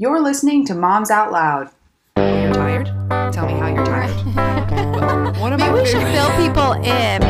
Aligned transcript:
You're 0.00 0.20
listening 0.22 0.64
to 0.64 0.74
Moms 0.74 1.10
Out 1.10 1.30
Loud. 1.30 1.68
You're 2.16 2.54
tired? 2.54 2.86
Tell 3.34 3.44
me 3.44 3.52
how 3.52 3.68
you're 3.68 3.84
tired. 3.84 4.10
One 5.38 5.52
of 5.52 5.60
Maybe 5.60 5.72
my 5.72 5.82
we 5.82 5.84
should 5.84 6.02
fill 6.04 6.30
people 6.38 6.72
in. 6.72 7.20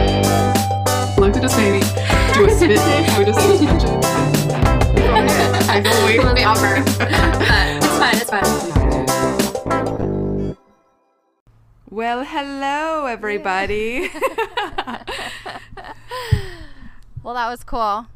Look 1.19 1.35
at 1.35 1.43
this 1.43 1.57
baby. 1.57 1.81
Do 2.33 2.47
a 2.47 2.49
spit 2.49 2.79
take. 2.87 3.07
Do 3.17 3.23
a 3.29 3.35
spit 3.35 3.59
take. 3.59 3.71
I 5.69 5.81
can 5.83 6.05
wait 6.07 6.21
for 6.21 6.33
the 6.33 6.45
offer. 6.45 6.77
It's 7.83 7.99
fine. 7.99 8.19
It's 8.21 8.31
fine. 8.31 8.45
Well, 11.91 12.23
hello, 12.25 13.07
everybody. 13.07 14.11
Well, 17.23 17.35
that 17.35 17.51
was 17.51 17.63
cool. 17.65 18.07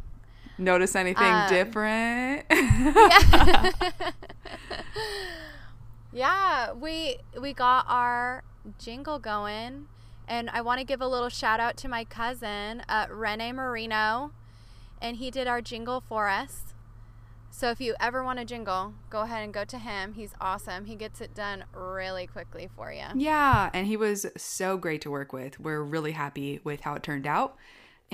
Notice 0.59 0.95
anything 0.95 1.25
Um, 1.25 1.49
different? 1.49 2.45
Yeah, 6.13 6.73
we 6.73 7.17
we 7.41 7.53
got 7.53 7.87
our 7.89 8.45
jingle 8.79 9.19
going, 9.19 9.87
and 10.29 10.49
I 10.51 10.61
want 10.61 10.79
to 10.79 10.85
give 10.85 11.01
a 11.01 11.09
little 11.09 11.29
shout 11.29 11.59
out 11.59 11.77
to 11.79 11.89
my 11.89 12.05
cousin, 12.05 12.83
uh, 12.89 13.07
Rene 13.11 13.51
Marino, 13.51 14.31
and 15.03 15.17
he 15.17 15.33
did 15.33 15.49
our 15.49 15.61
jingle 15.61 16.01
for 16.01 16.29
us. 16.29 16.75
So 17.51 17.71
if 17.71 17.81
you 17.81 17.95
ever 18.01 18.23
want 18.23 18.39
a 18.39 18.45
jingle, 18.45 18.95
go 19.11 19.23
ahead 19.23 19.43
and 19.43 19.53
go 19.53 19.65
to 19.65 19.79
him. 19.79 20.13
He's 20.15 20.35
awesome. 20.41 20.85
He 20.85 20.95
gets 20.95 21.21
it 21.21 21.35
done 21.35 21.65
really 21.73 22.27
quickly 22.29 22.69
for 22.77 22.93
you. 22.93 23.05
yeah, 23.17 23.71
and 23.75 23.87
he 23.89 23.97
was 23.97 24.25
so 24.37 24.77
great 24.77 25.01
to 25.03 25.11
work 25.11 25.33
with. 25.33 25.59
We're 25.59 25.83
really 25.83 26.13
happy 26.13 26.61
with 26.63 26.81
how 26.83 26.95
it 26.95 27.03
turned 27.03 27.27
out, 27.27 27.57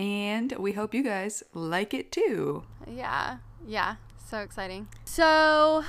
and 0.01 0.53
we 0.53 0.73
hope 0.73 0.95
you 0.95 1.03
guys 1.05 1.43
like 1.53 1.93
it 1.93 2.11
too. 2.11 2.65
Yeah, 2.91 3.39
yeah, 3.67 3.97
so 4.27 4.39
exciting. 4.39 4.89
So, 5.05 5.85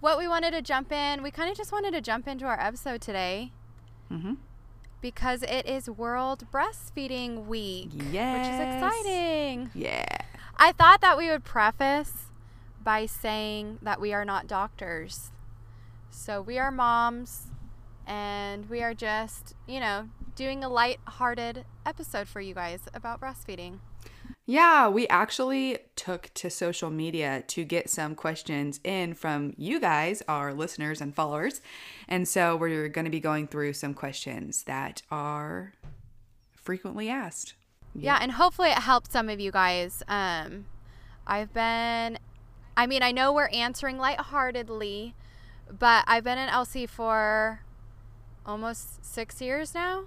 what 0.00 0.18
we 0.18 0.28
wanted 0.28 0.52
to 0.52 0.62
jump 0.62 0.92
in, 0.92 1.20
we 1.22 1.32
kind 1.32 1.50
of 1.50 1.56
just 1.56 1.72
wanted 1.72 1.90
to 1.92 2.00
jump 2.00 2.28
into 2.28 2.44
our 2.46 2.60
episode 2.60 3.00
today 3.00 3.50
Mm-hmm. 4.12 4.34
because 5.00 5.42
it 5.42 5.66
is 5.66 5.90
World 5.90 6.46
Breastfeeding 6.52 7.46
Week, 7.46 7.90
which 7.92 8.04
is 8.04 8.60
exciting. 8.60 9.70
Yeah. 9.74 10.06
I 10.56 10.70
thought 10.70 11.00
that 11.00 11.18
we 11.18 11.28
would 11.28 11.42
preface 11.42 12.26
by 12.84 13.06
saying 13.06 13.80
that 13.82 14.00
we 14.00 14.12
are 14.14 14.24
not 14.24 14.46
doctors. 14.46 15.32
So, 16.10 16.40
we 16.40 16.56
are 16.56 16.70
moms 16.70 17.48
and 18.06 18.70
we 18.70 18.80
are 18.80 18.94
just, 18.94 19.54
you 19.66 19.80
know, 19.80 20.08
doing 20.36 20.62
a 20.62 20.68
light-hearted 20.68 21.64
episode 21.84 22.28
for 22.28 22.40
you 22.40 22.54
guys 22.54 22.80
about 22.94 23.20
breastfeeding. 23.20 23.78
Yeah, 24.48 24.88
we 24.88 25.08
actually 25.08 25.78
took 25.96 26.30
to 26.34 26.50
social 26.50 26.88
media 26.88 27.42
to 27.48 27.64
get 27.64 27.90
some 27.90 28.14
questions 28.14 28.78
in 28.84 29.14
from 29.14 29.54
you 29.56 29.80
guys, 29.80 30.22
our 30.28 30.54
listeners 30.54 31.00
and 31.00 31.12
followers. 31.12 31.60
And 32.06 32.28
so 32.28 32.54
we're 32.54 32.88
going 32.88 33.06
to 33.06 33.10
be 33.10 33.18
going 33.18 33.48
through 33.48 33.72
some 33.72 33.92
questions 33.92 34.62
that 34.64 35.02
are 35.10 35.72
frequently 36.54 37.08
asked. 37.08 37.54
Yeah, 37.92 38.18
and 38.20 38.32
hopefully 38.32 38.68
it 38.68 38.78
helps 38.78 39.10
some 39.10 39.28
of 39.28 39.40
you 39.40 39.50
guys. 39.50 40.02
Um, 40.06 40.66
I've 41.26 41.52
been, 41.52 42.18
I 42.76 42.86
mean, 42.86 43.02
I 43.02 43.10
know 43.10 43.32
we're 43.32 43.48
answering 43.48 43.98
lightheartedly, 43.98 45.14
but 45.76 46.04
I've 46.06 46.22
been 46.22 46.38
in 46.38 46.48
LC 46.48 46.88
for 46.88 47.62
almost 48.44 49.04
six 49.04 49.40
years 49.40 49.74
now. 49.74 50.04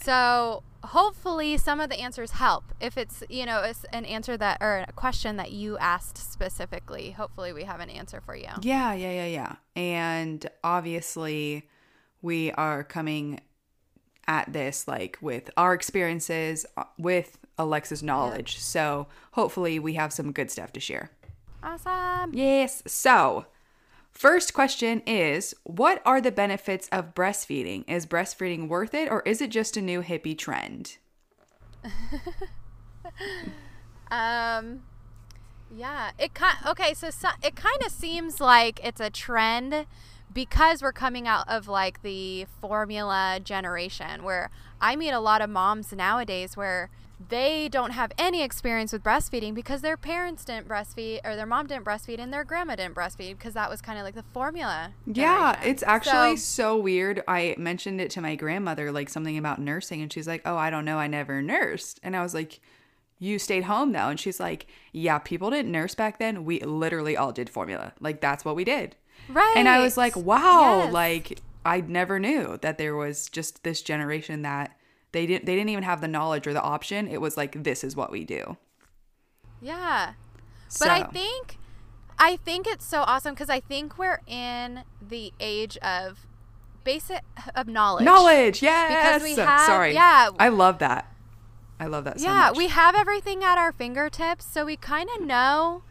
So 0.00 0.62
hopefully 0.84 1.56
some 1.56 1.80
of 1.80 1.90
the 1.90 1.98
answers 1.98 2.32
help. 2.32 2.64
If 2.80 2.96
it's, 2.96 3.22
you 3.28 3.44
know, 3.44 3.62
it's 3.62 3.84
an 3.92 4.04
answer 4.04 4.36
that, 4.36 4.58
or 4.60 4.84
a 4.88 4.92
question 4.92 5.36
that 5.36 5.52
you 5.52 5.76
asked 5.78 6.16
specifically, 6.16 7.10
hopefully 7.12 7.52
we 7.52 7.64
have 7.64 7.80
an 7.80 7.90
answer 7.90 8.20
for 8.20 8.36
you. 8.36 8.48
Yeah, 8.62 8.92
yeah, 8.94 9.10
yeah, 9.12 9.26
yeah. 9.26 9.56
And 9.76 10.48
obviously, 10.62 11.68
we 12.22 12.52
are 12.52 12.84
coming 12.84 13.40
at 14.26 14.52
this 14.52 14.86
like 14.86 15.18
with 15.20 15.50
our 15.56 15.74
experiences, 15.74 16.66
uh, 16.76 16.84
with 16.98 17.38
Alexa's 17.58 18.02
knowledge. 18.02 18.58
So 18.58 19.08
hopefully, 19.32 19.78
we 19.78 19.94
have 19.94 20.12
some 20.12 20.32
good 20.32 20.50
stuff 20.50 20.72
to 20.74 20.80
share. 20.80 21.10
Awesome. 21.62 22.32
Yes. 22.34 22.82
So, 22.86 23.46
first 24.18 24.52
question 24.52 25.00
is 25.06 25.54
What 25.64 26.02
are 26.04 26.20
the 26.20 26.32
benefits 26.32 26.88
of 26.90 27.14
breastfeeding? 27.14 27.84
Is 27.88 28.06
breastfeeding 28.06 28.68
worth 28.68 28.94
it 28.94 29.10
or 29.10 29.22
is 29.22 29.40
it 29.40 29.50
just 29.50 29.76
a 29.76 29.82
new 29.82 30.02
hippie 30.02 30.36
trend? 30.36 30.98
Um, 34.10 34.82
yeah, 35.74 36.10
it 36.18 36.34
kind 36.34 36.56
okay. 36.66 36.94
So, 36.94 37.10
so 37.10 37.28
it 37.42 37.56
kind 37.56 37.82
of 37.84 37.92
seems 37.92 38.40
like 38.40 38.80
it's 38.82 39.00
a 39.00 39.10
trend 39.10 39.86
because 40.32 40.82
we're 40.82 40.92
coming 40.92 41.26
out 41.26 41.48
of 41.48 41.68
like 41.68 42.02
the 42.02 42.46
formula 42.60 43.40
generation, 43.42 44.22
where 44.22 44.50
I 44.80 44.96
meet 44.96 45.10
a 45.10 45.20
lot 45.20 45.42
of 45.42 45.50
moms 45.50 45.92
nowadays 45.92 46.56
where 46.56 46.90
they 47.28 47.68
don't 47.68 47.90
have 47.90 48.12
any 48.16 48.42
experience 48.42 48.92
with 48.92 49.02
breastfeeding 49.02 49.52
because 49.54 49.82
their 49.82 49.96
parents 49.96 50.44
didn't 50.44 50.68
breastfeed 50.68 51.20
or 51.24 51.34
their 51.34 51.46
mom 51.46 51.66
didn't 51.66 51.84
breastfeed 51.84 52.18
and 52.20 52.32
their 52.32 52.44
grandma 52.44 52.76
didn't 52.76 52.94
breastfeed 52.94 53.36
because 53.36 53.54
that 53.54 53.68
was 53.68 53.80
kind 53.80 53.98
of 53.98 54.04
like 54.04 54.14
the 54.14 54.22
formula. 54.22 54.92
Yeah, 55.06 55.52
generation. 55.52 55.70
it's 55.70 55.82
actually 55.82 56.36
So- 56.36 56.58
so, 56.68 56.76
weird. 56.76 57.22
I 57.26 57.54
mentioned 57.58 58.00
it 58.00 58.10
to 58.12 58.20
my 58.20 58.36
grandmother, 58.36 58.92
like 58.92 59.08
something 59.08 59.36
about 59.36 59.58
nursing, 59.60 60.00
and 60.00 60.12
she's 60.12 60.28
like, 60.28 60.42
Oh, 60.44 60.56
I 60.56 60.70
don't 60.70 60.84
know. 60.84 60.98
I 60.98 61.08
never 61.08 61.42
nursed. 61.42 61.98
And 62.02 62.14
I 62.16 62.22
was 62.22 62.34
like, 62.34 62.60
You 63.18 63.38
stayed 63.40 63.64
home 63.64 63.90
though. 63.92 64.08
And 64.08 64.20
she's 64.20 64.38
like, 64.38 64.66
Yeah, 64.92 65.18
people 65.18 65.50
didn't 65.50 65.72
nurse 65.72 65.96
back 65.96 66.18
then. 66.20 66.44
We 66.44 66.60
literally 66.60 67.16
all 67.16 67.32
did 67.32 67.50
formula. 67.50 67.94
Like, 68.00 68.20
that's 68.20 68.44
what 68.44 68.54
we 68.54 68.62
did. 68.64 68.94
right. 69.28 69.54
And 69.56 69.68
I 69.68 69.80
was 69.80 69.96
like, 69.96 70.14
wow, 70.16 70.84
Yes. 70.84 70.92
like 70.92 71.40
I 71.66 71.80
never 71.80 72.20
knew 72.20 72.58
that 72.62 72.78
there 72.78 72.94
was 72.94 73.28
just 73.28 73.64
this 73.64 73.82
generation 73.82 74.42
that 74.42 74.77
they 75.12 75.26
didn't 75.26 75.46
they 75.46 75.54
didn't 75.54 75.70
even 75.70 75.84
have 75.84 76.00
the 76.00 76.08
knowledge 76.08 76.46
or 76.46 76.52
the 76.52 76.62
option. 76.62 77.08
It 77.08 77.20
was 77.20 77.36
like 77.36 77.62
this 77.64 77.82
is 77.84 77.96
what 77.96 78.10
we 78.10 78.24
do. 78.24 78.56
yeah. 79.60 80.12
So, 80.70 80.84
But 80.86 80.90
I 80.92 81.02
think 81.04 81.56
I 82.18 82.36
think 82.36 82.66
it's 82.66 82.84
so 82.84 83.00
awesome 83.02 83.32
because 83.34 83.48
I 83.48 83.60
think 83.60 83.96
we're 83.98 84.20
in 84.26 84.82
the 85.00 85.32
age 85.40 85.76
of 85.78 86.26
basic 86.84 87.22
of 87.54 87.66
knowledge. 87.68 88.04
knowledge, 88.04 88.62
yes. 88.62 89.22
we 89.22 89.34
have- 89.36 89.60
Sorry, 89.66 89.94
yeah. 89.94 90.30
I 90.38 90.48
love 90.48 90.78
that. 90.78 91.10
I 91.80 91.86
love 91.86 92.04
that. 92.04 92.20
So 92.20 92.26
yeah, 92.26 92.48
much. 92.48 92.56
we 92.56 92.68
have 92.68 92.94
everything 92.96 93.44
at 93.44 93.56
our 93.56 93.72
fingertips, 93.72 94.44
so 94.44 94.64
we 94.66 94.76
kind 94.76 95.08
of 95.16 95.24
know 95.24 95.82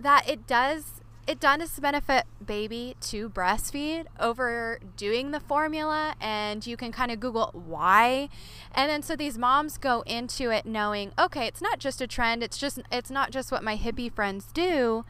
that 0.00 0.28
it 0.28 0.46
does 0.46 0.95
it 1.26 1.40
does 1.40 1.78
benefit 1.80 2.24
baby 2.44 2.96
to 3.00 3.28
breastfeed 3.28 4.06
over 4.20 4.78
doing 4.96 5.32
the 5.32 5.40
formula 5.40 6.14
and 6.20 6.66
you 6.66 6.76
can 6.76 6.92
kind 6.92 7.10
of 7.10 7.18
google 7.18 7.50
why 7.52 8.28
and 8.72 8.88
then 8.88 9.02
so 9.02 9.16
these 9.16 9.36
moms 9.36 9.76
go 9.78 10.02
into 10.02 10.50
it 10.50 10.64
knowing 10.64 11.12
okay 11.18 11.46
it's 11.46 11.60
not 11.60 11.78
just 11.78 12.00
a 12.00 12.06
trend 12.06 12.42
it's 12.42 12.58
just 12.58 12.80
it's 12.92 13.10
not 13.10 13.30
just 13.30 13.50
what 13.50 13.62
my 13.64 13.76
hippie 13.76 14.12
friends 14.12 14.46
do 14.54 15.04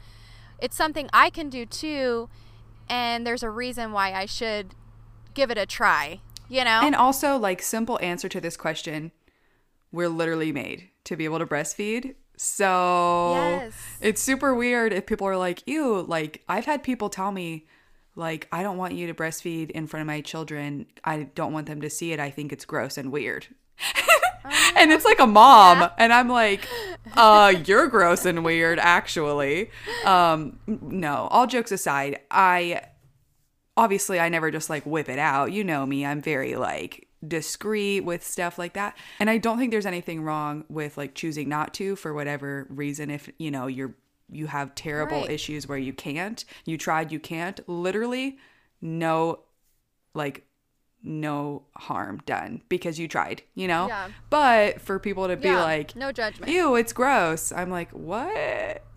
it's 0.59 0.77
something 0.77 1.09
i 1.13 1.29
can 1.29 1.51
do 1.51 1.67
too 1.67 2.29
and 2.89 3.27
there's 3.27 3.43
a 3.43 3.51
reason 3.51 3.93
why 3.93 4.13
i 4.13 4.25
should 4.25 4.75
give 5.35 5.51
it 5.51 5.59
a 5.59 5.67
try 5.67 6.21
you 6.49 6.65
know 6.65 6.81
And 6.83 6.95
also, 6.95 7.37
like 7.37 7.61
simple 7.61 7.99
answer 8.01 8.29
to 8.29 8.41
this 8.41 8.57
question, 8.57 9.11
we're 9.91 10.09
literally 10.09 10.53
made 10.53 10.91
to 11.05 11.17
be 11.17 11.25
able 11.25 11.41
to 11.41 11.47
breastfeed. 11.47 12.15
So 12.37 13.33
Yes. 13.35 13.73
it's 14.01 14.21
super 14.23 14.55
weird 14.55 14.93
if 14.93 15.07
people 15.07 15.27
are 15.27 15.37
like, 15.37 15.63
ew, 15.67 16.03
like 16.03 16.43
I've 16.49 16.65
had 16.67 16.83
people 16.83 17.09
tell 17.09 17.33
me, 17.33 17.67
like, 18.15 18.49
I 18.51 18.63
don't 18.63 18.79
want 18.79 18.95
you 18.95 19.07
to 19.09 19.15
breastfeed 19.15 19.71
in 19.71 19.87
front 19.87 20.03
of 20.03 20.07
my 20.07 20.21
children. 20.23 20.87
I 21.05 21.25
don't 21.35 21.53
want 21.53 21.67
them 21.67 21.81
to 21.83 21.91
see 21.91 22.13
it. 22.13 22.21
I 22.21 22.31
think 22.31 22.53
it's 22.53 22.65
gross 22.65 22.97
and 22.97 23.13
weird. 23.13 23.47
and 24.77 24.91
it's 24.91 25.05
like 25.05 25.19
a 25.21 25.27
mom. 25.27 25.91
And 25.99 26.13
I'm 26.13 26.29
like, 26.29 26.67
uh, 27.15 27.53
you're 27.67 27.89
gross 27.89 28.25
and 28.25 28.43
weird, 28.45 28.79
actually. 28.79 29.71
Um, 30.05 30.59
no, 30.67 31.29
all 31.31 31.47
jokes 31.47 31.73
aside, 31.73 32.21
I 32.31 32.83
obviously 33.77 34.19
I 34.19 34.29
never 34.31 34.51
just 34.51 34.71
like 34.71 34.85
whip 34.85 35.09
it 35.11 35.19
out. 35.19 35.53
You 35.53 35.63
know 35.65 35.85
me, 35.85 36.07
I'm 36.07 36.23
very 36.23 36.57
like 36.57 37.06
discreet 37.29 38.01
with 38.01 38.25
stuff 38.25 38.59
like 38.59 38.75
that. 38.75 38.97
And 39.21 39.29
I 39.31 39.39
don't 39.39 39.59
think 39.59 39.71
there's 39.71 39.87
anything 39.87 40.23
wrong 40.23 40.65
with 40.69 40.97
like 40.97 41.15
choosing 41.15 41.49
not 41.49 41.75
to 41.75 41.97
for 41.97 42.13
whatever 42.15 42.67
reason 42.71 43.11
if, 43.11 43.29
you 43.39 43.51
know, 43.51 43.67
you're 43.67 43.95
you 44.31 44.49
have 44.49 44.75
terrible 44.75 45.21
Right. 45.21 45.31
issues 45.31 45.69
where 45.69 45.79
you 45.79 45.93
can't. 45.93 46.45
You 46.65 46.77
tried, 46.77 47.13
you 47.13 47.21
can't. 47.21 47.61
Literally 47.69 48.39
no 48.81 49.41
like 50.15 50.45
no 51.07 51.63
harm 51.77 52.21
done 52.27 52.61
because 52.69 52.99
you 52.99 53.07
tried, 53.09 53.43
you 53.55 53.69
know? 53.69 53.87
Yeah. 53.89 54.09
But 54.29 54.81
for 54.81 54.99
people 54.99 55.29
to 55.29 55.37
be 55.37 55.49
Yeah, 55.49 55.63
like 55.63 55.95
no 55.97 56.11
judgment 56.13 56.51
Ew, 56.53 56.75
it's 56.75 56.93
gross. 56.93 57.53
I'm 57.53 57.71
like, 57.71 57.91
what? 57.93 58.83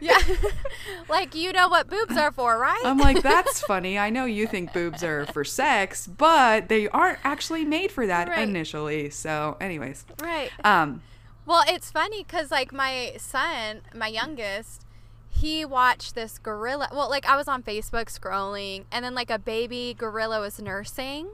Yeah. 0.00 0.18
like 1.08 1.34
you 1.34 1.52
know 1.52 1.68
what 1.68 1.88
boobs 1.88 2.16
are 2.16 2.30
for, 2.30 2.56
right? 2.58 2.80
I'm 2.84 2.98
like, 2.98 3.22
that's 3.22 3.60
funny. 3.62 3.98
I 3.98 4.08
know 4.10 4.24
you 4.24 4.46
think 4.46 4.72
boobs 4.72 5.02
are 5.02 5.26
for 5.26 5.44
sex, 5.44 6.06
but 6.06 6.68
they 6.68 6.88
aren't 6.88 7.18
actually 7.24 7.64
made 7.64 7.90
for 7.90 8.06
that 8.06 8.28
Right. 8.28 8.46
initially. 8.48 9.10
So, 9.10 9.56
anyways, 9.60 10.04
right. 10.22 10.50
um, 10.64 11.02
Well, 11.44 11.64
it's 11.66 11.90
funny 11.90 12.22
because 12.24 12.50
like 12.50 12.72
my 12.72 13.14
son, 13.18 13.80
my 13.94 14.06
youngest, 14.06 14.86
he 15.28 15.64
watched 15.64 16.14
this 16.14 16.38
gorilla. 16.38 16.88
Well, 16.92 17.10
like 17.10 17.26
I 17.26 17.36
was 17.36 17.48
on 17.48 17.62
Facebook 17.64 18.06
scrolling, 18.06 18.84
and 18.92 19.04
then 19.04 19.14
like 19.14 19.30
a 19.30 19.38
baby 19.38 19.94
gorilla 19.98 20.40
was 20.40 20.60
nursing, 20.60 21.30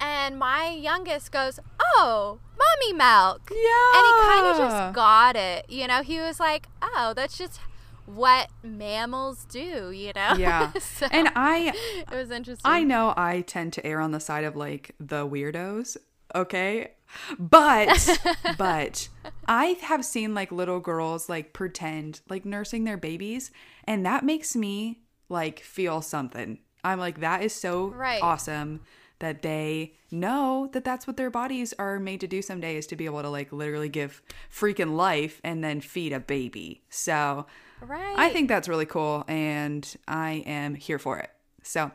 and 0.00 0.38
my 0.38 0.68
youngest 0.68 1.32
goes, 1.32 1.58
"Oh, 1.80 2.38
mommy 2.58 2.92
milk." 2.92 3.50
Yeah. 3.50 3.98
And 3.98 4.06
he 4.06 4.12
kind 4.26 4.46
of 4.46 4.56
just 4.56 4.94
got 4.94 5.36
it. 5.36 5.66
You 5.68 5.86
know, 5.86 6.02
he 6.02 6.20
was 6.20 6.38
like, 6.40 6.68
"Oh, 6.82 7.12
that's 7.16 7.36
just 7.38 7.60
what 8.06 8.48
mammals 8.62 9.44
do." 9.44 9.90
You 9.90 10.12
know. 10.14 10.34
Yeah. 10.38 10.72
so 10.78 11.06
And 11.10 11.30
I 11.34 11.72
it 12.10 12.14
was 12.14 12.30
interesting. 12.30 12.70
I 12.70 12.82
know 12.84 13.14
I 13.16 13.42
tend 13.42 13.72
to 13.74 13.86
err 13.86 14.00
on 14.00 14.12
the 14.12 14.20
side 14.20 14.44
of 14.44 14.56
like 14.56 14.94
the 15.00 15.26
weirdos, 15.26 15.96
okay? 16.34 16.92
But 17.38 18.18
but 18.58 19.08
I 19.46 19.76
have 19.82 20.04
seen 20.04 20.34
like 20.34 20.52
little 20.52 20.80
girls 20.80 21.28
like 21.28 21.52
pretend 21.52 22.20
like 22.28 22.44
nursing 22.44 22.84
their 22.84 22.98
babies 22.98 23.50
and 23.84 24.04
that 24.04 24.24
makes 24.24 24.54
me 24.54 25.00
like 25.30 25.60
feel 25.60 26.02
something. 26.02 26.58
I'm 26.84 26.98
like 26.98 27.20
that 27.20 27.42
is 27.42 27.54
so 27.54 27.88
Right. 27.88 28.22
awesome 28.22 28.80
that 29.20 29.42
they 29.42 29.94
know 30.10 30.68
that 30.72 30.84
that's 30.84 31.06
what 31.06 31.16
their 31.16 31.30
bodies 31.30 31.74
are 31.78 31.98
made 31.98 32.20
to 32.20 32.26
do 32.26 32.40
someday 32.42 32.76
is 32.76 32.86
to 32.86 32.96
be 32.96 33.04
able 33.04 33.22
to 33.22 33.28
like 33.28 33.52
literally 33.52 33.88
give 33.88 34.22
freaking 34.52 34.94
life 34.94 35.40
and 35.44 35.62
then 35.62 35.80
feed 35.80 36.12
a 36.12 36.20
baby. 36.20 36.82
So 36.88 37.46
Right. 37.80 38.14
I 38.16 38.30
think 38.30 38.48
that's 38.48 38.68
really 38.68 38.86
cool 38.86 39.24
and 39.28 39.96
I 40.06 40.42
am 40.46 40.74
here 40.74 40.98
for 40.98 41.18
it. 41.18 41.30
So 41.62 41.90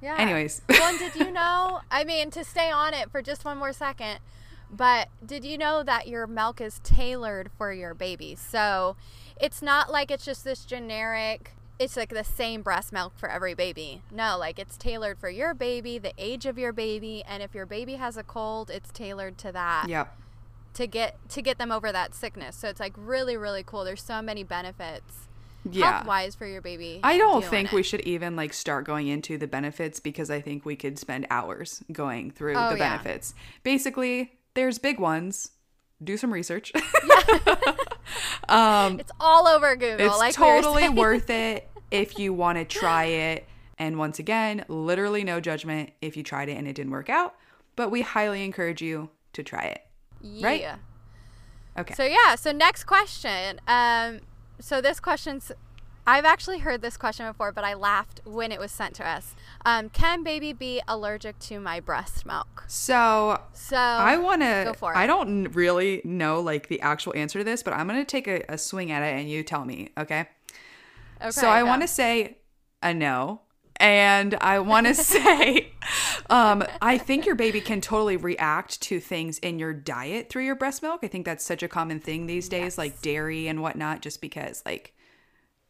Yeah. 0.00 0.16
anyways. 0.18 0.62
well, 0.68 0.96
did 0.98 1.14
you 1.16 1.30
know? 1.32 1.80
I 1.90 2.04
mean, 2.04 2.30
to 2.30 2.44
stay 2.44 2.70
on 2.70 2.94
it 2.94 3.10
for 3.10 3.22
just 3.22 3.44
one 3.44 3.58
more 3.58 3.72
second, 3.72 4.18
but 4.70 5.08
did 5.24 5.44
you 5.44 5.58
know 5.58 5.82
that 5.82 6.08
your 6.08 6.26
milk 6.26 6.60
is 6.60 6.80
tailored 6.82 7.50
for 7.56 7.72
your 7.72 7.94
baby? 7.94 8.34
So 8.34 8.96
it's 9.40 9.62
not 9.62 9.90
like 9.90 10.10
it's 10.10 10.24
just 10.24 10.44
this 10.44 10.64
generic. 10.64 11.52
It's 11.78 11.96
like 11.96 12.10
the 12.10 12.24
same 12.24 12.62
breast 12.62 12.92
milk 12.92 13.12
for 13.16 13.30
every 13.30 13.54
baby. 13.54 14.02
No, 14.10 14.36
like 14.38 14.58
it's 14.58 14.76
tailored 14.76 15.18
for 15.18 15.30
your 15.30 15.54
baby, 15.54 15.98
the 15.98 16.12
age 16.18 16.44
of 16.46 16.58
your 16.58 16.72
baby, 16.72 17.22
and 17.26 17.42
if 17.42 17.54
your 17.54 17.66
baby 17.66 17.94
has 17.94 18.16
a 18.16 18.22
cold, 18.24 18.68
it's 18.70 18.90
tailored 18.90 19.38
to 19.38 19.52
that 19.52 19.86
Yep. 19.88 20.16
to 20.74 20.86
get 20.88 21.16
to 21.30 21.40
get 21.42 21.58
them 21.58 21.70
over 21.70 21.92
that 21.92 22.14
sickness. 22.14 22.56
So 22.56 22.68
it's 22.68 22.80
like 22.80 22.94
really 22.96 23.36
really 23.36 23.62
cool. 23.62 23.84
There's 23.84 24.02
so 24.02 24.20
many 24.20 24.42
benefits 24.42 25.28
Yeah. 25.70 25.92
health 25.92 26.06
wise 26.06 26.34
for 26.34 26.46
your 26.46 26.60
baby. 26.62 26.98
I 27.04 27.16
don't 27.16 27.44
think 27.44 27.72
it. 27.72 27.74
we 27.76 27.82
should 27.84 28.00
even 28.02 28.34
like 28.34 28.52
start 28.54 28.84
going 28.84 29.06
into 29.06 29.38
the 29.38 29.46
benefits 29.46 30.00
because 30.00 30.30
I 30.30 30.40
think 30.40 30.64
we 30.64 30.74
could 30.74 30.98
spend 30.98 31.26
hours 31.30 31.82
going 31.92 32.32
through 32.32 32.56
Oh, 32.56 32.70
the 32.70 32.78
yeah. 32.78 32.96
benefits. 32.96 33.34
Basically, 33.62 34.38
there's 34.54 34.78
big 34.78 34.98
ones. 34.98 35.52
Do 36.02 36.16
some 36.16 36.32
research. 36.32 36.72
Yeah. 36.74 37.74
um 38.48 39.00
It's 39.00 39.10
all 39.20 39.46
over 39.46 39.74
Google. 39.76 40.06
it's 40.06 40.18
like 40.18 40.32
totally 40.34 40.88
worth 40.88 41.28
it 41.28 41.67
if 41.90 42.18
you 42.18 42.32
want 42.32 42.58
to 42.58 42.64
try 42.64 43.04
it. 43.04 43.46
And 43.78 43.98
once 43.98 44.18
again, 44.18 44.64
literally 44.68 45.22
no 45.22 45.40
judgment 45.40 45.90
if 46.02 46.16
you 46.16 46.22
tried 46.22 46.48
it 46.48 46.56
and 46.56 46.66
it 46.66 46.74
didn't 46.74 46.90
work 46.92 47.08
out, 47.08 47.36
but 47.76 47.90
we 47.90 48.02
highly 48.02 48.44
encourage 48.44 48.82
you 48.82 49.10
to 49.34 49.42
try 49.42 49.62
it. 49.64 49.82
right? 50.42 50.60
Yeah. 50.60 50.76
Okay. 51.78 51.94
So 51.94 52.04
yeah, 52.04 52.34
so 52.34 52.50
next 52.50 52.84
question. 52.84 53.60
Um 53.68 54.20
so 54.60 54.80
this 54.80 54.98
question's 54.98 55.52
I've 56.08 56.24
actually 56.24 56.60
heard 56.60 56.80
this 56.80 56.96
question 56.96 57.26
before, 57.26 57.52
but 57.52 57.64
I 57.64 57.74
laughed 57.74 58.22
when 58.24 58.50
it 58.50 58.58
was 58.58 58.72
sent 58.72 58.94
to 58.94 59.06
us. 59.06 59.34
Um, 59.66 59.90
can 59.90 60.22
baby 60.24 60.54
be 60.54 60.80
allergic 60.88 61.38
to 61.40 61.60
my 61.60 61.80
breast 61.80 62.24
milk? 62.24 62.64
So 62.66 63.42
So 63.52 63.76
I 63.76 64.16
want 64.16 64.40
to 64.40 64.62
go 64.64 64.72
for 64.72 64.94
it. 64.94 64.96
I 64.96 65.06
don't 65.06 65.48
really 65.54 66.00
know 66.04 66.40
like 66.40 66.68
the 66.68 66.80
actual 66.80 67.14
answer 67.14 67.40
to 67.40 67.44
this, 67.44 67.62
but 67.62 67.74
I'm 67.74 67.86
gonna 67.86 68.06
take 68.06 68.26
a, 68.26 68.42
a 68.48 68.56
swing 68.56 68.90
at 68.90 69.02
it, 69.02 69.20
and 69.20 69.28
you 69.28 69.42
tell 69.42 69.66
me, 69.66 69.90
okay? 69.98 70.28
Okay, 71.20 71.30
so 71.30 71.48
I 71.48 71.62
want 71.62 71.82
to 71.82 71.88
say 71.88 72.38
a 72.82 72.94
no, 72.94 73.42
and 73.76 74.34
I 74.40 74.58
want 74.60 74.86
to 74.86 74.94
say, 75.14 75.72
um, 76.30 76.64
I 76.82 76.98
think 76.98 77.26
your 77.26 77.34
baby 77.34 77.60
can 77.60 77.80
totally 77.80 78.16
react 78.16 78.80
to 78.82 79.00
things 79.00 79.38
in 79.38 79.58
your 79.58 79.72
diet 79.72 80.28
through 80.30 80.44
your 80.44 80.56
breast 80.56 80.82
milk. 80.82 81.00
I 81.02 81.08
think 81.08 81.24
that's 81.24 81.44
such 81.44 81.62
a 81.62 81.68
common 81.68 82.00
thing 82.00 82.26
these 82.26 82.48
days, 82.48 82.78
like 82.78 83.00
dairy 83.02 83.46
and 83.48 83.62
whatnot. 83.62 84.02
Just 84.02 84.20
because, 84.20 84.62
like, 84.66 84.94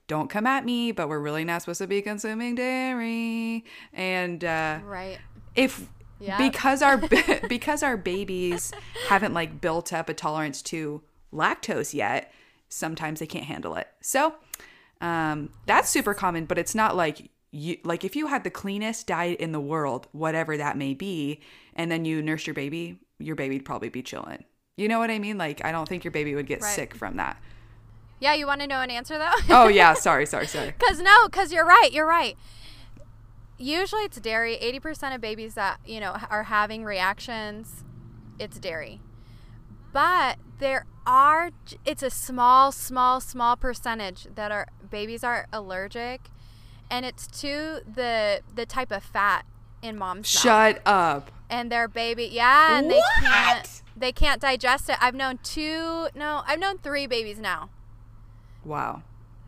don't 0.07 0.31
come 0.31 0.47
at 0.47 0.65
me, 0.65 0.93
but 0.93 1.09
we're 1.09 1.21
really 1.21 1.45
not 1.45 1.63
supposed 1.63 1.81
to 1.81 1.87
be 1.87 2.03
consuming 2.03 2.55
dairy, 2.55 3.65
and 3.93 4.45
uh, 4.45 4.79
right. 4.85 5.19
if 5.55 5.87
Yeah. 6.19 6.39
because 6.39 6.83
our 6.83 6.99
because 7.49 7.83
our 7.83 7.97
babies 7.97 8.73
haven't 9.09 9.35
like 9.35 9.61
built 9.61 9.93
up 9.93 10.09
a 10.09 10.15
tolerance 10.15 10.63
to 10.63 11.03
lactose 11.33 11.93
yet 11.93 12.33
sometimes 12.71 13.21
they 13.21 13.27
can't 13.27 13.45
handle 13.45 13.77
it 13.77 13.87
so 14.01 14.35
um 15.01 15.51
that's 15.67 15.89
super 15.89 16.15
common 16.15 16.45
but 16.45 16.59
it's 16.59 16.75
not 16.75 16.97
like 16.97 17.31
you 17.53 17.77
like 17.85 18.05
if 18.05 18.15
you 18.17 18.27
had 18.27 18.45
the 18.45 18.51
cleanest 18.51 19.07
diet 19.07 19.39
in 19.41 19.53
the 19.53 19.61
world 19.61 20.07
whatever 20.13 20.57
that 20.57 20.77
may 20.77 20.93
be 20.95 21.41
and 21.75 21.91
then 21.91 22.05
you 22.05 22.21
nurse 22.23 22.47
your 22.47 22.55
baby 22.55 22.99
your 23.19 23.37
baby'd 23.37 23.65
probably 23.65 23.89
be 23.89 24.03
chilling 24.03 24.45
you 24.77 24.89
know 24.89 24.99
what 24.99 25.11
i 25.11 25.19
mean 25.19 25.39
like 25.39 25.65
i 25.65 25.71
don't 25.73 25.89
think 25.89 26.05
your 26.05 26.11
baby 26.11 26.35
would 26.35 26.47
get 26.47 26.61
Right. 26.61 26.75
sick 26.75 26.95
from 26.95 27.17
that 27.17 27.41
Yeah, 28.21 28.35
you 28.35 28.47
want 28.47 28.61
to 28.63 28.67
know 28.67 28.81
an 28.81 28.91
answer 28.91 29.17
though? 29.19 29.33
oh 29.51 29.69
yeah 29.81 29.95
sorry 29.95 30.27
sorry 30.27 30.47
sorry 30.49 30.75
Cause 30.79 31.01
no, 31.01 31.29
cause 31.29 31.53
you're 31.53 31.65
right. 31.65 31.91
You're 31.93 32.07
right. 32.07 32.37
Usually 33.61 34.03
it's 34.03 34.21
dairy. 34.21 34.55
Eighty 34.57 34.79
percent 34.81 35.15
of 35.15 35.21
babies 35.21 35.55
that 35.55 35.79
you 35.87 35.99
know 36.01 36.17
are 36.31 36.45
having 36.45 36.85
reactions, 36.85 37.83
it's 38.39 38.59
dairy. 38.59 39.01
But 39.93 40.39
there 40.61 40.87
are. 41.07 41.51
It's 41.85 42.03
a 42.05 42.11
small, 42.11 42.71
small, 42.73 43.21
small 43.21 43.57
percentage 43.57 44.27
that 44.35 44.53
are 44.53 44.69
babies 44.91 45.23
are 45.25 45.47
allergic, 45.53 46.31
and 46.91 47.05
it's 47.07 47.27
to 47.41 47.81
the 47.87 48.41
the 48.55 48.67
type 48.67 48.91
of 48.91 49.03
fat 49.03 49.45
in 49.83 49.97
mom's 49.97 50.33
milk. 50.35 50.43
shut 50.43 50.83
up 50.87 51.31
And 51.51 51.71
their 51.73 51.89
baby, 51.89 52.29
yeah, 52.31 52.79
and 52.79 52.91
they 52.91 53.01
can't 53.21 53.83
they 53.97 54.13
can't 54.13 54.41
digest 54.41 54.89
it. 54.91 54.97
I've 55.01 55.15
known 55.15 55.39
two, 55.43 56.09
no, 56.15 56.43
I've 56.47 56.59
known 56.59 56.79
three 56.79 57.07
babies 57.07 57.39
now 57.39 57.71
wow 58.65 59.03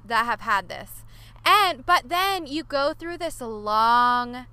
that 0.04 0.24
have 0.24 0.40
had 0.40 0.68
this. 0.68 1.04
And 1.44 1.84
but 1.86 2.08
then 2.08 2.46
you 2.46 2.64
go 2.64 2.92
through 2.94 3.18
this 3.18 3.40
long 3.40 4.46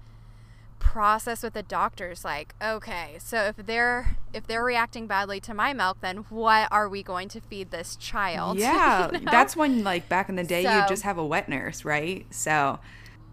process 0.91 1.43
with 1.43 1.53
the 1.53 1.63
doctors 1.63 2.23
like, 2.23 2.55
okay, 2.63 3.17
so 3.19 3.43
if 3.43 3.57
they're 3.65 4.17
if 4.33 4.47
they're 4.47 4.63
reacting 4.63 5.05
badly 5.07 5.39
to 5.41 5.53
my 5.53 5.73
milk, 5.73 5.97
then 6.01 6.17
what 6.29 6.67
are 6.71 6.87
we 6.87 7.03
going 7.03 7.27
to 7.29 7.41
feed 7.41 7.71
this 7.71 7.95
child? 7.97 8.57
yeah 8.67 9.11
You 9.11 9.19
know? 9.19 9.31
that's 9.31 9.55
when 9.55 9.83
like 9.83 10.07
back 10.07 10.29
in 10.29 10.35
the 10.35 10.43
day 10.43 10.61
you 10.61 10.83
just 10.87 11.03
have 11.03 11.17
a 11.17 11.25
wet 11.25 11.49
nurse 11.49 11.83
right 11.85 12.25
so 12.29 12.79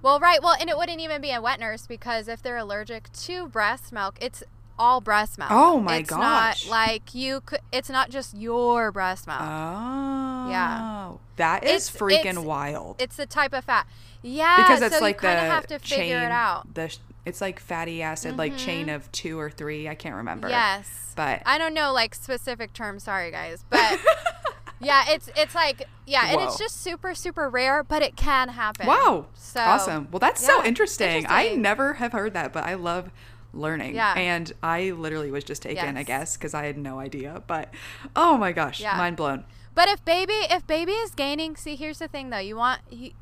Well, 0.03 0.19
right. 0.21 0.43
Well, 0.43 0.55
and 0.61 0.69
it 0.69 0.77
wouldn't 0.77 1.01
even 1.01 1.21
be 1.23 1.31
a 1.33 1.41
wet 1.41 1.61
nurse 1.61 1.87
because 1.87 2.29
if 2.29 2.43
they're 2.43 2.59
allergic 2.59 3.11
to 3.25 3.47
breast 3.49 3.93
milk, 3.93 4.19
it's 4.21 4.43
all 4.79 5.01
breast 5.01 5.39
milk. 5.39 5.51
Oh 5.53 5.79
my 5.81 5.99
it's 5.99 6.11
gosh. 6.11 6.67
not 6.67 6.71
like 6.71 7.15
you 7.15 7.41
could 7.43 7.61
it's 7.73 7.89
not 7.89 8.11
just 8.11 8.37
your 8.37 8.91
breast 8.93 9.27
milk. 9.29 9.41
Oh, 9.41 10.47
yeah 10.51 11.13
That 11.37 11.63
is 11.65 11.89
It's- 11.89 11.97
freaking 12.03 12.37
it's- 12.39 12.45
wild. 12.55 12.97
it's 12.99 13.17
the 13.17 13.27
type 13.27 13.53
of 13.55 13.65
fat. 13.65 13.87
Yeah, 14.23 14.57
because 14.57 14.81
it's 14.83 14.97
so 14.97 15.01
like 15.03 15.17
you 15.17 15.29
kind 15.29 15.39
the 15.39 15.43
of 15.45 15.53
have 15.53 15.67
to 15.69 15.79
chain. 15.79 16.11
it 16.13 16.31
out. 16.33 16.75
The 16.75 16.89
sh- 16.89 16.99
it's 17.27 17.41
like 17.41 17.59
fatty 17.61 18.03
acid, 18.03 18.37
like 18.37 18.57
chain 18.57 18.87
mm-hmm. 18.87 18.97
of 18.97 19.11
two 19.13 19.39
or 19.39 19.51
three. 19.51 19.89
I 19.89 19.95
can't 19.95 20.17
remember. 20.17 20.49
Yes. 20.49 21.13
but 21.17 21.43
I 21.47 21.59
don't 21.59 21.75
know 21.75 21.93
like 21.93 22.15
specific 22.15 22.73
terms, 22.73 23.05
sorry 23.05 23.31
guys, 23.31 23.65
but 23.71 23.99
yeah, 24.81 25.05
it's 25.09 25.31
it's 25.37 25.55
like 25.55 25.89
yeah, 26.07 26.33
and 26.33 26.41
it's 26.41 26.59
just 26.59 26.83
super 26.83 27.15
super 27.15 27.49
rare, 27.49 27.83
but 27.83 28.03
it 28.03 28.17
can 28.17 28.51
happen. 28.51 28.87
wow, 28.87 29.27
So 29.35 29.61
awesome. 29.61 30.09
Well, 30.11 30.21
that's 30.21 30.45
so 30.45 30.59
yeah, 30.59 30.69
interesting. 30.69 31.27
I 31.29 31.55
never 31.55 31.95
have 31.95 32.13
heard 32.13 32.35
that, 32.35 32.53
but 32.53 32.65
I 32.65 32.75
love 32.75 33.11
learning. 33.53 33.95
Yeah. 33.95 34.15
and 34.17 34.53
I 34.63 34.91
literally 34.91 35.31
was 35.31 35.45
just 35.45 35.63
taken, 35.63 35.97
I 35.97 36.03
guess, 36.03 36.37
because 36.37 36.55
I 36.55 36.67
had 36.67 36.77
no 36.77 36.99
idea. 36.99 37.43
But 37.47 37.73
oh 38.15 38.37
my 38.37 38.53
gosh, 38.53 38.81
Yeah. 38.81 38.97
mind 38.97 39.17
blown. 39.17 39.45
But 39.75 39.89
if 39.89 40.05
baby 40.05 40.35
if 40.51 40.67
baby 40.67 40.93
is 40.93 41.13
gaining, 41.13 41.57
see 41.57 41.77
here's 41.77 41.99
the 41.99 42.09
thing 42.09 42.31
though, 42.31 42.39
you 42.39 42.57
want 42.57 42.81
you, 42.91 43.13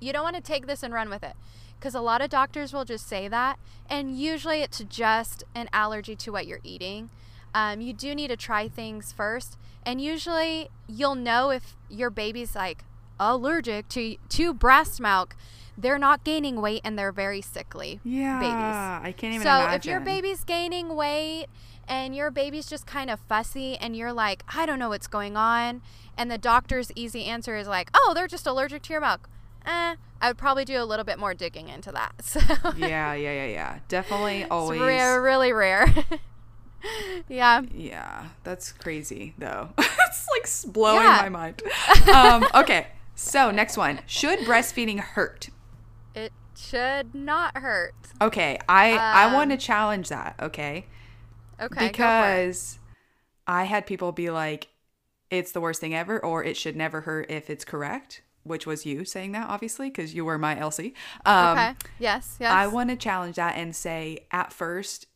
you 0.00 0.12
don't 0.12 0.22
want 0.22 0.36
to 0.36 0.42
take 0.42 0.66
this 0.66 0.82
and 0.82 0.94
run 0.94 1.10
with 1.10 1.22
it. 1.22 1.34
Cuz 1.80 1.94
a 1.94 2.00
lot 2.00 2.20
of 2.20 2.28
doctors 2.30 2.72
will 2.72 2.84
just 2.84 3.06
say 3.08 3.26
that 3.28 3.58
and 3.88 4.18
usually 4.18 4.60
it's 4.62 4.80
just 4.88 5.44
an 5.54 5.68
allergy 5.72 6.14
to 6.16 6.30
what 6.32 6.46
you're 6.46 6.60
eating. 6.62 7.10
Um, 7.54 7.80
you 7.80 7.92
do 7.92 8.14
need 8.14 8.28
to 8.28 8.36
try 8.36 8.68
things 8.68 9.12
first 9.12 9.56
and 9.84 10.00
usually 10.00 10.68
you'll 10.86 11.14
know 11.14 11.50
if 11.50 11.74
your 11.88 12.10
baby's 12.10 12.54
like 12.54 12.84
allergic 13.18 13.88
to 13.90 14.16
to 14.28 14.52
breast 14.54 15.00
milk. 15.00 15.36
They're 15.78 15.98
not 15.98 16.24
gaining 16.24 16.60
weight 16.60 16.82
and 16.84 16.98
they're 16.98 17.12
very 17.12 17.40
sickly 17.40 18.00
Yeah, 18.04 18.38
babies. 18.38 19.08
I 19.08 19.12
can't 19.16 19.34
even 19.34 19.44
So 19.46 19.60
imagine. 19.60 19.74
if 19.76 19.84
your 19.86 20.00
baby's 20.00 20.44
gaining 20.44 20.94
weight 20.94 21.46
and 21.88 22.14
your 22.14 22.30
baby's 22.30 22.66
just 22.68 22.86
kind 22.86 23.08
of 23.10 23.18
fussy 23.20 23.76
and 23.78 23.96
you're 23.96 24.12
like, 24.12 24.42
I 24.54 24.66
don't 24.66 24.78
know 24.78 24.90
what's 24.90 25.06
going 25.08 25.36
on, 25.36 25.80
and 26.16 26.30
the 26.30 26.38
doctor's 26.38 26.92
easy 26.94 27.24
answer 27.24 27.56
is 27.56 27.66
like, 27.66 27.90
oh, 27.94 28.12
they're 28.14 28.28
just 28.28 28.46
allergic 28.46 28.82
to 28.82 28.92
your 28.92 29.00
milk. 29.00 29.28
Eh, 29.66 29.96
I 30.22 30.28
would 30.28 30.38
probably 30.38 30.64
do 30.64 30.82
a 30.82 30.84
little 30.84 31.04
bit 31.04 31.18
more 31.18 31.34
digging 31.34 31.68
into 31.68 31.92
that. 31.92 32.12
So 32.22 32.40
yeah, 32.76 33.14
yeah, 33.14 33.32
yeah, 33.32 33.46
yeah. 33.46 33.78
Definitely 33.88 34.44
always. 34.44 34.80
it's 34.80 34.86
rare, 34.86 35.22
really 35.22 35.52
rare. 35.52 35.86
yeah. 37.28 37.62
Yeah, 37.74 38.28
that's 38.44 38.72
crazy 38.72 39.34
though. 39.38 39.70
it's 39.78 40.26
like 40.64 40.72
blowing 40.72 41.02
Yeah. 41.02 41.18
my 41.22 41.28
mind. 41.28 41.62
Um, 42.14 42.46
okay, 42.54 42.88
So, 43.14 43.50
next 43.50 43.76
one. 43.76 44.00
Should 44.06 44.40
breastfeeding 44.40 44.98
hurt? 45.00 45.50
It 46.14 46.32
should 46.56 47.14
not 47.14 47.58
hurt. 47.58 47.94
Okay, 48.20 48.58
I 48.68 48.96
I 48.96 49.32
want 49.32 49.50
to 49.50 49.54
Um, 49.54 49.58
challenge 49.60 50.08
that, 50.08 50.36
okay? 50.40 50.86
Okay. 51.60 51.68
go 51.68 51.70
for 51.78 51.84
it. 51.86 51.92
because 51.92 52.78
I 53.46 53.64
had 53.64 53.86
people 53.86 54.12
be 54.12 54.30
like, 54.30 54.68
it's 55.30 55.52
the 55.52 55.60
worst 55.60 55.80
thing 55.80 55.94
ever, 55.94 56.18
or 56.24 56.42
it 56.44 56.56
should 56.56 56.76
never 56.76 57.02
hurt 57.02 57.30
if 57.30 57.50
it's 57.50 57.64
correct, 57.64 58.22
which 58.44 58.66
was 58.66 58.86
you 58.86 59.04
saying 59.04 59.32
that, 59.32 59.48
obviously, 59.48 59.88
because 59.88 60.14
you 60.14 60.24
were 60.24 60.38
my 60.38 60.54
LC. 60.54 60.92
Um, 61.26 61.58
Okay. 61.58 61.74
Yes. 61.98 62.36
Yes. 62.40 62.52
I 62.52 62.66
want 62.66 62.90
to 62.90 62.96
challenge 62.96 63.36
that 63.36 63.56
and 63.56 63.74
say, 63.74 64.26
at 64.30 64.52
first, 64.52 65.06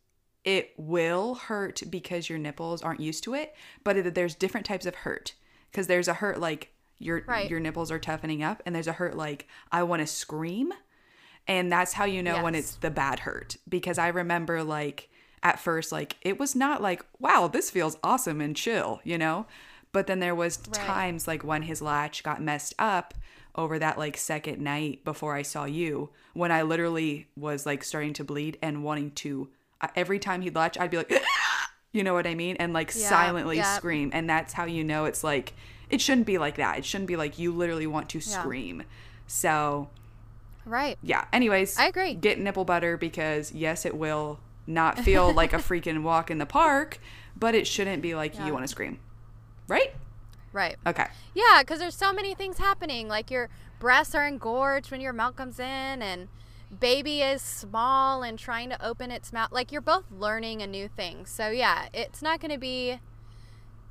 it 0.45 0.73
will 0.77 1.35
hurt 1.35 1.83
because 1.89 2.29
your 2.29 2.39
nipples 2.39 2.83
aren't 2.83 3.01
used 3.01 3.25
to 3.25 3.35
it, 3.35 3.55
but 3.83 4.15
there's 4.15 4.35
different 4.35 4.67
types 4.67 4.85
of 4.87 4.95
hurt. 4.95 5.35
Because 5.71 5.87
there's 5.87 6.07
a 6.09 6.15
hurt 6.15 6.39
like 6.39 6.71
your 6.99 7.25
Right. 7.27 7.51
your 7.51 7.59
nipples 7.61 7.91
are 7.91 7.99
toughening 7.99 8.43
up, 8.43 8.63
and 8.65 8.75
there's 8.75 8.87
a 8.87 8.93
hurt 8.93 9.17
like 9.17 9.49
I 9.73 9.83
want 9.83 10.01
to 10.01 10.07
scream, 10.07 10.73
and 11.49 11.73
that's 11.73 11.95
how 11.95 12.05
you 12.05 12.23
know 12.23 12.35
when 12.43 12.55
it's 12.55 12.77
the 12.77 12.91
bad 12.91 13.21
hurt. 13.21 13.57
Because 13.69 13.99
I 13.99 14.09
remember 14.09 14.63
like 14.63 15.09
at 15.43 15.59
first, 15.59 15.91
like 15.93 16.17
it 16.23 16.39
was 16.39 16.55
not 16.55 16.81
like 16.83 17.05
wow, 17.19 17.49
this 17.49 17.71
feels 17.71 17.97
awesome 18.05 18.41
and 18.41 18.55
chill, 18.55 19.01
you 19.03 19.19
know. 19.19 19.47
But 19.95 20.07
then 20.09 20.19
there 20.21 20.35
was 20.35 20.59
Right. 20.67 20.75
times 20.87 21.27
like 21.27 21.43
when 21.43 21.63
his 21.63 21.81
latch 21.81 22.23
got 22.23 22.43
messed 22.43 22.75
up 22.79 23.15
over 23.55 23.79
that 23.79 23.97
like 23.97 24.17
second 24.19 24.61
night 24.61 25.05
before 25.05 25.35
I 25.37 25.43
saw 25.43 25.65
you, 25.65 26.11
when 26.35 26.51
I 26.53 26.63
literally 26.63 27.29
was 27.37 27.65
like 27.65 27.83
starting 27.85 28.13
to 28.15 28.25
bleed 28.25 28.59
and 28.61 28.83
wanting 28.85 29.13
to. 29.13 29.49
Every 29.95 30.19
time 30.19 30.43
he'd 30.43 30.55
latch, 30.57 30.77
I'd 30.79 30.91
be 30.91 30.97
like, 30.99 31.13
you 31.93 32.03
know 32.03 32.13
what 32.15 32.27
I 32.27 32.35
mean, 32.35 32.57
and 32.57 32.73
like 32.73 32.89
Yeah, 32.95 33.09
silently 33.09 33.57
yeah. 33.59 33.77
scream, 33.77 34.11
and 34.13 34.29
that's 34.29 34.53
how 34.53 34.65
you 34.65 34.83
know 34.83 35.05
it's 35.05 35.23
like 35.23 35.55
it 35.91 36.01
shouldn't 36.01 36.27
be 36.27 36.39
like 36.39 36.57
that. 36.57 36.79
It 36.79 36.85
shouldn't 36.85 37.07
be 37.09 37.17
like 37.17 37.39
you 37.39 37.53
literally 37.53 37.87
want 37.87 38.09
to 38.11 38.19
Yeah. 38.19 38.25
scream. 38.41 38.83
So 39.29 39.91
right. 40.65 40.99
yeah. 41.03 41.27
Anyways, 41.33 41.79
I 41.79 41.87
agree. 41.87 42.15
Get 42.15 42.39
nipple 42.41 42.65
butter 42.65 42.97
because 42.97 43.53
yes, 43.53 43.87
it 43.87 43.97
will 43.97 44.41
not 44.67 44.99
feel 44.99 45.33
like 45.33 45.53
a 45.53 45.57
freaking 45.69 46.03
walk 46.03 46.31
in 46.31 46.39
the 46.39 46.47
park, 46.47 46.99
but 47.39 47.55
it 47.55 47.67
shouldn't 47.67 48.03
be 48.03 48.15
like 48.17 48.35
Yeah. 48.35 48.47
you 48.47 48.53
want 48.53 48.65
to 48.65 48.69
scream, 48.69 48.99
right? 49.69 49.95
Right. 50.53 50.77
Okay. 50.87 51.07
Yeah, 51.35 51.61
because 51.61 51.81
there's 51.81 51.97
so 51.97 52.13
many 52.13 52.35
things 52.35 52.59
happening. 52.59 53.09
Like 53.09 53.31
your 53.31 53.49
breasts 53.81 54.15
are 54.15 54.27
engorged 54.27 54.91
when 54.91 55.01
your 55.01 55.13
milk 55.13 55.37
comes 55.37 55.59
in, 55.59 56.01
and 56.01 56.29
baby 56.81 57.23
is 57.23 57.43
small 57.43 58.23
and 58.23 58.39
trying 58.39 58.71
to 58.71 58.85
open 58.85 59.11
its 59.11 59.33
mouth. 59.33 59.51
Like 59.51 59.73
you're 59.73 59.81
both 59.81 60.05
learning 60.11 60.63
a 60.63 60.67
new 60.67 60.89
thing. 60.89 61.27
So 61.27 61.51
yeah, 61.51 61.89
it's 61.93 62.23
not 62.23 62.41
going 62.41 62.53
to 62.53 62.59
be. 62.59 63.01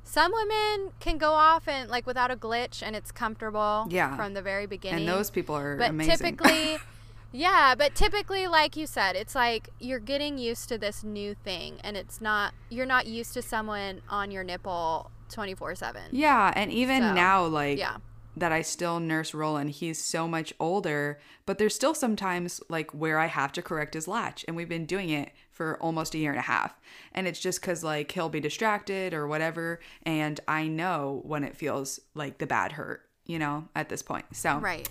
Some 0.06 0.32
women 0.32 0.92
can 1.00 1.16
go 1.16 1.32
off 1.32 1.66
and 1.66 1.88
like 1.88 2.06
without 2.06 2.30
a 2.30 2.36
glitch, 2.36 2.82
and 2.82 2.96
it's 2.96 3.12
comfortable. 3.12 3.86
Yeah. 3.90 4.16
From 4.16 4.32
the 4.32 4.42
very 4.42 4.66
beginning. 4.66 5.00
And 5.00 5.08
those 5.08 5.30
people 5.30 5.54
are 5.56 5.76
but 5.76 5.90
amazing. 5.90 6.16
typically. 6.16 6.78
Yeah, 7.36 7.74
but 7.76 7.96
typically, 7.96 8.46
like 8.46 8.76
you 8.76 8.86
said, 8.86 9.16
it's 9.16 9.34
like 9.34 9.70
you're 9.80 9.98
getting 9.98 10.38
used 10.38 10.68
to 10.68 10.78
this 10.78 11.02
new 11.02 11.34
thing, 11.34 11.78
and 11.82 11.96
it's 11.96 12.20
not, 12.20 12.54
you're 12.70 12.86
not 12.86 13.08
used 13.08 13.34
to 13.34 13.42
someone 13.42 14.02
on 14.08 14.30
your 14.30 14.44
nipple 14.44 15.10
24 15.34 15.74
7. 15.74 16.02
yeah, 16.12 16.52
and 16.56 16.72
even 16.72 17.02
So, 17.02 17.12
now, 17.14 17.44
like 17.44 17.78
Yeah. 17.78 17.96
that, 18.36 18.50
I 18.52 18.62
still 18.62 18.98
nurse 19.00 19.34
Roland. 19.34 19.70
He's 19.70 20.02
so 20.02 20.26
much 20.26 20.52
older, 20.58 21.18
but 21.46 21.58
there's 21.58 21.74
still 21.74 21.94
sometimes 21.94 22.60
like 22.68 22.90
where 22.92 23.18
I 23.18 23.26
have 23.26 23.52
to 23.52 23.62
correct 23.62 23.94
his 23.94 24.08
latch, 24.08 24.44
and 24.48 24.56
we've 24.56 24.68
been 24.68 24.86
doing 24.86 25.10
it 25.10 25.32
for 25.50 25.76
almost 25.80 26.14
a 26.14 26.18
year 26.18 26.30
and 26.30 26.38
a 26.40 26.42
half. 26.42 26.80
And 27.12 27.26
it's 27.28 27.38
just 27.38 27.60
because 27.60 27.84
like 27.84 28.10
he'll 28.12 28.28
be 28.28 28.40
distracted 28.40 29.12
or 29.14 29.26
whatever, 29.28 29.80
and 30.04 30.40
I 30.48 30.66
know 30.68 31.20
when 31.24 31.44
it 31.44 31.56
feels 31.56 32.00
like 32.14 32.38
the 32.38 32.46
bad 32.46 32.72
hurt, 32.72 33.02
you 33.26 33.38
know, 33.38 33.68
at 33.76 33.88
this 33.88 34.02
point. 34.02 34.24
So 34.32 34.58
Right. 34.58 34.88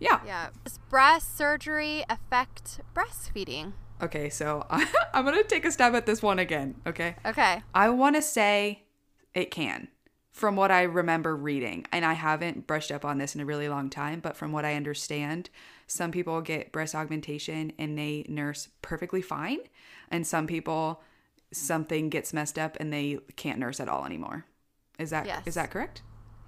yeah. 0.00 0.20
Yeah. 0.26 0.48
Does 0.64 0.78
breast 0.88 1.36
surgery 1.36 2.04
affect 2.08 2.80
breastfeeding? 2.94 3.72
Okay, 4.02 4.28
so 4.30 4.66
I'm 5.14 5.24
gonna 5.24 5.42
take 5.42 5.64
a 5.66 5.70
stab 5.72 5.94
at 5.94 6.06
this 6.06 6.22
one 6.22 6.38
again. 6.38 6.76
Okay. 6.86 7.16
Okay. 7.26 7.62
I 7.74 7.88
want 7.90 8.16
to 8.16 8.22
say 8.22 8.84
it 9.36 9.52
can, 9.52 9.86
from 10.32 10.56
what 10.56 10.72
I 10.72 10.82
remember 10.82 11.36
reading. 11.36 11.86
And 11.92 12.04
I 12.04 12.14
haven't 12.14 12.66
brushed 12.66 12.90
up 12.90 13.04
on 13.04 13.18
this 13.18 13.34
in 13.36 13.40
a 13.40 13.44
really 13.44 13.68
long 13.68 13.88
time, 13.90 14.18
but 14.20 14.36
from 14.36 14.50
what 14.50 14.64
I 14.64 14.74
understand, 14.74 15.50
some 15.86 16.10
people 16.10 16.40
get 16.40 16.72
breast 16.72 16.94
augmentation 16.94 17.72
and 17.78 17.96
they 17.96 18.24
nurse 18.28 18.68
perfectly 18.82 19.22
fine. 19.22 19.58
And 20.10 20.26
some 20.26 20.46
people, 20.48 21.02
something 21.52 22.08
gets 22.08 22.32
messed 22.32 22.58
up 22.58 22.76
and 22.80 22.92
they 22.92 23.18
can't 23.36 23.58
nurse 23.60 23.78
at 23.78 23.88
all 23.88 24.04
anymore. 24.04 24.46
Is 24.98 25.10
that 25.10 25.26
is 25.26 25.32
Yes. 25.46 25.54
that 25.54 25.70
correct? 25.70 26.02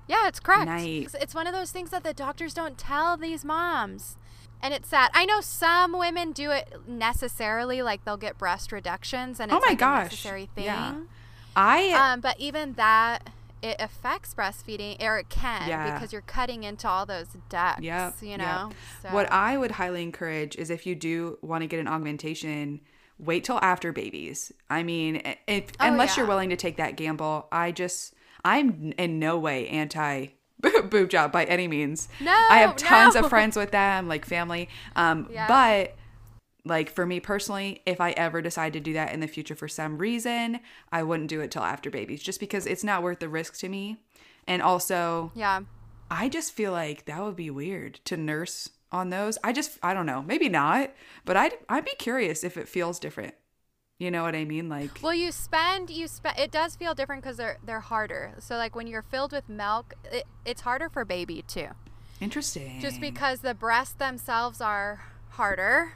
Yeah, 0.09 0.27
it's 0.27 0.41
correct. 0.41 0.65
Nice. 0.67 1.09
It's- 1.15 1.23
It's 1.23 1.35
one 1.35 1.47
of 1.47 1.53
those 1.53 1.71
things 1.71 1.91
that 1.91 2.03
the 2.03 2.15
doctors 2.15 2.55
don't 2.55 2.79
tell 2.79 3.17
these 3.19 3.45
moms. 3.45 4.17
And 4.63 4.73
it's 4.75 4.89
sad. 4.89 5.11
I 5.15 5.25
know 5.27 5.41
some 5.41 5.93
women 5.97 6.33
do 6.33 6.51
it 6.51 6.73
necessarily, 6.89 7.83
like 7.83 8.05
they'll 8.05 8.17
get 8.17 8.39
breast 8.39 8.73
reductions, 8.73 9.39
and 9.39 9.53
Oh 9.53 9.61
my 9.61 9.69
like 9.69 9.79
gosh. 9.79 10.01
a 10.01 10.05
necessary 10.05 10.49
thing. 10.55 10.65
Yeah. 10.65 10.95
I 11.59 12.13
Um, 12.13 12.21
but 12.21 12.39
even 12.39 12.75
that, 12.75 13.31
it 13.61 13.77
affects 13.81 14.35
breastfeeding, 14.35 15.03
or 15.03 15.19
it 15.19 15.29
can, 15.29 15.69
Yeah. 15.69 15.93
because 15.93 16.13
you're 16.13 16.23
cutting 16.23 16.63
into 16.65 16.89
all 16.89 17.05
those 17.07 17.27
ducts. 17.49 17.83
Yep. 17.83 18.15
You 18.23 18.29
yep. 18.29 18.39
know. 18.39 18.71
So, 19.03 19.09
What 19.11 19.31
I 19.33 19.57
would 19.57 19.73
highly 19.73 20.03
encourage 20.03 20.55
is 20.57 20.71
if 20.71 20.87
you 20.87 20.95
do 20.95 21.39
want 21.43 21.63
to 21.63 21.67
get 21.67 21.81
an 21.81 21.89
augmentation, 21.89 22.81
wait 23.19 23.43
till 23.43 23.59
after 23.61 23.93
babies. 23.93 24.53
I 24.71 24.85
mean, 24.85 25.23
if 25.49 25.65
Oh, 25.81 25.87
unless 25.87 26.17
you're 26.17 26.27
willing 26.27 26.51
to 26.51 26.57
take 26.57 26.77
that 26.77 26.97
gamble, 26.97 27.49
I 27.51 27.73
just 27.73 28.15
I'm 28.45 28.93
in 28.97 29.19
no 29.19 29.37
way 29.37 29.67
anti 29.69 30.29
boob 30.91 31.09
job 31.11 31.33
by 31.33 31.45
any 31.45 31.67
means. 31.67 32.09
No, 32.21 32.33
I 32.33 32.59
have 32.59 32.77
tons 32.77 33.15
no. 33.17 33.23
of 33.23 33.29
friends 33.29 33.57
with 33.57 33.73
them, 33.73 34.07
like 34.07 34.25
family. 34.25 34.69
Um, 34.95 35.29
Yeah. 35.33 35.49
but 35.49 35.97
like 36.69 36.91
for 36.91 37.07
me 37.07 37.21
personally, 37.21 37.83
if 37.87 38.01
I 38.01 38.13
ever 38.13 38.41
decide 38.43 38.73
to 38.75 38.81
do 38.81 38.93
that 38.95 39.13
in 39.13 39.21
the 39.21 39.27
future 39.27 39.55
for 39.55 39.69
some 39.69 39.99
reason, 39.99 40.61
I 40.93 41.03
wouldn't 41.03 41.29
do 41.29 41.41
it 41.41 41.51
till 41.51 41.63
after 41.63 41.91
babies, 41.91 42.23
just 42.23 42.41
because 42.41 42.67
it's 42.67 42.85
not 42.85 43.03
worth 43.03 43.19
the 43.21 43.29
risk 43.29 43.59
to 43.59 43.69
me. 43.69 43.99
And 44.47 44.63
also, 44.63 45.33
yeah. 45.35 45.61
I 46.11 46.29
just 46.29 46.53
feel 46.53 46.73
like 46.73 47.05
that 47.05 47.23
would 47.23 47.37
be 47.37 47.51
weird 47.51 48.01
to 48.07 48.17
nurse 48.17 48.71
on 48.91 49.11
those. 49.11 49.39
I 49.45 49.53
just 49.53 49.79
I 49.83 49.95
don't 49.95 50.07
know, 50.07 50.23
maybe 50.23 50.49
not, 50.49 50.91
but 51.25 51.37
I'd 51.37 51.55
I'd 51.69 51.85
be 51.85 51.95
curious 51.99 52.45
if 52.45 52.57
it 52.57 52.69
feels 52.69 52.99
different. 52.99 53.35
You 53.99 54.13
know 54.13 54.23
what 54.23 54.37
I 54.37 54.45
mean? 54.45 54.69
Like 54.69 55.01
Well, 55.03 55.15
you 55.15 55.33
spend 55.33 55.91
you 55.91 56.07
spend. 56.09 56.39
It 56.39 56.51
does 56.51 56.77
feel 56.77 56.95
different 56.95 57.23
because 57.23 57.37
they're 57.37 57.59
they're 57.65 57.81
harder. 57.81 58.35
So 58.39 58.57
like 58.57 58.75
when 58.77 58.87
you're 58.87 59.03
filled 59.03 59.33
with 59.33 59.49
milk, 59.49 59.95
it, 60.11 60.25
it's 60.45 60.63
harder 60.63 60.89
for 60.89 61.05
baby 61.05 61.43
too. 61.47 61.69
interesting. 62.21 62.81
Just 62.81 63.01
because 63.01 63.41
the 63.41 63.55
breasts 63.55 63.95
themselves 63.95 64.61
are 64.61 65.03
harder, 65.31 65.95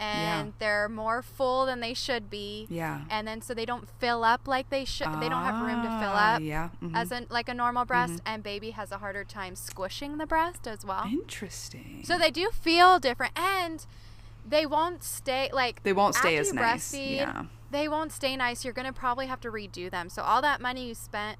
and 0.00 0.46
Yeah. 0.48 0.52
they're 0.58 0.88
more 0.88 1.20
full 1.22 1.66
than 1.66 1.80
they 1.80 1.92
should 1.94 2.30
be. 2.30 2.66
Yeah. 2.70 3.02
And 3.10 3.28
then 3.28 3.42
so 3.42 3.52
they 3.54 3.66
don't 3.66 3.86
fill 4.00 4.24
up 4.24 4.48
like 4.48 4.70
they 4.70 4.84
should. 4.86 5.06
they 5.20 5.28
don't 5.28 5.44
have 5.44 5.60
room 5.64 5.82
to 5.82 5.88
fill 6.00 6.12
Ah, 6.14 6.34
up. 6.36 6.40
Yeah. 6.42 6.70
mhm. 6.82 6.96
As 6.96 7.12
in 7.12 7.26
like 7.28 7.48
a 7.48 7.54
normal 7.54 7.84
breast, 7.84 8.20
and 8.24 8.42
baby 8.42 8.70
has 8.70 8.90
a 8.90 8.98
harder 8.98 9.24
time 9.24 9.54
squishing 9.54 10.16
the 10.18 10.26
breast 10.26 10.66
as 10.66 10.84
well. 10.84 11.04
interesting. 11.06 12.02
So 12.04 12.18
they 12.18 12.30
do 12.30 12.50
feel 12.50 12.98
different, 12.98 13.38
and 13.38 13.84
they 14.48 14.64
won't 14.66 15.04
stay 15.04 15.50
like 15.52 15.82
They 15.82 15.92
won't 15.92 16.14
stay 16.14 16.36
as 16.38 16.52
nice, 16.52 16.94
yeah. 16.94 17.44
They 17.70 17.86
won't 17.86 18.10
stay 18.10 18.34
nice. 18.36 18.64
You're 18.64 18.72
gonna 18.74 18.92
probably 18.92 19.26
have 19.26 19.40
to 19.42 19.50
redo 19.52 19.90
them. 19.90 20.08
So 20.08 20.22
all 20.22 20.40
that 20.42 20.60
money 20.60 20.88
you 20.88 20.94
spent 20.94 21.38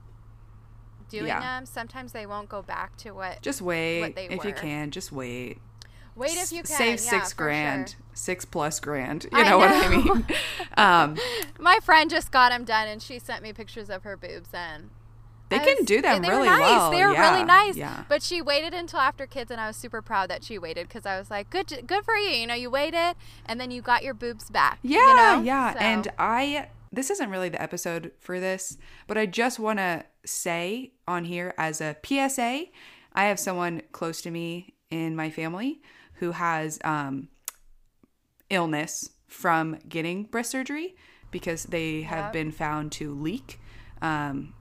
doing 1.08 1.26
Yeah. 1.26 1.40
them, 1.40 1.66
sometimes 1.66 2.12
they 2.12 2.24
won't 2.26 2.48
go 2.48 2.62
back 2.62 2.96
to 2.98 3.10
what. 3.12 3.42
just 3.42 3.60
wait 3.62 4.14
they 4.14 4.26
if 4.28 4.44
you 4.44 4.52
can. 4.52 4.90
Just 4.92 5.10
wait. 5.10 5.58
Wait 6.20 6.36
if 6.36 6.52
you 6.52 6.62
can. 6.62 6.66
save 6.66 6.88
yeah, 6.88 7.10
six 7.10 7.32
for 7.32 7.44
grand, 7.44 7.90
sure. 7.90 7.98
six 8.12 8.44
plus 8.44 8.78
grand. 8.78 9.24
You 9.24 9.38
I 9.38 9.48
know, 9.48 9.58
what 9.58 9.70
I 9.70 9.88
mean? 9.88 10.26
um, 10.76 11.16
My 11.58 11.78
friend 11.82 12.10
just 12.10 12.30
got 12.30 12.50
them 12.50 12.64
done, 12.64 12.86
and 12.88 13.02
she 13.02 13.18
sent 13.18 13.42
me 13.42 13.52
pictures 13.52 13.88
of 13.88 14.02
her 14.04 14.16
boobs, 14.16 14.50
and 14.52 14.90
they 15.48 15.58
can 15.58 15.84
do 15.84 16.00
them 16.00 16.22
they 16.22 16.28
really 16.28 16.48
were 16.48 16.58
nice. 16.58 16.60
well. 16.60 16.90
They 16.90 17.04
were 17.04 17.12
yeah, 17.12 17.32
really 17.32 17.44
nice. 17.44 17.76
Yeah. 17.76 18.04
But 18.08 18.22
she 18.22 18.40
waited 18.40 18.72
until 18.72 19.00
after 19.00 19.26
kids, 19.26 19.50
and 19.50 19.60
I 19.60 19.66
was 19.66 19.76
super 19.76 20.00
proud 20.02 20.30
that 20.30 20.44
she 20.44 20.58
waited 20.58 20.88
because 20.88 21.06
I 21.06 21.18
was 21.18 21.30
like, 21.30 21.50
"Good, 21.50 21.84
good 21.86 22.04
for 22.04 22.14
you." 22.14 22.30
You 22.30 22.46
know, 22.46 22.54
you 22.54 22.70
waited, 22.70 23.14
and 23.46 23.60
then 23.60 23.70
you 23.70 23.82
got 23.82 24.04
your 24.04 24.14
boobs 24.14 24.48
back. 24.50 24.78
Yeah, 24.82 24.98
you 24.98 25.14
know? 25.16 25.42
yeah. 25.42 25.72
So- 25.72 25.78
And 25.80 26.08
I 26.18 26.68
this 26.92 27.10
isn't 27.10 27.30
really 27.30 27.48
the 27.48 27.62
episode 27.62 28.12
for 28.20 28.40
this, 28.40 28.76
but 29.06 29.16
I 29.16 29.26
just 29.26 29.58
want 29.58 29.78
to 29.78 30.04
say 30.24 30.92
on 31.06 31.24
here 31.24 31.54
as 31.56 31.80
a 31.80 31.96
PSA, 32.04 32.66
I 33.12 33.24
have 33.24 33.38
someone 33.38 33.82
close 33.92 34.20
to 34.22 34.30
me 34.30 34.74
in 34.90 35.14
my 35.14 35.30
family 35.30 35.80
who 36.20 36.30
has 36.32 36.78
um 36.84 37.28
illness 38.48 39.10
from 39.28 39.78
getting 39.88 40.24
breast 40.24 40.50
surgery 40.50 40.96
because 41.30 41.64
they 41.64 42.02
have 42.02 42.26
Yep. 42.26 42.32
been 42.32 42.50
found 42.52 42.92
to 42.92 43.14
leak. 43.14 43.60
Um 44.02 44.54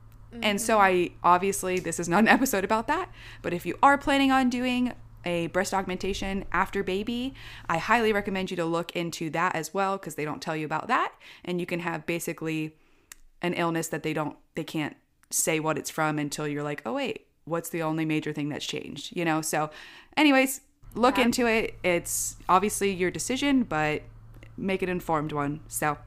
and 0.44 0.62
so 0.62 0.78
I 0.80 1.10
obviously 1.24 1.80
this 1.80 2.00
is 2.00 2.08
not 2.08 2.20
an 2.20 2.28
episode 2.38 2.63
about 2.63 2.88
that, 2.88 3.10
but 3.42 3.54
if 3.54 3.66
you 3.66 3.78
are 3.82 3.98
planning 3.98 4.32
on 4.32 4.50
doing 4.50 4.94
a 5.25 5.48
breast 5.48 5.74
augmentation 5.74 6.46
after 6.51 6.84
baby, 6.84 7.34
I 7.68 7.78
highly 7.78 8.13
recommend 8.13 8.51
you 8.51 8.58
to 8.58 8.66
look 8.66 8.96
into 8.96 9.30
that 9.32 9.56
as 9.56 9.74
well 9.74 9.98
because 9.98 10.16
they 10.16 10.25
don't 10.25 10.42
tell 10.42 10.56
you 10.56 10.66
about 10.66 10.88
that 10.88 11.13
and 11.44 11.60
you 11.60 11.66
can 11.66 11.80
have 11.80 12.06
basically 12.06 12.75
an 13.42 13.54
illness 13.54 13.88
that 13.88 14.04
they 14.04 14.13
don't 14.13 14.38
they 14.56 14.63
can't 14.63 14.96
say 15.32 15.60
what 15.60 15.78
it's 15.78 15.89
from 15.89 16.20
until 16.20 16.48
you're 16.48 16.63
like, 16.63 16.82
"Oh 16.86 16.94
wait, 16.94 17.25
what's 17.46 17.70
the 17.70 17.82
only 17.82 18.06
major 18.06 18.32
thing 18.34 18.50
that's 18.50 18.66
changed, 18.66 19.16
you 19.16 19.25
know? 19.25 19.42
So, 19.42 19.70
anyways, 20.16 20.62
look 20.96 21.17
into 21.17 21.46
it. 21.48 21.75
It's 21.84 22.38
obviously 22.48 22.91
your 22.91 23.12
decision, 23.12 23.63
but 23.63 24.01
make 24.58 24.81
an 24.81 24.89
informed 24.89 25.31
one. 25.31 25.62
So, 25.67 25.98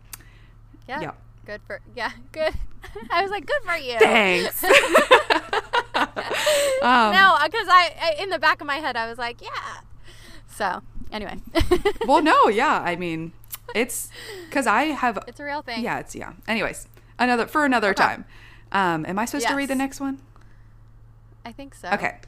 Yeah. 0.88 1.00
Yeah. 1.00 1.10
Good 1.44 1.60
for 1.66 1.80
yeah, 1.96 2.12
good. 2.30 2.54
I 3.10 3.22
was 3.22 3.30
like, 3.30 3.46
good 3.46 3.62
for 3.64 3.76
you. 3.76 3.98
thanks. 3.98 4.62
um, 5.94 7.12
No, 7.12 7.36
because 7.44 7.68
I, 7.68 7.94
I 8.00 8.14
in 8.22 8.30
the 8.30 8.38
back 8.38 8.60
of 8.60 8.66
my 8.66 8.76
head 8.76 8.96
I 8.96 9.08
was 9.08 9.18
like, 9.18 9.40
yeah. 9.42 9.80
So 10.48 10.82
anyway, 11.10 11.38
well, 12.06 12.22
no, 12.22 12.48
yeah. 12.48 12.80
I 12.80 12.94
mean, 12.96 13.32
it's 13.74 14.08
because 14.48 14.66
I 14.66 14.84
have. 14.84 15.18
it's 15.26 15.40
a 15.40 15.44
real 15.44 15.62
thing. 15.62 15.82
Yeah, 15.82 15.98
it's 15.98 16.14
yeah. 16.14 16.32
Anyways, 16.46 16.86
another 17.18 17.46
for 17.46 17.64
another 17.64 17.90
Okay. 17.90 18.02
time. 18.02 18.24
Um, 18.70 19.04
am 19.06 19.18
I 19.18 19.24
supposed 19.24 19.48
to 19.48 19.54
read 19.54 19.68
the 19.68 19.74
next 19.74 20.00
one? 20.00 20.20
I 21.44 21.52
think 21.52 21.74
so. 21.74 21.88
Okay. 21.90 22.18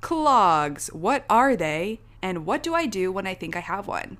Clogs. 0.00 0.88
What 0.88 1.24
are 1.28 1.56
they? 1.56 2.00
And 2.22 2.46
what 2.46 2.62
do 2.62 2.74
I 2.74 2.86
do 2.86 3.10
when 3.12 3.26
I 3.26 3.34
think 3.34 3.56
I 3.56 3.60
have 3.60 3.86
one? 3.86 4.18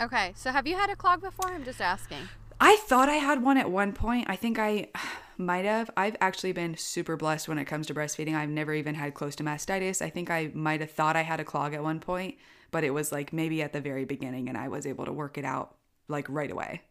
Okay. 0.00 0.32
So 0.34 0.50
have 0.50 0.66
you 0.66 0.76
had 0.76 0.90
a 0.90 0.96
clog 0.96 1.20
before? 1.20 1.50
I'm 1.52 1.64
just 1.64 1.80
asking. 1.80 2.28
I 2.60 2.76
thought 2.76 3.08
I 3.08 3.14
had 3.14 3.42
one 3.42 3.56
at 3.56 3.70
one 3.70 3.92
point. 3.92 4.26
I 4.28 4.36
think 4.36 4.58
I 4.58 4.88
might 5.38 5.64
have. 5.64 5.90
I've 5.96 6.16
actually 6.20 6.52
been 6.52 6.76
super 6.76 7.16
blessed 7.16 7.48
when 7.48 7.58
it 7.58 7.64
comes 7.64 7.86
to 7.86 7.94
breastfeeding. 7.94 8.34
I've 8.34 8.50
never 8.50 8.74
even 8.74 8.94
had 8.94 9.14
close 9.14 9.34
to 9.36 9.44
mastitis. 9.44 10.02
I 10.02 10.10
think 10.10 10.30
I 10.30 10.50
might 10.54 10.80
have 10.80 10.90
thought 10.90 11.16
I 11.16 11.22
had 11.22 11.40
a 11.40 11.44
clog 11.44 11.72
at 11.74 11.82
one 11.82 12.00
point, 12.00 12.36
but 12.70 12.84
it 12.84 12.90
was 12.90 13.12
like 13.12 13.32
maybe 13.32 13.62
at 13.62 13.72
the 13.72 13.80
very 13.80 14.04
beginning 14.04 14.48
and 14.48 14.58
I 14.58 14.68
was 14.68 14.86
able 14.86 15.06
to 15.06 15.12
work 15.12 15.38
it 15.38 15.44
out 15.44 15.76
like 16.08 16.26
right 16.28 16.50
away. 16.50 16.82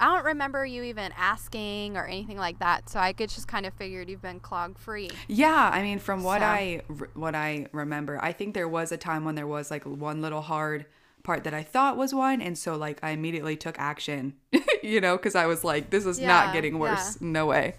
I 0.00 0.06
don't 0.16 0.24
remember 0.24 0.66
you 0.66 0.82
even 0.82 1.12
asking 1.16 1.96
or 1.96 2.04
anything 2.06 2.36
like 2.36 2.58
that. 2.58 2.90
So 2.90 2.98
I 2.98 3.12
could 3.12 3.30
just 3.30 3.46
kind 3.48 3.64
of 3.64 3.72
figured 3.74 4.08
you've 4.10 4.20
been 4.20 4.40
clog 4.40 4.76
free. 4.76 5.10
Yeah, 5.28 5.70
I 5.72 5.82
mean, 5.82 5.98
from 5.98 6.22
what 6.22 6.40
So- 6.40 6.46
I 6.46 6.82
what 7.14 7.34
I 7.34 7.68
remember, 7.72 8.18
I 8.22 8.32
think 8.32 8.54
there 8.54 8.68
was 8.68 8.92
a 8.92 8.96
time 8.96 9.24
when 9.24 9.34
there 9.34 9.46
was 9.46 9.70
like 9.70 9.84
one 9.84 10.20
little 10.20 10.42
hard 10.42 10.86
part 11.22 11.44
that 11.44 11.54
I 11.54 11.62
thought 11.62 11.96
was 11.96 12.12
one, 12.12 12.42
and 12.42 12.58
so 12.58 12.76
like 12.76 12.98
I 13.02 13.10
immediately 13.10 13.56
took 13.56 13.78
action, 13.78 14.34
you 14.82 15.00
know, 15.00 15.16
because 15.16 15.34
I 15.34 15.46
was 15.46 15.64
like, 15.64 15.90
this 15.90 16.04
is 16.04 16.18
Yeah, 16.20 16.28
not 16.28 16.52
getting 16.52 16.78
worse, 16.78 17.18
no 17.20 17.46
way. 17.46 17.76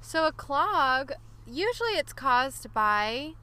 So 0.00 0.26
a 0.26 0.32
clog, 0.32 1.12
usually 1.46 1.92
it's 1.92 2.12
caused 2.12 2.72
by 2.74 3.34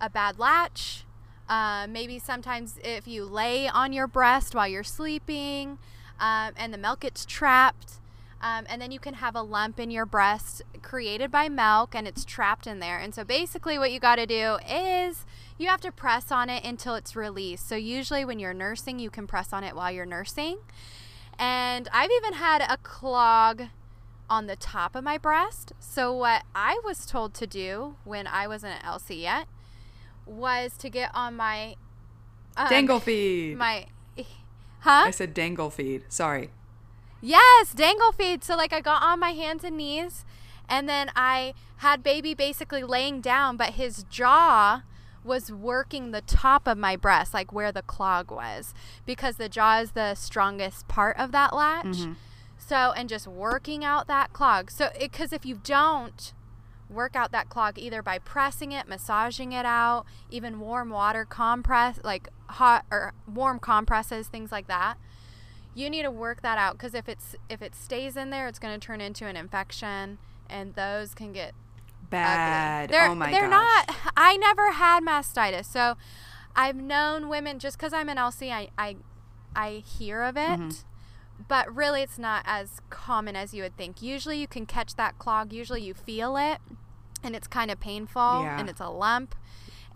a 0.00 0.10
bad 0.10 0.38
latch. 0.38 1.04
Uh, 1.48 1.86
maybe 1.88 2.18
sometimes 2.18 2.78
if 2.82 3.06
you 3.06 3.24
lay 3.24 3.68
on 3.68 3.92
your 3.92 4.06
breast 4.06 4.54
while 4.54 4.66
you're 4.68 4.82
sleeping, 4.82 5.78
um, 6.20 6.52
and 6.56 6.72
the 6.72 6.78
milk 6.78 7.00
gets 7.00 7.24
trapped, 7.24 7.94
um, 8.40 8.66
and 8.68 8.80
then 8.80 8.92
you 8.92 9.00
can 9.00 9.14
have 9.14 9.34
a 9.34 9.42
lump 9.42 9.80
in 9.80 9.90
your 9.90 10.06
breast 10.06 10.62
created 10.82 11.30
by 11.30 11.48
milk, 11.48 11.94
and 11.94 12.06
it's 12.06 12.24
trapped 12.24 12.66
in 12.66 12.78
there. 12.78 12.98
And 12.98 13.14
so 13.14 13.24
basically, 13.24 13.78
what 13.78 13.90
you 13.90 13.98
got 13.98 14.16
to 14.16 14.26
do 14.26 14.58
is 14.68 15.26
you 15.58 15.68
have 15.68 15.80
to 15.80 15.92
press 15.92 16.30
on 16.30 16.48
it 16.48 16.64
until 16.64 16.94
it's 16.94 17.16
released. 17.16 17.68
So 17.68 17.74
usually, 17.74 18.24
when 18.24 18.38
you're 18.38 18.54
nursing, 18.54 18.98
you 18.98 19.10
can 19.10 19.26
press 19.26 19.52
on 19.52 19.64
it 19.64 19.74
while 19.74 19.90
you're 19.90 20.06
nursing. 20.06 20.58
And 21.38 21.88
I've 21.92 22.10
even 22.10 22.34
had 22.34 22.62
a 22.62 22.76
clog 22.78 23.64
on 24.30 24.46
the 24.46 24.56
top 24.56 24.94
of 24.94 25.04
my 25.04 25.18
breast. 25.18 25.72
So 25.80 26.12
what 26.12 26.44
I 26.54 26.80
was 26.84 27.06
told 27.06 27.34
to 27.34 27.46
do 27.46 27.96
when 28.04 28.26
I 28.26 28.46
wasn't 28.46 28.74
at 28.74 28.82
LC 28.82 29.22
yet 29.22 29.46
was 30.26 30.76
to 30.78 30.90
get 30.90 31.10
on 31.14 31.36
my 31.36 31.76
um, 32.56 32.68
dangle 32.68 33.00
feed. 33.00 33.56
My 33.56 33.86
huh? 34.80 35.04
I 35.06 35.10
said 35.10 35.34
dangle 35.34 35.70
feed. 35.70 36.04
Sorry. 36.08 36.50
Yes, 37.20 37.72
dangle 37.74 38.12
feed. 38.12 38.44
So 38.44 38.56
like 38.56 38.72
I 38.72 38.80
got 38.80 39.02
on 39.02 39.20
my 39.20 39.30
hands 39.30 39.64
and 39.64 39.76
knees 39.76 40.24
and 40.68 40.88
then 40.88 41.10
I 41.16 41.54
had 41.78 42.02
baby 42.02 42.34
basically 42.34 42.82
laying 42.82 43.20
down, 43.20 43.56
but 43.56 43.70
his 43.70 44.04
jaw 44.04 44.82
was 45.24 45.50
working 45.50 46.10
the 46.10 46.20
top 46.20 46.66
of 46.66 46.78
my 46.78 46.96
breast, 46.96 47.34
like 47.34 47.52
where 47.52 47.72
the 47.72 47.82
clog 47.82 48.30
was, 48.30 48.74
because 49.06 49.36
the 49.36 49.48
jaw 49.48 49.80
is 49.80 49.92
the 49.92 50.14
strongest 50.14 50.88
part 50.88 51.16
of 51.18 51.32
that 51.32 51.54
latch. 51.54 51.86
Mm-hmm. 51.86 52.12
So, 52.56 52.92
and 52.96 53.08
just 53.08 53.26
working 53.26 53.84
out 53.84 54.08
that 54.08 54.32
clog. 54.32 54.70
So, 54.70 54.90
because 54.98 55.32
if 55.32 55.46
you 55.46 55.60
don't 55.62 56.32
work 56.90 57.14
out 57.16 57.32
that 57.32 57.48
clog 57.48 57.78
either 57.78 58.02
by 58.02 58.18
pressing 58.18 58.72
it, 58.72 58.88
massaging 58.88 59.52
it 59.52 59.64
out, 59.64 60.04
even 60.30 60.60
warm 60.60 60.90
water 60.90 61.24
compress, 61.24 62.00
like 62.02 62.28
hot 62.50 62.84
or 62.90 63.12
warm 63.32 63.58
compresses, 63.58 64.28
things 64.28 64.50
like 64.52 64.66
that, 64.68 64.96
you 65.74 65.88
need 65.90 66.02
to 66.02 66.10
work 66.10 66.42
that 66.42 66.58
out 66.58 66.72
because 66.72 66.94
if 66.94 67.08
it's 67.08 67.36
if 67.48 67.62
it 67.62 67.74
stays 67.74 68.16
in 68.16 68.30
there, 68.30 68.48
it's 68.48 68.58
going 68.58 68.78
to 68.78 68.84
turn 68.84 69.00
into 69.00 69.26
an 69.26 69.36
infection, 69.36 70.18
and 70.48 70.74
those 70.74 71.14
can 71.14 71.32
get 71.32 71.52
Bad. 72.10 72.88
They're, 72.90 73.08
oh 73.08 73.14
my 73.14 73.30
they're 73.30 73.50
gosh. 73.50 73.86
not. 73.88 73.96
I 74.16 74.36
never 74.38 74.72
had 74.72 75.02
mastitis, 75.02 75.66
so 75.66 75.96
I've 76.56 76.76
known 76.76 77.28
women 77.28 77.58
just 77.58 77.76
because 77.78 77.92
I'm 77.92 78.08
an 78.08 78.16
LC, 78.16 78.50
I 78.50 78.68
I, 78.78 78.96
I 79.54 79.70
hear 79.86 80.22
of 80.22 80.36
it, 80.36 80.40
Mm-hmm. 80.58 81.42
but 81.48 81.74
really 81.74 82.00
it's 82.02 82.18
not 82.18 82.44
as 82.46 82.80
common 82.88 83.36
as 83.36 83.52
you 83.52 83.62
would 83.62 83.76
think. 83.76 84.00
Usually 84.02 84.38
you 84.40 84.46
can 84.48 84.64
catch 84.64 84.96
that 84.96 85.18
clog. 85.18 85.52
Usually 85.52 85.82
you 85.82 85.92
feel 85.92 86.36
it, 86.38 86.58
and 87.22 87.36
it's 87.36 87.46
kind 87.46 87.70
of 87.70 87.78
painful, 87.78 88.40
Yeah. 88.42 88.58
and 88.58 88.70
it's 88.70 88.80
a 88.80 88.88
lump. 88.88 89.34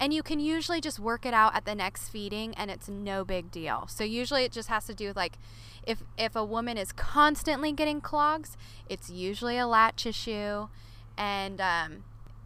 And 0.03 0.13
you 0.13 0.25
can 0.25 0.41
usually 0.41 0.81
just 0.81 0.99
work 0.99 1.25
it 1.25 1.33
out 1.33 1.55
at 1.55 1.65
the 1.65 1.77
next 1.77 2.09
feeding 2.09 2.55
and 2.57 2.73
it's 2.73 2.89
no 2.89 3.25
big 3.25 3.53
deal. 3.53 3.87
So 3.89 4.03
usually 4.03 4.43
it 4.43 4.51
just 4.51 4.69
has 4.69 4.85
to 4.87 4.95
do 4.95 5.07
with 5.07 5.17
like 5.17 5.39
if 5.87 6.03
if 6.19 6.35
a 6.35 6.45
woman 6.45 6.77
is 6.77 6.91
constantly 6.91 7.71
getting 7.71 8.01
clogs, 8.01 8.57
it's 8.89 9.11
usually 9.11 9.59
a 9.59 9.67
latch 9.67 10.05
issue 10.05 10.67
and 11.17 11.61
um 11.61 12.03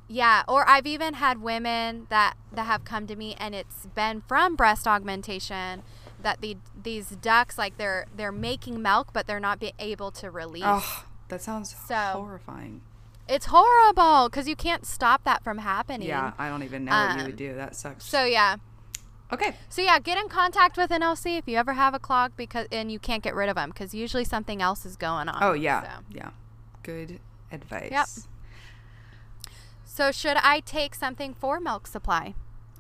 yeah, 0.07 0.43
or 0.47 0.69
I've 0.69 0.87
even 0.87 1.15
had 1.15 1.41
women 1.41 2.07
that 2.11 2.35
that 2.53 2.67
have 2.67 2.85
come 2.85 3.07
to 3.07 3.17
me 3.17 3.35
and 3.39 3.55
it's 3.55 3.87
been 3.87 4.21
from 4.29 4.55
breast 4.55 4.87
augmentation 4.87 5.83
that 6.23 6.43
the 6.43 6.59
these 6.83 7.09
ducts 7.09 7.57
like 7.57 7.79
they're 7.79 8.05
they're 8.15 8.33
making 8.33 8.83
milk 8.83 9.15
but 9.15 9.27
they're 9.27 9.41
not 9.41 9.59
be 9.61 9.73
able 9.79 10.11
to 10.11 10.31
release. 10.31 10.63
Oh, 10.67 11.05
that 11.29 11.41
sounds 11.41 11.75
So- 11.89 11.95
horrifying. 11.95 12.83
It's 13.29 13.47
horrible 13.47 14.31
cuz 14.31 14.47
you 14.49 14.57
can't 14.57 14.87
stop 14.87 15.25
that 15.25 15.43
from 15.43 15.59
happening. 15.59 16.09
Yeah, 16.09 16.33
I 16.39 16.49
don't 16.49 16.63
even 16.63 16.85
know 16.85 16.93
what 16.93 17.15
you 17.15 17.21
Um, 17.21 17.27
would 17.27 17.37
do. 17.37 17.55
That 17.55 17.75
sucks. 17.77 18.05
So 18.05 18.25
yeah. 18.25 18.57
okay. 19.33 19.57
So 19.69 19.83
yeah, 19.83 19.99
get 19.99 20.17
in 20.19 20.29
contact 20.29 20.77
with 20.77 20.91
an 20.93 21.03
LC 21.03 21.37
if 21.39 21.49
you 21.49 21.57
ever 21.57 21.73
have 21.73 21.93
a 21.95 21.99
clog 21.99 22.33
because 22.37 22.67
and 22.71 22.91
you 22.93 22.99
can't 22.99 23.23
get 23.23 23.35
rid 23.35 23.49
of 23.49 23.57
them 23.57 23.71
because 23.71 23.95
usually 23.95 24.25
something 24.25 24.63
else 24.63 24.87
is 24.87 24.97
going 24.97 25.29
on. 25.29 25.39
Oh 25.43 25.53
yeah, 25.55 25.83
So. 25.83 25.89
yeah. 26.11 26.31
Good 26.83 27.21
advice. 27.51 27.91
Yep. 27.91 28.07
so 29.85 30.13
should 30.13 30.37
I 30.37 30.61
take 30.61 30.95
something 30.95 31.35
for 31.35 31.59
milk 31.61 31.87
supply? 31.87 32.35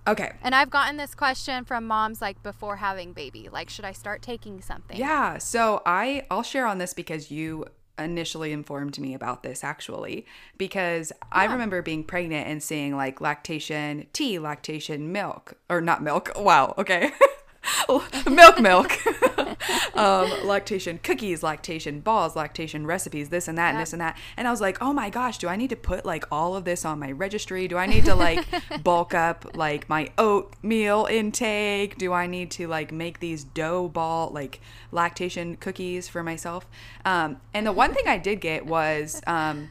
Okay. 0.06 0.32
And 0.42 0.54
I've 0.54 0.70
gotten 0.70 0.96
this 0.98 1.14
question 1.16 1.64
from 1.64 1.84
moms 1.86 2.20
like 2.22 2.40
before 2.42 2.76
having 2.76 3.12
baby, 3.12 3.48
like 3.50 3.68
should 3.68 3.84
I 3.84 3.92
start 3.92 4.22
taking 4.22 4.60
something? 4.60 4.96
Yeah, 4.96 5.38
so 5.38 5.82
I 5.84 6.24
I'll 6.30 6.44
share 6.44 6.66
on 6.66 6.78
this 6.78 6.94
because 6.94 7.30
you 7.30 7.66
initially 7.98 8.52
informed 8.52 8.98
me 8.98 9.14
about 9.14 9.42
this 9.42 9.64
actually 9.64 10.26
because 10.58 11.12
I 11.32 11.44
remember 11.46 11.82
being 11.82 12.04
pregnant 12.04 12.46
and 12.46 12.62
seeing 12.62 12.94
like 12.96 13.20
lactation 13.20 14.06
tea, 14.12 14.38
lactation 14.38 15.12
milk 15.12 15.54
or 15.68 15.80
not 15.80 16.02
milk. 16.02 16.30
Wow, 16.46 16.74
okay. 16.78 17.10
milk 18.30 18.60
milk. 18.60 18.92
um, 19.96 20.30
lactation 20.44 20.98
cookies, 21.02 21.42
lactation 21.42 22.00
balls, 22.00 22.36
lactation 22.36 22.86
recipes, 22.86 23.28
this 23.28 23.48
and 23.48 23.56
that 23.58 23.70
and 23.70 23.80
this 23.80 23.92
and 23.92 24.00
that. 24.00 24.16
And 24.36 24.46
I 24.46 24.50
was 24.50 24.60
like, 24.60 24.78
"Oh 24.80 24.92
my 24.92 25.10
gosh, 25.10 25.38
do 25.38 25.48
I 25.48 25.56
need 25.56 25.70
to 25.70 25.76
put 25.76 26.04
like 26.04 26.24
all 26.30 26.56
of 26.56 26.64
this 26.64 26.84
on 26.84 26.98
my 26.98 27.12
registry? 27.12 27.68
Do 27.68 27.76
I 27.76 27.86
need 27.86 28.04
to 28.04 28.14
like 28.14 28.44
bulk 28.82 29.14
up 29.14 29.56
like 29.56 29.88
my 29.88 30.10
oatmeal 30.18 31.06
intake? 31.10 31.98
Do 31.98 32.12
I 32.12 32.26
need 32.26 32.50
to 32.52 32.68
like 32.68 32.92
make 32.92 33.20
these 33.20 33.44
dough 33.44 33.88
ball 33.88 34.30
like 34.30 34.60
lactation 34.92 35.56
cookies 35.56 36.08
for 36.08 36.22
myself?" 36.22 36.66
Um, 37.04 37.40
and 37.54 37.66
the 37.66 37.72
one 37.72 37.94
thing 37.94 38.06
I 38.06 38.18
did 38.18 38.40
get 38.40 38.66
was 38.66 39.22
um, 39.26 39.70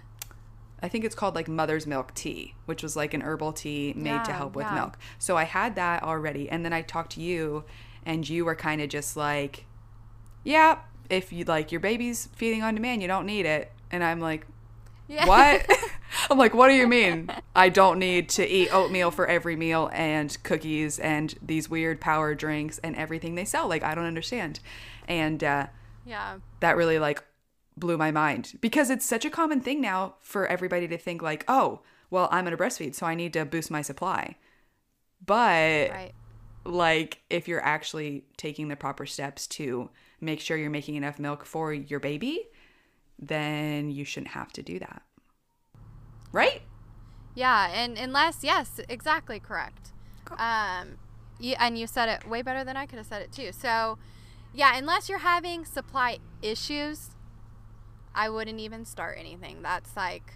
I 0.86 0.88
think 0.88 1.04
it's 1.04 1.16
called 1.16 1.34
like 1.34 1.48
mother's 1.48 1.88
milk 1.88 2.14
tea, 2.14 2.54
which 2.66 2.84
was 2.84 2.96
like 2.96 3.16
an 3.16 3.22
herbal 3.22 3.54
tea 3.54 3.94
made 3.96 4.24
to 4.26 4.32
help 4.32 4.56
with 4.56 4.68
yeah. 4.68 4.76
milk. 4.76 4.98
So 5.18 5.36
I 5.36 5.44
had 5.44 5.76
that 5.76 6.04
already. 6.04 6.48
And 6.48 6.64
then 6.64 6.74
I 6.74 6.84
talked 6.84 7.14
to 7.14 7.22
you, 7.22 7.64
and 8.06 8.28
you 8.28 8.46
were 8.46 8.56
kind 8.56 8.82
of 8.82 8.90
just 8.90 9.16
like, 9.18 9.66
yeah, 10.44 10.80
if 11.10 11.32
you 11.34 11.44
like 11.46 11.72
your 11.72 11.82
baby's 11.82 12.28
feeding 12.36 12.64
on 12.64 12.76
demand, 12.76 13.02
you 13.02 13.08
don't 13.08 13.26
need 13.26 13.46
it. 13.46 13.72
And 13.92 14.04
I'm 14.04 14.20
like, 14.20 14.46
Yeah. 15.08 15.26
what? 15.28 15.66
I'm 16.30 16.38
like, 16.38 16.54
what 16.54 16.70
do 16.70 16.74
you 16.76 16.88
mean? 16.88 17.30
I 17.56 17.70
don't 17.70 18.00
need 18.00 18.30
to 18.30 18.48
eat 18.48 18.74
oatmeal 18.74 19.12
for 19.12 19.28
every 19.28 19.56
meal 19.56 19.90
and 19.94 20.36
cookies 20.44 20.98
and 20.98 21.36
these 21.42 21.70
weird 21.70 22.00
power 22.00 22.34
drinks 22.34 22.78
and 22.80 22.96
everything 22.96 23.36
they 23.36 23.46
sell. 23.46 23.68
Like, 23.68 23.84
I 23.84 23.94
don't 23.96 24.06
understand. 24.06 24.60
And, 25.08 25.44
uh, 25.44 25.68
yeah. 26.06 26.38
that 26.62 26.78
really 26.78 27.00
like 27.00 27.24
blew 27.78 27.98
my 27.98 28.12
mind 28.12 28.54
because 28.62 28.90
it's 28.90 29.06
such 29.06 29.26
a 29.26 29.30
common 29.30 29.60
thing 29.60 29.82
now 29.82 30.16
for 30.22 30.48
everybody 30.48 30.88
to 30.88 30.98
think 30.98 31.22
like, 31.22 31.44
oh, 31.48 31.82
well, 32.10 32.30
I'm 32.32 32.46
gonna 32.46 32.56
breastfeed, 32.58 32.96
so 32.96 33.06
I 33.06 33.16
need 33.16 33.34
to 33.34 33.44
boost 33.46 33.70
my 33.70 33.82
supply. 33.82 34.36
But 35.26 35.90
Right. 35.90 36.12
Like 36.66 37.22
if 37.30 37.48
you're 37.48 37.64
actually 37.64 38.26
taking 38.38 38.68
the 38.68 38.76
proper 38.76 39.06
steps 39.06 39.48
to 39.48 39.90
make 40.20 40.40
sure 40.40 40.58
you're 40.58 40.70
making 40.70 40.96
enough 40.96 41.20
milk 41.20 41.46
for 41.46 41.72
your 41.74 42.00
baby, 42.00 42.48
then 43.20 43.92
you 43.92 44.04
shouldn't 44.04 44.32
have 44.32 44.52
to 44.54 44.64
do 44.64 44.80
that. 44.80 45.04
Right? 46.32 46.62
Yeah, 47.36 47.70
and 47.74 47.98
unless 47.98 48.44
yes, 48.44 48.80
exactly 48.90 49.40
correct. 49.40 49.92
Um, 50.38 50.98
you, 51.40 51.56
and 51.60 51.78
you 51.78 51.86
said 51.86 52.10
it 52.10 52.28
way 52.28 52.42
better 52.42 52.64
than 52.64 52.78
I 52.78 52.86
could 52.86 52.98
have 52.98 53.06
said 53.06 53.22
it 53.22 53.32
too. 53.32 53.52
So, 53.52 53.98
yeah, 54.54 54.78
unless 54.78 55.10
you're 55.10 55.20
having 55.20 55.66
supply 55.66 56.20
issues, 56.42 57.12
I 58.14 58.30
wouldn't 58.30 58.60
even 58.60 58.86
start 58.86 59.18
anything. 59.20 59.62
That's 59.62 59.96
like, 59.96 60.34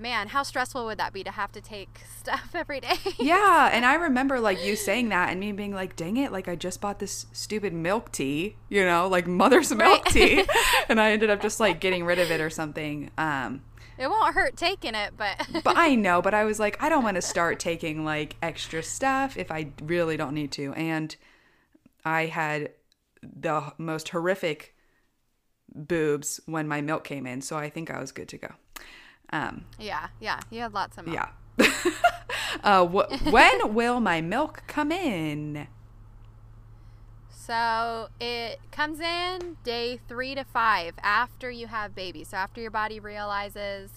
man, 0.00 0.28
how 0.28 0.42
stressful 0.42 0.84
would 0.86 0.98
that 0.98 1.12
be 1.12 1.22
to 1.22 1.30
have 1.30 1.52
to 1.52 1.60
take 1.60 2.00
stuff 2.18 2.50
every 2.54 2.80
day? 2.80 2.96
Yeah, 3.18 3.70
and 3.72 3.84
I 3.84 3.94
remember 4.06 4.40
like 4.40 4.64
you 4.64 4.74
saying 4.76 5.10
that 5.10 5.30
and 5.30 5.38
me 5.38 5.52
being 5.52 5.74
like, 5.74 5.94
"Dang 5.96 6.16
it, 6.16 6.32
like 6.32 6.48
I 6.48 6.56
just 6.56 6.80
bought 6.80 6.98
this 6.98 7.26
stupid 7.32 7.72
milk 7.72 8.10
tea, 8.10 8.56
you 8.68 8.84
know, 8.84 9.06
like 9.08 9.26
mother's 9.26 9.72
milk 9.74 10.04
Right. 10.06 10.12
tea." 10.12 10.44
and 10.88 11.00
I 11.00 11.12
ended 11.12 11.30
up 11.30 11.40
just 11.42 11.60
like 11.60 11.80
getting 11.80 12.04
rid 12.04 12.18
of 12.18 12.30
it 12.30 12.40
or 12.40 12.50
something. 12.50 13.10
Um 13.18 13.62
it 13.98 14.08
won't 14.08 14.34
hurt 14.34 14.56
taking 14.56 14.94
it, 14.94 15.12
but 15.16 15.46
but 15.62 15.76
I 15.76 15.94
know, 15.94 16.22
but 16.22 16.32
I 16.32 16.44
was 16.44 16.58
like, 16.58 16.82
I 16.82 16.88
don't 16.88 17.04
want 17.04 17.16
to 17.16 17.22
start 17.22 17.60
taking 17.60 18.02
like 18.04 18.36
extra 18.40 18.82
stuff 18.82 19.36
if 19.36 19.50
I 19.52 19.72
really 19.82 20.16
don't 20.16 20.32
need 20.32 20.52
to. 20.52 20.72
And 20.72 21.14
I 22.02 22.26
had 22.26 22.70
the 23.22 23.74
most 23.76 24.08
horrific 24.08 24.74
boobs 25.74 26.40
when 26.46 26.66
my 26.66 26.80
milk 26.80 27.04
came 27.04 27.26
in, 27.26 27.42
so 27.42 27.58
I 27.58 27.68
think 27.68 27.90
I 27.90 28.00
was 28.00 28.10
good 28.10 28.28
to 28.28 28.38
go. 28.38 28.48
Um, 29.32 29.64
yeah, 29.78 30.08
yeah, 30.20 30.40
you 30.50 30.60
had 30.60 30.74
lots 30.74 30.98
of 30.98 31.06
milk. 31.06 31.28
yeah. 31.58 31.70
uh, 32.64 32.86
wh- 32.86 33.26
when 33.32 33.74
will 33.74 34.00
my 34.00 34.20
milk 34.20 34.64
come 34.66 34.90
in? 34.90 35.68
So 37.30 38.08
it 38.20 38.60
comes 38.70 39.00
in 39.00 39.56
day 39.64 40.00
three 40.08 40.34
to 40.34 40.44
five 40.44 40.94
after 41.02 41.50
you 41.50 41.66
have 41.66 41.94
baby. 41.94 42.22
So 42.22 42.36
after 42.36 42.60
your 42.60 42.70
body 42.70 43.00
realizes 43.00 43.90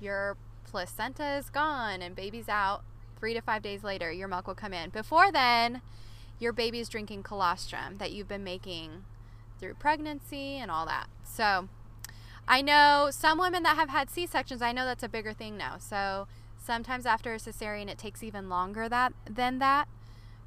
your 0.00 0.36
placenta 0.64 1.36
is 1.36 1.50
gone 1.50 2.00
and 2.00 2.14
baby's 2.14 2.48
out, 2.48 2.84
three 3.18 3.34
to 3.34 3.40
five 3.40 3.62
days 3.62 3.82
later, 3.82 4.10
your 4.12 4.28
milk 4.28 4.46
will 4.46 4.54
come 4.54 4.72
in. 4.72 4.90
Before 4.90 5.30
then, 5.32 5.82
your 6.38 6.52
baby's 6.52 6.88
drinking 6.88 7.22
colostrum 7.22 7.98
that 7.98 8.12
you've 8.12 8.28
been 8.28 8.44
making 8.44 9.04
through 9.58 9.74
pregnancy 9.74 10.56
and 10.56 10.70
all 10.70 10.86
that. 10.86 11.06
So 11.24 11.68
I 12.48 12.62
know 12.62 13.08
some 13.10 13.38
women 13.38 13.62
that 13.64 13.76
have 13.76 13.88
had 13.88 14.10
C 14.10 14.26
sections, 14.26 14.62
I 14.62 14.72
know 14.72 14.84
that's 14.84 15.02
a 15.02 15.08
bigger 15.08 15.32
thing 15.32 15.56
now. 15.56 15.78
So 15.78 16.28
sometimes 16.58 17.06
after 17.06 17.34
a 17.34 17.38
cesarean, 17.38 17.88
it 17.88 17.98
takes 17.98 18.22
even 18.22 18.48
longer 18.48 18.88
that 18.88 19.12
than 19.28 19.58
that, 19.58 19.88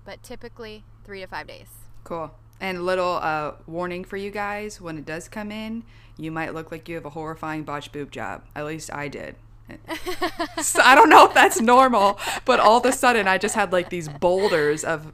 but 0.06 0.24
typically 0.24 0.84
three 1.04 1.22
to 1.22 1.28
five 1.28 1.48
days. 1.48 1.68
Cool. 2.04 2.32
And 2.62 2.78
a 2.80 2.82
little 2.82 3.20
uh, 3.22 3.54
warning 3.68 4.04
for 4.04 4.18
you 4.18 4.32
guys: 4.32 4.82
when 4.82 4.98
it 4.98 5.06
does 5.06 5.28
come 5.30 5.52
in, 5.52 5.84
you 6.18 6.32
might 6.32 6.54
look 6.54 6.72
like 6.72 6.90
you 6.90 6.96
have 6.96 7.06
a 7.06 7.12
horrifying 7.12 7.64
botched 7.64 7.92
boob 7.94 8.12
job. 8.12 8.44
At 8.56 8.66
least 8.66 8.94
I 8.94 9.08
did. 9.08 9.36
so 10.62 10.82
I 10.82 10.96
don't 10.96 11.10
know 11.10 11.26
if 11.28 11.34
that's 11.34 11.62
normal, 11.62 12.18
but 12.46 12.60
all 12.60 12.80
of 12.80 12.86
a 12.86 12.92
sudden 12.92 13.28
I 13.28 13.38
just 13.38 13.56
had 13.56 13.72
like 13.72 13.90
these 13.90 14.10
boulders 14.10 14.84
of 14.84 15.14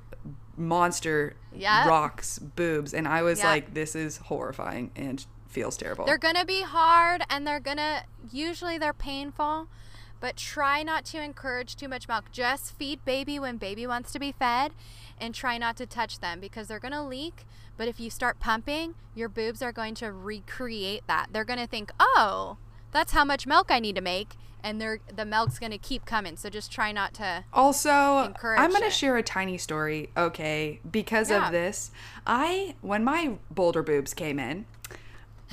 monster 0.57 1.35
Yep. 1.53 1.85
rocks 1.87 2.39
boobs, 2.39 2.93
and 2.93 3.07
I 3.07 3.21
was 3.21 3.39
Yep. 3.39 3.45
like, 3.45 3.73
"This 3.73 3.95
is 3.95 4.17
horrifying 4.17 4.91
and 4.95 5.25
feels 5.55 5.75
terrible." 5.77 6.05
They're 6.05 6.25
gonna 6.27 6.45
be 6.45 6.61
hard 6.61 7.23
and 7.29 7.47
they're 7.47 7.59
gonna 7.59 8.03
usually 8.31 8.77
they're 8.77 8.93
painful, 8.93 9.67
but 10.19 10.37
try 10.37 10.83
not 10.83 11.05
to 11.05 11.21
encourage 11.21 11.75
too 11.75 11.87
much 11.87 12.07
milk. 12.07 12.31
Just 12.31 12.77
feed 12.77 13.03
baby 13.05 13.39
when 13.39 13.57
baby 13.57 13.87
wants 13.87 14.11
to 14.11 14.19
be 14.19 14.31
fed 14.31 14.73
and 15.19 15.33
try 15.33 15.57
not 15.57 15.77
to 15.77 15.85
touch 15.85 16.19
them 16.19 16.39
because 16.39 16.67
they're 16.67 16.79
gonna 16.79 17.07
leak. 17.07 17.45
But 17.77 17.87
if 17.87 17.99
you 17.99 18.09
start 18.09 18.39
pumping, 18.39 18.95
your 19.13 19.29
boobs 19.29 19.61
are 19.61 19.71
going 19.71 19.95
to 19.95 20.11
recreate 20.11 21.03
that. 21.07 21.27
They're 21.31 21.43
gonna 21.51 21.67
think, 21.67 21.91
oh, 21.99 22.57
that's 22.91 23.11
how 23.13 23.25
much 23.25 23.45
milk 23.47 23.67
I 23.69 23.79
need 23.79 23.95
to 23.95 24.01
make, 24.01 24.35
and 24.63 24.79
they're 24.79 24.99
the 25.13 25.25
milk's 25.25 25.59
gonna 25.59 25.77
keep 25.77 26.05
coming. 26.05 26.37
So 26.37 26.49
just 26.49 26.71
try 26.71 26.91
not 26.93 27.13
to 27.15 27.43
Also, 27.51 28.19
encourage 28.19 28.59
I'm 28.61 28.71
going 28.71 28.83
to 28.83 28.89
share 28.89 29.17
a 29.17 29.23
tiny 29.23 29.57
story, 29.57 30.09
okay? 30.15 30.79
Because 30.89 31.29
Yeah. 31.29 31.45
of 31.45 31.51
this, 31.51 31.91
I 32.25 32.75
when 32.81 33.03
my 33.03 33.37
boulder 33.51 33.83
boobs 33.83 34.13
came 34.13 34.39
in, 34.39 34.65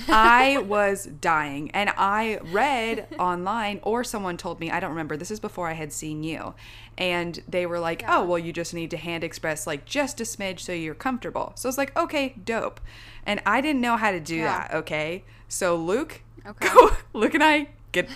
I 0.09 0.59
was 0.59 1.05
dying 1.07 1.71
and 1.73 1.91
I 1.97 2.39
read 2.43 3.07
online 3.19 3.81
or 3.83 4.03
someone 4.05 4.37
told 4.37 4.59
me, 4.61 4.71
I 4.71 4.81
don't 4.81 4.91
remember. 4.91 5.17
This 5.17 5.31
is 5.31 5.41
before 5.41 5.69
I 5.69 5.73
had 5.75 5.93
seen 5.93 6.23
you. 6.23 6.55
And 6.99 7.43
they 7.49 7.67
were 7.67 7.79
like, 7.79 8.05
"Oh, 8.07 8.25
well 8.25 8.39
you 8.39 8.53
just 8.53 8.75
need 8.75 8.91
to 8.91 8.97
hand 8.97 9.25
express 9.25 9.67
like 9.67 9.85
just 9.85 10.21
a 10.21 10.25
smidge 10.25 10.61
so 10.61 10.73
you're 10.73 10.95
comfortable." 10.95 11.53
So 11.57 11.69
I 11.69 11.71
was 11.71 11.79
like, 11.79 11.97
"Okay, 11.97 12.35
dope." 12.45 12.81
And 13.25 13.41
I 13.47 13.61
didn't 13.61 13.81
know 13.81 13.97
how 13.97 14.11
to 14.11 14.21
do 14.21 14.37
Yeah. 14.37 14.67
that, 14.69 14.75
okay? 14.75 15.25
So 15.49 15.77
Luke 15.77 16.23
Okay. 16.47 16.69
go 16.69 16.91
Luke 17.13 17.35
and 17.35 17.43
I 17.45 17.69
get 17.93 18.09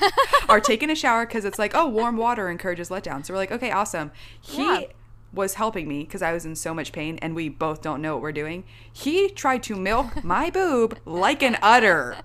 are 0.48 0.60
taking 0.60 0.90
a 0.90 0.94
shower 0.94 1.26
because 1.26 1.44
it's 1.44 1.58
like, 1.58 1.72
oh, 1.74 1.86
warm 1.86 2.16
water 2.16 2.48
encourages 2.48 2.88
letdown. 2.88 3.24
So 3.24 3.34
we're 3.34 3.38
like, 3.38 3.52
okay, 3.52 3.70
awesome. 3.70 4.10
He 4.40 4.64
Yeah. 4.64 4.86
Was 5.36 5.54
helping 5.54 5.86
me 5.86 6.00
because 6.00 6.22
I 6.22 6.32
was 6.32 6.44
in 6.44 6.56
so 6.56 6.74
much 6.74 6.90
pain 6.90 7.18
and 7.22 7.36
we 7.36 7.48
both 7.48 7.82
don't 7.82 8.02
know 8.02 8.14
what 8.14 8.22
we're 8.22 8.32
doing. 8.32 8.64
He 8.92 9.28
tried 9.28 9.62
to 9.64 9.76
milk 9.76 10.24
my 10.24 10.50
boob 10.50 10.98
like 11.04 11.42
an 11.42 11.56
udder. 11.62 12.16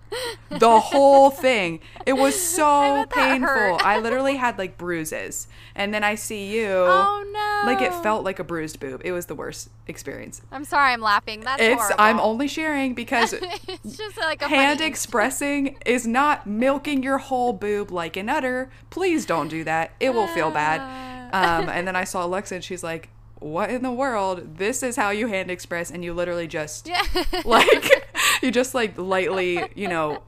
The 0.50 0.80
whole 0.80 1.30
thing. 1.30 1.82
It 2.06 2.14
was 2.14 2.40
so 2.42 3.06
painful. 3.10 3.78
I 3.82 4.00
literally 4.00 4.38
had 4.38 4.58
like 4.58 4.78
bruises. 4.78 5.48
And 5.76 5.94
then 5.94 6.04
I 6.04 6.16
see 6.16 6.58
you. 6.58 6.68
Oh 6.70 7.24
no! 7.32 7.72
Like 7.72 7.82
it 7.82 7.94
felt 8.02 8.24
like 8.24 8.40
a 8.40 8.44
bruised 8.44 8.80
boob. 8.80 9.02
It 9.06 9.12
was 9.12 9.28
the 9.28 9.36
worst 9.36 9.70
experience. 9.88 10.42
I'm 10.52 10.66
sorry, 10.66 10.94
I'm 10.94 11.02
laughing. 11.02 11.42
That's 11.42 11.62
It's 11.62 11.82
horrible. 11.82 11.96
I'm 12.00 12.20
only 12.20 12.48
sharing 12.48 12.94
because 12.94 13.34
it's 13.68 13.98
just 13.98 14.18
like 14.18 14.42
a 14.42 14.48
hand 14.48 14.80
funny 14.80 14.90
expressing 14.90 15.78
is 15.86 16.08
not 16.08 16.48
milking 16.48 17.04
your 17.04 17.20
whole 17.20 17.54
boob 17.54 17.92
like 17.92 18.18
an 18.18 18.30
udder. 18.30 18.70
Please 18.90 19.26
don't 19.26 19.48
do 19.48 19.64
that. 19.64 19.92
It 20.00 20.14
will 20.14 20.28
feel 20.28 20.52
bad. 20.52 21.11
Um, 21.34 21.70
and 21.70 21.88
then 21.88 21.96
I 21.96 22.04
saw 22.04 22.26
Alexa 22.26 22.56
and 22.56 22.64
she's 22.64 22.84
like, 22.84 23.10
What 23.40 23.70
in 23.70 23.82
the 23.84 23.92
world? 23.92 24.58
This 24.58 24.84
is 24.84 24.96
how 24.96 25.10
you 25.10 25.28
hand 25.28 25.50
express 25.52 25.90
and 25.92 26.04
you 26.04 26.14
literally 26.14 26.48
just 26.48 26.88
Yeah. 26.88 27.02
like 27.46 28.08
you 28.42 28.52
just 28.52 28.74
like 28.74 28.98
lightly, 28.98 29.64
you 29.76 29.88
know, 29.88 30.24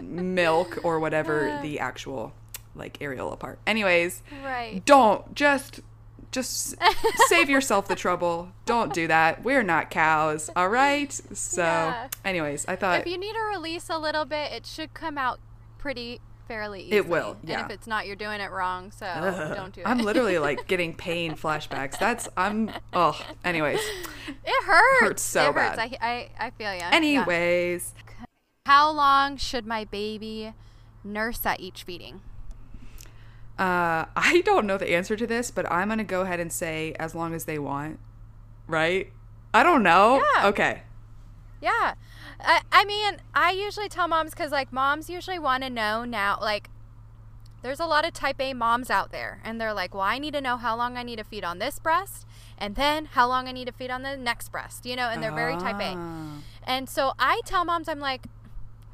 milk 0.00 0.78
or 0.84 0.98
whatever 1.00 1.58
the 1.62 1.78
actual 1.80 2.32
like 2.74 2.98
areola 2.98 3.38
part. 3.38 3.58
Anyways, 3.66 4.22
right. 4.44 4.82
don't 4.84 5.34
just 5.34 5.80
just 6.30 6.76
save 7.26 7.50
yourself 7.50 7.88
the 7.88 7.96
trouble. 7.96 8.52
Don't 8.64 8.94
do 8.94 9.08
that. 9.08 9.42
We're 9.42 9.64
not 9.64 9.90
cows, 9.90 10.48
all 10.54 10.68
right? 10.68 11.12
So, 11.12 11.62
Yeah. 11.62 12.06
anyways, 12.24 12.66
I 12.68 12.76
thought 12.76 13.00
if 13.00 13.06
you 13.08 13.18
need 13.18 13.32
to 13.32 13.40
release 13.40 13.90
a 13.90 13.98
little 13.98 14.24
bit, 14.24 14.52
it 14.52 14.64
should 14.64 14.94
come 14.94 15.18
out 15.18 15.40
pretty 15.76 16.20
fairly 16.50 16.80
easily. 16.80 16.96
It 16.96 17.08
will, 17.08 17.36
And 17.42 17.48
yeah. 17.48 17.64
if 17.64 17.70
it's 17.70 17.86
not, 17.86 18.08
you're 18.08 18.16
doing 18.16 18.40
it 18.40 18.50
wrong. 18.50 18.90
So 18.90 19.06
don't 19.54 19.72
do 19.72 19.82
it. 19.82 19.86
I'm 19.86 19.98
literally 19.98 20.38
like 20.38 20.66
getting 20.72 20.94
pain 20.94 21.34
flashbacks. 21.36 21.96
That's 21.96 22.28
I'm 22.36 22.72
oh. 22.92 23.16
Anyways, 23.44 23.78
it 23.78 24.64
hurts. 24.64 25.02
It 25.02 25.04
hurts 25.04 25.22
so 25.22 25.50
it 25.50 25.54
hurts. 25.54 25.76
bad. 25.76 25.78
I, 25.78 26.08
I, 26.40 26.46
I 26.46 26.50
feel 26.50 26.74
you. 26.74 26.82
anyways, 26.90 27.94
How 28.66 28.90
long 28.90 29.36
should 29.36 29.64
my 29.64 29.84
baby 29.84 30.52
nurse 31.04 31.46
at 31.46 31.60
each 31.60 31.84
feeding? 31.84 32.20
uh, 33.58 34.06
I 34.16 34.42
don't 34.44 34.66
know 34.66 34.76
the 34.78 34.90
answer 34.90 35.14
to 35.16 35.26
this, 35.26 35.52
but 35.52 35.70
I'm 35.70 35.88
gonna 35.88 36.02
go 36.02 36.22
ahead 36.22 36.40
and 36.40 36.52
say 36.52 36.94
as 36.98 37.14
long 37.14 37.32
as 37.32 37.44
they 37.44 37.58
want. 37.60 38.00
Right? 38.66 39.12
I 39.54 39.62
don't 39.62 39.82
know. 39.84 40.22
Yeah. 40.36 40.48
Okay. 40.48 40.82
Yeah. 41.60 41.94
I, 42.42 42.62
I 42.72 42.84
mean, 42.84 43.18
I 43.34 43.50
usually 43.50 43.88
tell 43.88 44.08
moms 44.08 44.32
because, 44.32 44.50
like, 44.50 44.72
moms 44.72 45.10
usually 45.10 45.38
want 45.38 45.62
to 45.62 45.70
know 45.70 46.04
now. 46.04 46.38
Like, 46.40 46.68
there's 47.62 47.80
a 47.80 47.86
lot 47.86 48.06
of 48.06 48.12
type 48.12 48.40
A 48.40 48.54
moms 48.54 48.90
out 48.90 49.12
there, 49.12 49.40
and 49.44 49.60
they're 49.60 49.74
like, 49.74 49.94
well, 49.94 50.02
I 50.02 50.18
need 50.18 50.34
to 50.34 50.40
know 50.40 50.56
how 50.56 50.76
long 50.76 50.96
I 50.96 51.02
need 51.02 51.16
to 51.16 51.24
feed 51.24 51.44
on 51.44 51.58
this 51.58 51.78
breast, 51.78 52.26
and 52.56 52.74
then 52.74 53.06
how 53.06 53.28
long 53.28 53.48
I 53.48 53.52
need 53.52 53.66
to 53.66 53.72
feed 53.72 53.90
on 53.90 54.02
the 54.02 54.16
next 54.16 54.50
breast, 54.50 54.86
you 54.86 54.96
know, 54.96 55.08
and 55.08 55.22
they're 55.22 55.32
very 55.32 55.56
type 55.56 55.80
A. 55.80 55.94
Ah. 55.96 56.38
And 56.64 56.88
so 56.88 57.12
I 57.18 57.40
tell 57.44 57.64
moms, 57.64 57.88
I'm 57.88 58.00
like, 58.00 58.26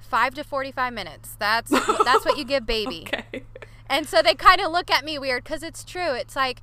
five 0.00 0.34
to 0.34 0.44
45 0.44 0.92
minutes. 0.92 1.36
That's, 1.38 1.70
that's 1.70 2.24
what 2.24 2.38
you 2.38 2.44
give 2.44 2.66
baby. 2.66 3.06
Okay. 3.16 3.44
And 3.88 4.08
so 4.08 4.20
they 4.20 4.34
kind 4.34 4.60
of 4.60 4.72
look 4.72 4.90
at 4.90 5.04
me 5.04 5.16
weird 5.16 5.44
because 5.44 5.62
it's 5.62 5.84
true. 5.84 6.14
It's 6.14 6.34
like 6.34 6.60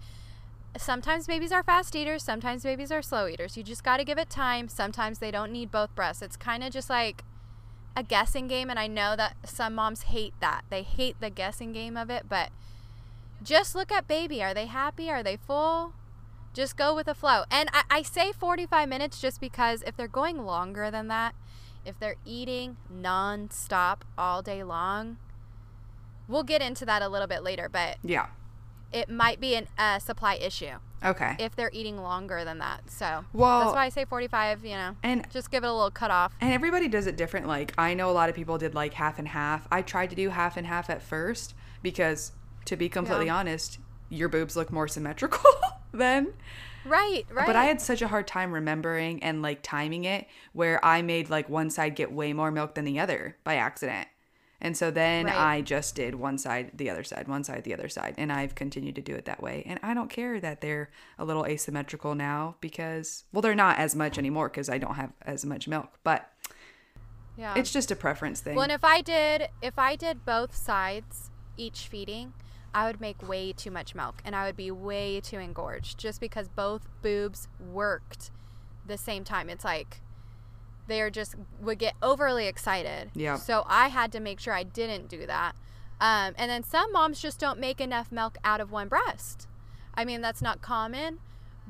sometimes 0.78 1.28
babies 1.28 1.52
are 1.52 1.64
fast 1.64 1.96
eaters, 1.96 2.24
sometimes 2.24 2.64
babies 2.64 2.92
are 2.92 3.02
slow 3.02 3.28
eaters. 3.28 3.58
You 3.58 3.64
just 3.64 3.84
got 3.84 3.98
to 3.98 4.04
give 4.04 4.18
it 4.18 4.30
time. 4.30 4.68
Sometimes 4.68 5.20
they 5.20 5.32
don't 5.32 5.52
need 5.52 5.72
both 5.72 5.94
breasts. 5.96 6.22
It's 6.22 6.36
kind 6.38 6.64
of 6.64 6.72
just 6.72 6.90
like 6.90 7.24
a 7.96 8.04
guessing 8.04 8.48
game. 8.48 8.70
And 8.70 8.80
I 8.80 8.88
know 8.88 9.16
that 9.16 9.36
some 9.46 9.76
moms 9.76 10.04
hate 10.04 10.34
that. 10.40 10.64
They 10.70 10.84
hate 10.84 11.20
the 11.20 11.30
guessing 11.30 11.72
game 11.72 11.96
of 11.98 12.10
it. 12.10 12.28
But 12.28 12.50
just 13.42 13.76
look 13.76 13.92
at 13.92 14.08
baby. 14.08 14.42
Are 14.44 14.54
they 14.54 14.66
happy? 14.68 15.10
Are 15.10 15.24
they 15.24 15.38
full? 15.38 15.94
Just 16.54 16.78
go 16.78 16.96
with 16.96 17.08
the 17.08 17.16
flow. 17.16 17.44
And 17.50 17.70
I, 17.74 17.84
I 17.90 18.02
say 18.02 18.32
45 18.32 18.88
minutes 18.88 19.20
just 19.20 19.42
because 19.42 19.84
if 19.84 19.98
they're 19.98 20.08
going 20.08 20.46
longer 20.46 20.90
than 20.92 21.08
that, 21.08 21.36
if 21.86 22.00
they're 22.00 22.16
eating 22.26 22.78
non-stop 22.90 24.06
all 24.18 24.42
day 24.42 24.64
long, 24.64 25.18
we'll 26.28 26.44
get 26.44 26.62
into 26.62 26.86
that 26.86 27.02
a 27.02 27.10
little 27.10 27.28
bit 27.28 27.44
later, 27.44 27.68
but 27.70 27.98
Yeah. 28.04 28.28
It 28.94 29.10
might 29.10 29.40
be 29.40 29.56
a 29.56 29.64
uh, 29.78 30.00
supply 30.00 30.36
issue 30.36 30.72
Okay. 31.04 31.36
if 31.40 31.56
they're 31.56 31.72
eating 31.74 31.98
longer 31.98 32.44
than 32.46 32.60
that. 32.60 32.90
So 32.90 33.26
Well- 33.34 33.60
that's 33.62 33.74
why 33.76 33.86
I 33.86 33.90
say 33.90 34.06
45, 34.06 34.64
you 34.64 34.76
know, 34.76 34.96
and 35.04 35.30
just 35.32 35.52
give 35.52 35.64
it 35.64 35.68
a 35.68 35.74
little 35.74 35.92
cut 35.92 36.12
off. 36.12 36.34
And 36.40 36.54
everybody 36.54 36.88
does 36.88 37.08
it 37.08 37.18
different. 37.18 37.48
Like 37.48 37.74
I 37.78 37.94
know 37.94 38.10
a 38.10 38.14
lot 38.14 38.30
of 38.30 38.36
people 38.36 38.58
did 38.58 38.74
like 38.76 38.94
half 38.94 39.20
and 39.20 39.28
half. 39.28 39.68
I 39.72 39.82
tried 39.82 40.10
to 40.12 40.16
do 40.16 40.30
half 40.30 40.56
and 40.58 40.66
half 40.68 40.90
at 40.90 41.02
first 41.02 41.56
because 41.82 42.32
to 42.66 42.76
be 42.78 42.88
completely 42.90 43.26
Yeah. 43.26 43.36
honest, 43.38 43.80
your 44.10 44.30
boobs 44.30 44.56
look 44.56 44.72
more 44.72 44.88
symmetrical 44.88 45.50
then. 45.92 46.34
Right, 46.86 47.26
right. 47.32 47.48
But 47.48 47.56
I 47.56 47.64
had 47.66 47.80
such 47.82 48.02
a 48.02 48.10
hard 48.10 48.28
time 48.28 48.52
remembering 48.52 49.24
and 49.24 49.42
like 49.42 49.62
timing 49.64 50.04
it 50.04 50.28
where 50.52 50.84
I 50.86 51.02
made 51.02 51.30
like 51.30 51.48
one 51.50 51.70
side 51.70 51.96
get 51.96 52.12
way 52.12 52.34
more 52.34 52.52
milk 52.52 52.76
than 52.76 52.84
the 52.86 53.00
other 53.00 53.38
by 53.46 53.56
accident. 53.56 54.08
And 54.64 54.76
so 54.76 54.90
then 54.90 55.26
Right. 55.26 55.36
I 55.36 55.62
just 55.62 55.94
did 55.94 56.16
one 56.16 56.38
side, 56.38 56.72
the 56.74 56.90
other 56.90 57.04
side, 57.04 57.28
one 57.28 57.44
side, 57.44 57.66
the 57.66 57.74
other 57.74 57.90
side. 57.90 58.16
And 58.18 58.32
I've 58.32 58.56
continued 58.56 58.96
to 58.96 59.02
do 59.02 59.14
it 59.14 59.26
that 59.26 59.44
way. 59.44 59.64
And 59.68 59.80
I 59.84 59.94
don't 59.94 60.10
care 60.10 60.40
that 60.40 60.62
they're 60.62 60.90
a 61.20 61.26
little 61.26 61.46
asymmetrical 61.46 62.16
now 62.16 62.56
because, 62.62 63.26
well, 63.32 63.42
they're 63.42 63.54
not 63.54 63.78
as 63.78 63.96
much 63.96 64.18
anymore 64.18 64.48
because 64.50 64.70
I 64.70 64.78
don't 64.78 64.96
have 64.96 65.12
as 65.22 65.46
much 65.46 65.68
milk. 65.68 65.90
But 66.04 66.32
yeah. 67.38 67.54
it's 67.56 67.74
just 67.74 67.92
a 67.92 67.96
preference 67.96 68.40
thing. 68.40 68.56
Well, 68.56 68.64
and 68.64 68.72
if 68.72 68.86
I 68.86 69.02
did, 69.02 69.50
if 69.62 69.78
I 69.78 69.96
did 69.96 70.26
both 70.26 70.56
sides 70.56 71.30
each 71.58 71.88
feeding, 71.88 72.34
I 72.74 72.88
would 72.88 73.00
make 73.00 73.28
way 73.28 73.54
too 73.54 73.70
much 73.70 73.94
milk, 73.94 74.16
and 74.26 74.36
I 74.36 74.48
would 74.48 74.58
be 74.58 74.72
way 74.72 75.20
too 75.22 75.38
engorged, 75.38 76.00
just 76.00 76.20
because 76.20 76.48
both 76.48 76.88
boobs 77.04 77.48
worked 77.60 78.32
the 78.86 78.98
same 78.98 79.24
time. 79.24 79.48
It's 79.50 79.64
like 79.64 80.02
they 80.88 81.02
are 81.02 81.10
just 81.10 81.36
would 81.62 81.80
get 81.80 81.94
overly 82.02 82.48
excited. 82.48 83.12
Yeah. 83.14 83.36
So 83.36 83.64
I 83.68 83.88
had 83.88 84.12
to 84.14 84.20
make 84.20 84.40
sure 84.40 84.54
I 84.54 84.64
didn't 84.64 85.08
do 85.08 85.26
that. 85.26 85.54
Um, 86.02 86.34
and 86.38 86.50
then 86.52 86.64
some 86.64 86.92
moms 86.92 87.22
just 87.22 87.40
don't 87.40 87.60
make 87.60 87.80
enough 87.80 88.12
milk 88.12 88.38
out 88.44 88.60
of 88.60 88.72
one 88.72 88.88
breast. 88.90 89.48
I 89.94 90.04
mean, 90.06 90.22
that's 90.22 90.42
not 90.42 90.62
common, 90.62 91.20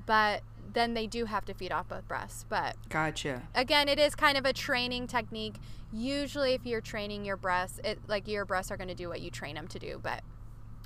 but 0.06 0.42
then 0.72 0.96
they 0.96 1.06
do 1.06 1.26
have 1.26 1.46
to 1.46 1.54
feed 1.54 1.72
off 1.72 1.90
both 1.90 2.08
breasts. 2.08 2.46
But 2.50 2.76
gotcha. 2.90 3.44
again 3.54 3.88
it 3.88 4.00
is 4.00 4.16
kind 4.16 4.38
of 4.38 4.46
a 4.46 4.54
training 4.54 5.06
technique 5.08 5.56
usually 5.96 6.54
if 6.54 6.66
you're 6.66 6.82
training 6.82 7.24
your 7.24 7.38
breasts 7.38 7.80
it 7.84 8.00
like 8.08 8.28
your 8.28 8.46
breasts 8.46 8.72
are 8.72 8.78
going 8.78 8.88
to 8.88 8.96
do 8.96 9.08
what 9.08 9.22
you 9.22 9.30
train 9.30 9.54
them 9.54 9.68
to 9.68 9.78
do 9.78 10.00
but 10.02 10.24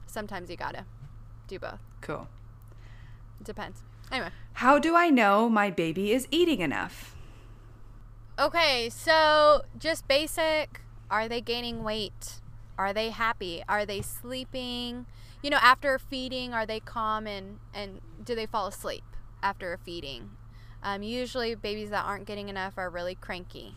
sometimes 0.06 0.50
you 0.50 0.58
gotta 0.58 0.84
do 1.48 1.58
both 1.58 1.80
Cool. 2.02 2.28
it 3.40 3.46
depends 3.46 3.84
anyway 4.12 4.30
How 4.54 4.78
do 4.80 4.98
I 4.98 5.10
know 5.10 5.48
my 5.48 5.70
baby 5.70 6.12
is 6.12 6.28
eating 6.30 6.60
enough? 6.60 7.16
Okay 8.40 8.90
so 8.90 9.64
just 9.78 10.08
basic 10.08 10.82
are 11.10 11.28
they 11.28 11.42
gaining 11.42 11.84
weight? 11.84 12.42
Are 12.78 12.94
they 12.94 13.10
happy? 13.10 13.64
Are 13.68 13.86
they 13.86 14.02
sleeping? 14.02 15.06
You 15.42 15.50
know 15.50 15.60
after 15.62 15.98
feeding 15.98 16.54
are 16.54 16.66
they 16.66 16.80
calm 16.80 17.28
and 17.28 17.60
and 17.74 18.02
do 18.24 18.36
they 18.36 18.46
fall 18.46 18.68
asleep 18.68 19.04
after 19.42 19.74
a 19.74 19.78
feeding? 19.78 20.32
Um, 20.84 21.04
usually 21.04 21.56
babies 21.56 21.90
that 21.90 22.06
aren't 22.06 22.26
getting 22.26 22.50
enough 22.50 22.78
are 22.78 22.90
really 22.90 23.16
cranky. 23.16 23.76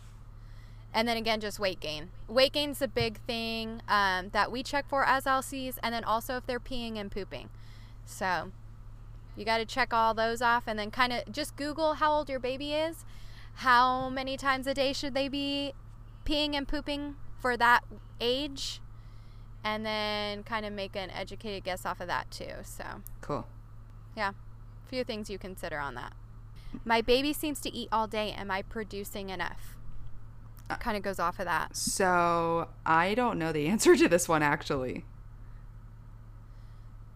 And 0.93 1.07
then 1.07 1.17
again 1.17 1.39
just 1.39 1.59
weight 1.59 1.79
gain. 1.79 2.09
Weight 2.27 2.53
gain's 2.53 2.81
a 2.81 2.87
big 2.87 3.19
thing 3.21 3.81
um, 3.87 4.29
that 4.29 4.51
we 4.51 4.61
check 4.61 4.87
for 4.89 5.05
as 5.05 5.23
lcs 5.25 5.77
and 5.81 5.93
then 5.93 6.03
also 6.03 6.37
if 6.37 6.45
they're 6.45 6.59
peeing 6.59 6.97
and 6.97 7.09
pooping. 7.09 7.49
So 8.05 8.51
you 9.37 9.45
got 9.45 9.59
to 9.59 9.65
check 9.65 9.93
all 9.93 10.13
those 10.13 10.41
off 10.41 10.65
and 10.67 10.77
then 10.77 10.91
kind 10.91 11.13
of 11.13 11.31
just 11.31 11.55
google 11.55 11.95
how 11.95 12.11
old 12.11 12.29
your 12.29 12.39
baby 12.39 12.73
is 12.73 13.05
how 13.55 14.09
many 14.09 14.37
times 14.37 14.67
a 14.67 14.73
day 14.73 14.93
should 14.93 15.13
they 15.13 15.27
be 15.27 15.73
peeing 16.25 16.55
and 16.55 16.67
pooping 16.67 17.15
for 17.39 17.57
that 17.57 17.83
age? 18.19 18.81
And 19.63 19.85
then 19.85 20.43
kind 20.43 20.65
of 20.65 20.73
make 20.73 20.95
an 20.95 21.11
educated 21.11 21.63
guess 21.63 21.85
off 21.85 22.01
of 22.01 22.07
that 22.07 22.31
too 22.31 22.53
so. 22.63 22.83
Cool. 23.21 23.47
yeah 24.17 24.31
a 24.31 24.89
few 24.89 25.03
things 25.03 25.29
you 25.29 25.37
consider 25.37 25.79
on 25.79 25.95
that. 25.95 26.13
My 26.85 27.01
baby 27.01 27.33
seems 27.33 27.59
to 27.61 27.73
eat 27.73 27.89
all 27.91 28.07
day. 28.07 28.31
Am 28.31 28.49
i 28.49 28.61
producing 28.61 29.29
enough? 29.29 29.75
Uh, 30.69 30.77
kind 30.77 30.95
of 30.95 31.03
goes 31.03 31.19
off 31.19 31.39
of 31.39 31.45
that. 31.45 31.75
So 31.75 32.69
I 32.85 33.13
don't 33.13 33.37
know 33.37 33.51
the 33.51 33.67
answer 33.73 33.95
to 33.95 34.07
this 34.07 34.27
one 34.27 34.41
actually. 34.41 35.05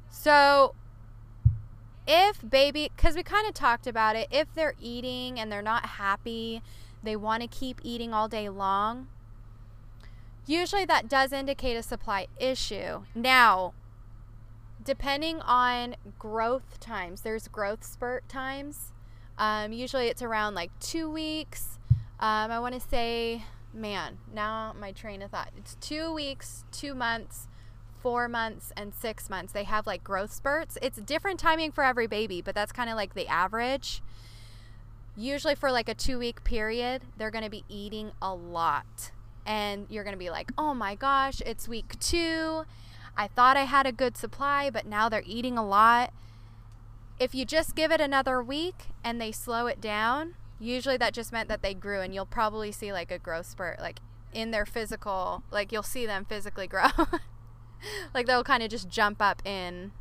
So, 0.09 0.73
if 2.07 2.47
baby, 2.47 2.91
because 2.95 3.15
we 3.15 3.23
kind 3.23 3.47
of 3.47 3.53
talked 3.53 3.87
about 3.87 4.15
it, 4.15 4.27
if 4.31 4.53
they're 4.53 4.75
eating 4.81 5.39
and 5.39 5.51
they're 5.51 5.61
not 5.61 5.85
happy, 5.85 6.61
they 7.03 7.15
want 7.15 7.41
to 7.41 7.47
keep 7.47 7.79
eating 7.83 8.13
all 8.13 8.27
day 8.27 8.49
long, 8.49 9.07
usually 10.45 10.85
that 10.85 11.07
does 11.07 11.31
indicate 11.31 11.75
a 11.75 11.83
supply 11.83 12.27
issue. 12.39 13.03
Now, 13.13 13.73
depending 14.83 15.41
on 15.41 15.95
growth 16.19 16.79
times, 16.79 17.21
there's 17.21 17.47
growth 17.47 17.83
spurt 17.83 18.27
times. 18.29 18.91
Um, 19.37 19.73
usually 19.73 20.07
it's 20.07 20.21
around 20.21 20.55
like 20.55 20.71
two 20.79 21.09
weeks. 21.09 21.79
Um, 22.19 22.51
I 22.51 22.59
want 22.59 22.73
to 22.75 22.79
say, 22.79 23.43
man, 23.73 24.19
now 24.33 24.73
my 24.79 24.91
train 24.91 25.21
of 25.21 25.31
thought. 25.31 25.51
It's 25.57 25.75
two 25.81 26.13
weeks, 26.13 26.63
two 26.71 26.95
months, 26.95 27.47
four 28.05 28.29
months, 28.29 28.71
and 28.77 28.93
six 28.93 29.31
months. 29.31 29.51
They 29.51 29.63
have 29.63 29.87
like 29.87 30.03
growth 30.03 30.31
spurts. 30.31 30.77
It's 30.79 30.99
different 30.99 31.39
timing 31.39 31.71
for 31.71 31.83
every 31.83 32.05
baby, 32.05 32.39
but 32.39 32.53
that's 32.53 32.71
kind 32.71 32.87
of 32.87 32.95
like 32.95 33.15
the 33.15 33.27
average. 33.27 34.03
Usually 35.17 35.55
for 35.55 35.71
like 35.71 35.89
a 35.89 35.95
two 35.95 36.19
week 36.19 36.43
period, 36.43 37.01
they're 37.17 37.31
going 37.31 37.43
to 37.43 37.49
be 37.49 37.63
eating 37.67 38.11
a 38.21 38.31
lot. 38.31 39.09
And 39.43 39.87
you're 39.89 40.03
going 40.03 40.13
to 40.13 40.19
be 40.19 40.29
like, 40.29 40.51
oh 40.55 40.75
my 40.75 40.93
gosh, 40.93 41.41
it's 41.47 41.67
week 41.67 41.99
two. 41.99 42.65
I 43.17 43.25
thought 43.25 43.57
I 43.57 43.63
had 43.63 43.87
a 43.87 43.91
good 43.91 44.15
supply, 44.15 44.69
but 44.69 44.85
now 44.85 45.09
they're 45.09 45.23
eating 45.25 45.57
a 45.57 45.65
lot. 45.65 46.13
If 47.19 47.33
you 47.33 47.43
just 47.43 47.75
give 47.75 47.91
it 47.91 47.99
another 47.99 48.43
week 48.43 48.89
and 49.03 49.19
they 49.19 49.31
slow 49.31 49.65
it 49.65 49.81
down, 49.81 50.35
usually 50.59 50.97
that 50.97 51.15
just 51.15 51.33
meant 51.33 51.49
that 51.49 51.63
they 51.63 51.73
grew, 51.73 52.01
and 52.01 52.13
you'll 52.13 52.27
probably 52.27 52.71
see 52.71 52.93
like 52.93 53.09
a 53.09 53.17
growth 53.17 53.47
spurt, 53.47 53.79
like 53.79 53.99
in 54.31 54.51
their 54.51 54.67
physical, 54.67 55.41
like 55.49 55.71
you'll 55.71 55.81
see 55.81 56.05
them 56.05 56.23
physically 56.23 56.67
grow. 56.67 56.89
like 58.13 58.25
they'll 58.27 58.43
kind 58.43 58.63
of 58.63 58.69
just 58.69 58.89
jump 58.89 59.21
up 59.21 59.41
in 59.45 59.91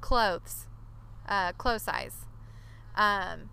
clothes, 0.00 0.66
uh, 1.28 1.52
clothes 1.52 1.82
size. 1.82 2.26
Um, 2.96 3.50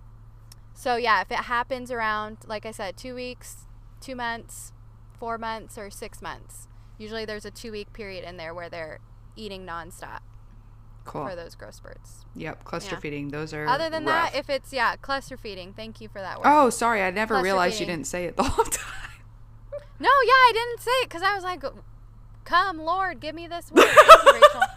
so 0.74 0.96
yeah, 0.96 1.22
if 1.22 1.32
it 1.32 1.46
happens 1.46 1.91
around, 1.91 2.38
like 2.48 2.65
I 2.65 2.72
said, 2.72 2.98
two 2.98 3.15
weeks, 3.15 3.65
two 4.02 4.15
months, 4.15 4.74
four 5.20 5.38
months, 5.38 5.78
or 5.78 5.89
six 5.89 6.22
months, 6.22 6.68
usually 6.98 7.26
there's 7.26 7.46
a 7.46 7.52
two 7.52 7.72
week 7.72 7.94
period 7.94 8.24
in 8.24 8.38
there 8.38 8.54
where 8.54 8.70
they're 8.70 9.00
eating 9.36 9.65
nonstop 9.65 10.20
Cool. 11.04 11.28
for 11.28 11.36
those 11.36 11.56
growth 11.56 11.76
spurts. 11.76 12.26
Yep, 12.36 12.63
cluster 12.63 12.96
Yeah. 12.96 13.00
feeding. 13.00 13.30
Those 13.30 13.54
are 13.54 13.68
Other 13.68 13.89
than 13.89 14.06
rough. 14.06 14.32
that, 14.34 14.39
if 14.39 14.50
it's 14.50 14.74
yeah, 14.74 14.96
cluster 14.98 15.38
feeding. 15.38 15.74
Thank 15.74 16.02
you 16.02 16.10
for 16.10 16.20
that 16.20 16.38
word. 16.39 16.46
Oh, 16.48 16.70
sorry. 16.70 17.02
I 17.04 17.12
never 17.12 17.36
Cluster 17.36 17.44
realized 17.44 17.80
you 17.80 17.86
didn't 17.86 18.08
say 18.08 18.26
it 18.26 18.36
the 18.38 18.44
whole 18.44 18.65
time. 18.65 19.12
No, 20.00 20.10
yeah, 20.26 20.32
I 20.32 20.52
didn't 20.54 20.82
say 20.82 20.91
it 20.91 21.10
because 21.10 21.22
I 21.22 21.34
was 21.36 21.44
like, 21.44 21.63
"Come, 22.46 22.78
Lord, 22.80 23.20
give 23.20 23.36
me 23.36 23.48
this 23.48 23.72
word." 23.72 23.86
Thank 23.86 24.24
you, 24.26 24.34
Rachel. 24.34 24.62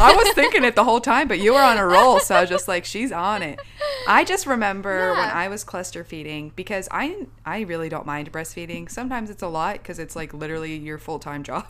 I 0.00 0.14
was 0.16 0.34
thinking 0.34 0.64
it 0.64 0.74
the 0.74 0.84
whole 0.84 1.00
time, 1.00 1.28
but 1.28 1.38
you 1.38 1.52
were 1.54 1.60
on 1.60 1.76
a 1.78 1.86
roll, 1.86 2.18
so 2.20 2.34
I 2.34 2.40
was 2.40 2.50
just 2.50 2.66
like, 2.68 2.84
she's 2.84 3.12
on 3.12 3.42
it. 3.42 3.60
I 4.08 4.24
just 4.24 4.46
remember 4.46 5.12
when 5.12 5.28
I 5.30 5.48
was 5.48 5.62
cluster 5.64 6.02
feeding 6.04 6.52
because 6.56 6.88
I 6.90 7.26
I 7.46 7.60
really 7.60 7.88
don't 7.88 8.04
mind 8.06 8.32
breastfeeding. 8.32 8.90
Sometimes 8.90 9.30
it's 9.30 9.42
a 9.42 9.48
lot 9.48 9.74
because 9.74 9.98
it's 9.98 10.16
like 10.16 10.34
literally 10.34 10.76
your 10.76 10.98
full 10.98 11.18
time 11.18 11.42
job. 11.50 11.66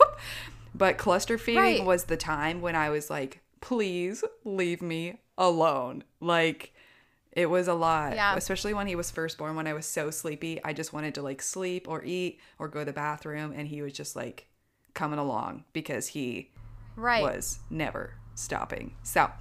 But 0.73 0.97
cluster 0.97 1.37
feeding 1.37 1.61
Right. 1.61 1.83
was 1.85 2.05
the 2.05 2.17
time 2.17 2.61
when 2.61 2.75
I 2.75 2.89
was 2.89 3.09
like, 3.09 3.41
please 3.61 4.23
leave 4.43 4.81
me 4.81 5.19
alone. 5.37 6.03
Like 6.19 6.73
it 7.31 7.49
was 7.49 7.67
a 7.67 7.73
lot, 7.73 8.15
Yeah. 8.15 8.35
especially 8.35 8.73
when 8.73 8.87
he 8.87 8.95
was 8.95 9.11
first 9.11 9.37
born. 9.37 9.55
When 9.55 9.67
I 9.67 9.73
was 9.73 9.85
so 9.85 10.09
sleepy, 10.11 10.59
I 10.63 10.73
just 10.73 10.93
wanted 10.93 11.15
to 11.15 11.21
like 11.21 11.41
sleep 11.41 11.87
or 11.87 12.03
eat 12.03 12.39
or 12.57 12.67
go 12.67 12.79
to 12.79 12.85
the 12.85 12.93
bathroom, 12.93 13.53
and 13.55 13.67
he 13.67 13.81
was 13.81 13.93
just 13.93 14.15
like 14.15 14.47
coming 14.99 15.17
along 15.19 15.63
because 15.71 16.07
he 16.07 16.49
Right. 16.97 17.21
was 17.23 17.59
never 17.69 18.15
stopping. 18.35 18.93
So, 19.01 19.31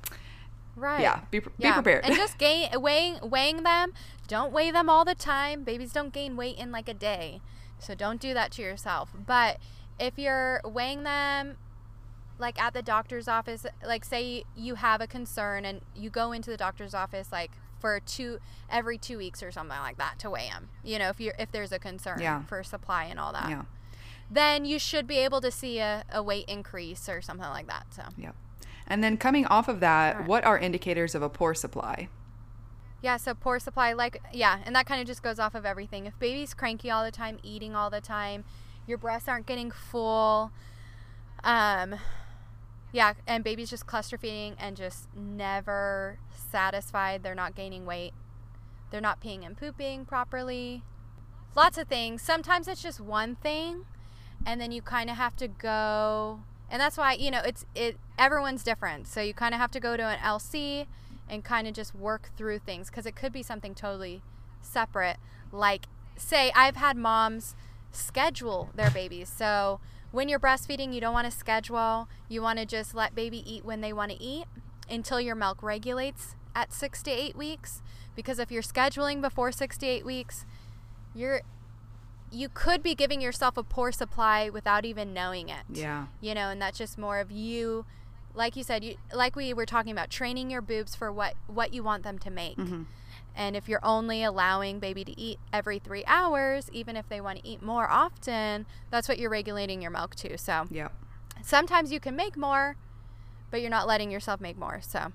Right. 0.76 1.00
yeah, 1.00 1.22
be, 1.32 1.40
be 1.40 1.72
prepared. 1.72 2.04
And 2.04 2.14
just 2.14 2.38
gain 2.46 2.68
weighing 2.80 3.18
weighing 3.22 3.64
them. 3.64 3.92
Don't 4.28 4.52
weigh 4.52 4.70
them 4.70 4.88
all 4.88 5.04
the 5.04 5.16
time. 5.16 5.64
Babies 5.64 5.92
don't 5.92 6.12
gain 6.12 6.36
weight 6.36 6.56
in 6.56 6.70
like 6.70 6.88
a 6.88 6.94
day. 6.94 7.40
So 7.80 7.94
don't 7.96 8.20
do 8.20 8.32
that 8.34 8.52
to 8.52 8.62
yourself. 8.62 9.10
But 9.26 9.58
if 9.98 10.16
you're 10.18 10.60
weighing 10.64 11.02
them 11.02 11.56
like 12.38 12.60
at 12.62 12.72
the 12.72 12.82
doctor's 12.82 13.26
office, 13.26 13.66
like 13.84 14.04
say 14.04 14.44
you 14.56 14.76
have 14.76 15.00
a 15.00 15.08
concern 15.08 15.64
and 15.64 15.80
you 15.96 16.08
go 16.10 16.30
into 16.30 16.50
the 16.50 16.56
doctor's 16.56 16.94
office 16.94 17.32
like 17.32 17.50
for 17.80 17.98
two 18.00 18.38
every 18.70 18.98
2 18.98 19.18
weeks 19.18 19.42
or 19.42 19.50
something 19.50 19.78
like 19.78 19.98
that 19.98 20.20
to 20.20 20.30
weigh 20.30 20.48
them. 20.50 20.68
You 20.84 21.00
know, 21.00 21.08
if 21.08 21.18
you 21.20 21.30
are 21.30 21.34
if 21.40 21.50
there's 21.50 21.72
a 21.72 21.80
concern 21.80 22.20
Yeah. 22.20 22.42
for 22.44 22.62
supply 22.62 23.04
and 23.04 23.18
all 23.18 23.32
that. 23.32 23.50
yeah, 23.50 23.62
Then 24.30 24.64
you 24.64 24.78
should 24.78 25.06
be 25.06 25.18
able 25.18 25.40
to 25.40 25.50
see 25.50 25.78
a, 25.78 26.04
a 26.12 26.22
weight 26.22 26.44
increase 26.48 27.08
or 27.08 27.22
something 27.22 27.48
like 27.48 27.66
that. 27.68 27.86
So 27.90 28.02
yeah. 28.16 28.32
And 28.86 29.04
then 29.04 29.16
coming 29.16 29.46
off 29.46 29.68
of 29.68 29.80
that, 29.80 30.14
Alright. 30.14 30.28
what 30.28 30.44
are 30.44 30.58
indicators 30.58 31.14
of 31.14 31.22
a 31.22 31.28
poor 31.28 31.54
supply? 31.54 32.08
Yeah, 33.00 33.16
so 33.16 33.32
poor 33.32 33.60
supply, 33.60 33.92
like, 33.92 34.20
yeah, 34.32 34.58
and 34.64 34.74
that 34.74 34.86
kind 34.86 35.00
of 35.00 35.06
just 35.06 35.22
goes 35.22 35.38
off 35.38 35.54
of 35.54 35.64
everything. 35.64 36.06
If 36.06 36.18
baby's 36.18 36.52
cranky 36.52 36.90
all 36.90 37.04
the 37.04 37.12
time, 37.12 37.38
eating 37.44 37.76
all 37.76 37.90
the 37.90 38.00
time, 38.00 38.44
your 38.88 38.98
breasts 38.98 39.28
aren't 39.28 39.46
getting 39.46 39.70
full, 39.70 40.50
um, 41.44 41.94
yeah, 42.90 43.12
and 43.26 43.44
baby's 43.44 43.70
just 43.70 43.86
cluster 43.86 44.18
feeding 44.18 44.56
and 44.58 44.76
just 44.76 45.06
never 45.14 46.18
satisfied, 46.32 47.22
they're 47.22 47.36
not 47.36 47.54
gaining 47.54 47.86
weight, 47.86 48.14
they're 48.90 49.00
not 49.00 49.20
peeing 49.20 49.46
and 49.46 49.56
pooping 49.56 50.04
properly, 50.04 50.82
lots 51.54 51.78
of 51.78 51.86
things. 51.86 52.20
Sometimes 52.20 52.66
it's 52.66 52.82
just 52.82 53.00
one 53.00 53.36
thing, 53.36 53.84
and 54.46 54.60
then 54.60 54.72
you 54.72 54.82
kind 54.82 55.10
of 55.10 55.16
have 55.16 55.36
to 55.36 55.48
go, 55.48 56.40
and 56.70 56.80
that's 56.80 56.96
why, 56.96 57.14
you 57.14 57.30
know, 57.30 57.40
it's, 57.44 57.64
it, 57.74 57.98
everyone's 58.18 58.62
different. 58.62 59.06
So 59.06 59.20
you 59.20 59.34
kind 59.34 59.54
of 59.54 59.60
have 59.60 59.70
to 59.72 59.80
go 59.80 59.96
to 59.96 60.02
an 60.02 60.18
LC 60.18 60.86
and 61.28 61.44
kind 61.44 61.66
of 61.66 61.74
just 61.74 61.94
work 61.94 62.30
through 62.36 62.60
things 62.60 62.88
because 62.88 63.06
it 63.06 63.14
could 63.14 63.32
be 63.32 63.42
something 63.42 63.74
totally 63.74 64.22
separate. 64.62 65.16
Like, 65.52 65.86
say, 66.16 66.50
I've 66.54 66.76
had 66.76 66.96
moms 66.96 67.54
schedule 67.92 68.70
their 68.74 68.90
babies. 68.90 69.28
So 69.28 69.80
when 70.10 70.28
you're 70.28 70.40
breastfeeding, 70.40 70.94
you 70.94 71.00
don't 71.00 71.12
want 71.12 71.30
to 71.30 71.36
schedule. 71.36 72.08
You 72.28 72.42
want 72.42 72.58
to 72.58 72.66
just 72.66 72.94
let 72.94 73.14
baby 73.14 73.42
eat 73.50 73.64
when 73.64 73.80
they 73.80 73.92
want 73.92 74.12
to 74.12 74.22
eat 74.22 74.44
until 74.88 75.20
your 75.20 75.34
milk 75.34 75.62
regulates 75.62 76.34
at 76.54 76.72
six 76.72 77.02
to 77.04 77.10
eight 77.10 77.36
weeks. 77.36 77.82
Because 78.14 78.38
if 78.38 78.50
you're 78.50 78.62
scheduling 78.62 79.20
before 79.20 79.52
six 79.52 79.76
to 79.78 79.86
eight 79.86 80.04
weeks, 80.04 80.44
you're 81.14 81.42
you 82.30 82.48
could 82.48 82.82
be 82.82 82.94
giving 82.94 83.20
yourself 83.20 83.56
a 83.56 83.62
poor 83.62 83.92
supply 83.92 84.48
without 84.48 84.84
even 84.84 85.12
knowing 85.14 85.48
it. 85.48 85.64
Yeah. 85.72 86.06
you 86.20 86.34
know 86.34 86.48
and 86.50 86.60
that's 86.60 86.78
just 86.78 86.98
more 86.98 87.18
of 87.20 87.30
you 87.30 87.84
like 88.34 88.56
you 88.56 88.62
said 88.62 88.84
you 88.84 88.96
like 89.12 89.34
we 89.36 89.52
were 89.54 89.66
talking 89.66 89.92
about 89.92 90.10
training 90.10 90.50
your 90.50 90.60
boobs 90.60 90.94
for 90.94 91.10
what 91.12 91.34
what 91.46 91.72
you 91.72 91.82
want 91.82 92.02
them 92.02 92.18
to 92.20 92.30
make. 92.30 92.56
Mm-hmm. 92.56 92.82
And 93.34 93.54
if 93.54 93.68
you're 93.68 93.84
only 93.84 94.24
allowing 94.24 94.80
baby 94.80 95.04
to 95.04 95.20
eat 95.20 95.38
every 95.52 95.78
three 95.78 96.04
hours 96.06 96.68
even 96.72 96.96
if 96.96 97.08
they 97.08 97.20
want 97.20 97.38
to 97.38 97.48
eat 97.48 97.62
more 97.62 97.88
often 97.88 98.66
that's 98.90 99.08
what 99.08 99.18
you're 99.18 99.30
regulating 99.30 99.80
your 99.82 99.90
milk 99.90 100.14
to 100.16 100.36
so. 100.38 100.66
Yeah. 100.70 100.88
sometimes 101.42 101.92
you 101.92 102.00
can 102.00 102.16
make 102.16 102.36
more 102.36 102.76
but 103.50 103.60
you're 103.60 103.70
not 103.70 103.86
letting 103.86 104.10
yourself 104.10 104.40
make 104.40 104.58
more 104.58 104.80
so. 104.82 105.12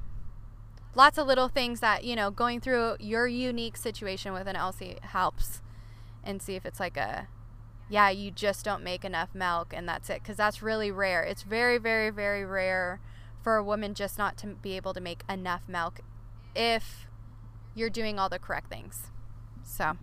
Lots 0.95 1.17
of 1.17 1.25
little 1.27 1.47
things 1.47 1.79
that 1.79 2.03
you 2.03 2.15
know 2.15 2.31
going 2.31 2.59
through 2.59 2.97
your 2.99 3.27
unique 3.27 3.77
situation 3.77 4.33
with 4.33 4.47
an 4.47 4.55
lc 4.55 4.99
helps 5.03 5.61
and 6.23 6.41
see 6.41 6.55
if 6.55 6.65
it's 6.65 6.79
like 6.79 6.97
a 6.97 7.27
yeah 7.89 8.09
you 8.09 8.31
just 8.31 8.63
don't 8.63 8.83
make 8.83 9.03
enough 9.03 9.35
milk 9.35 9.73
and 9.75 9.87
that's 9.87 10.09
it 10.09 10.21
because 10.21 10.37
that's 10.37 10.61
really 10.61 10.89
rare 10.91 11.21
it's 11.23 11.43
very 11.43 11.77
very 11.77 12.09
very 12.09 12.45
rare 12.45 12.99
for 13.41 13.55
a 13.57 13.63
woman 13.63 13.93
just 13.93 14.17
not 14.17 14.37
to 14.37 14.47
be 14.47 14.75
able 14.75 14.93
to 14.93 15.01
make 15.01 15.23
enough 15.29 15.63
milk 15.67 15.99
if 16.55 17.07
you're 17.75 17.89
doing 17.89 18.17
all 18.17 18.29
the 18.29 18.39
correct 18.39 18.69
things 18.69 19.11
so 19.63 19.93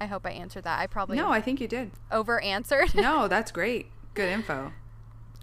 i 0.00 0.06
hope 0.06 0.24
i 0.26 0.30
answered 0.30 0.62
that 0.64 0.78
i 0.78 0.86
probably 0.86 1.16
No, 1.16 1.30
I 1.30 1.40
think 1.40 1.60
you 1.60 1.68
did. 1.68 1.90
over 2.10 2.40
answered 2.40 2.94
No, 2.94 3.26
that's 3.34 3.50
great. 3.50 3.86
Good 4.14 4.28
info. 4.30 4.72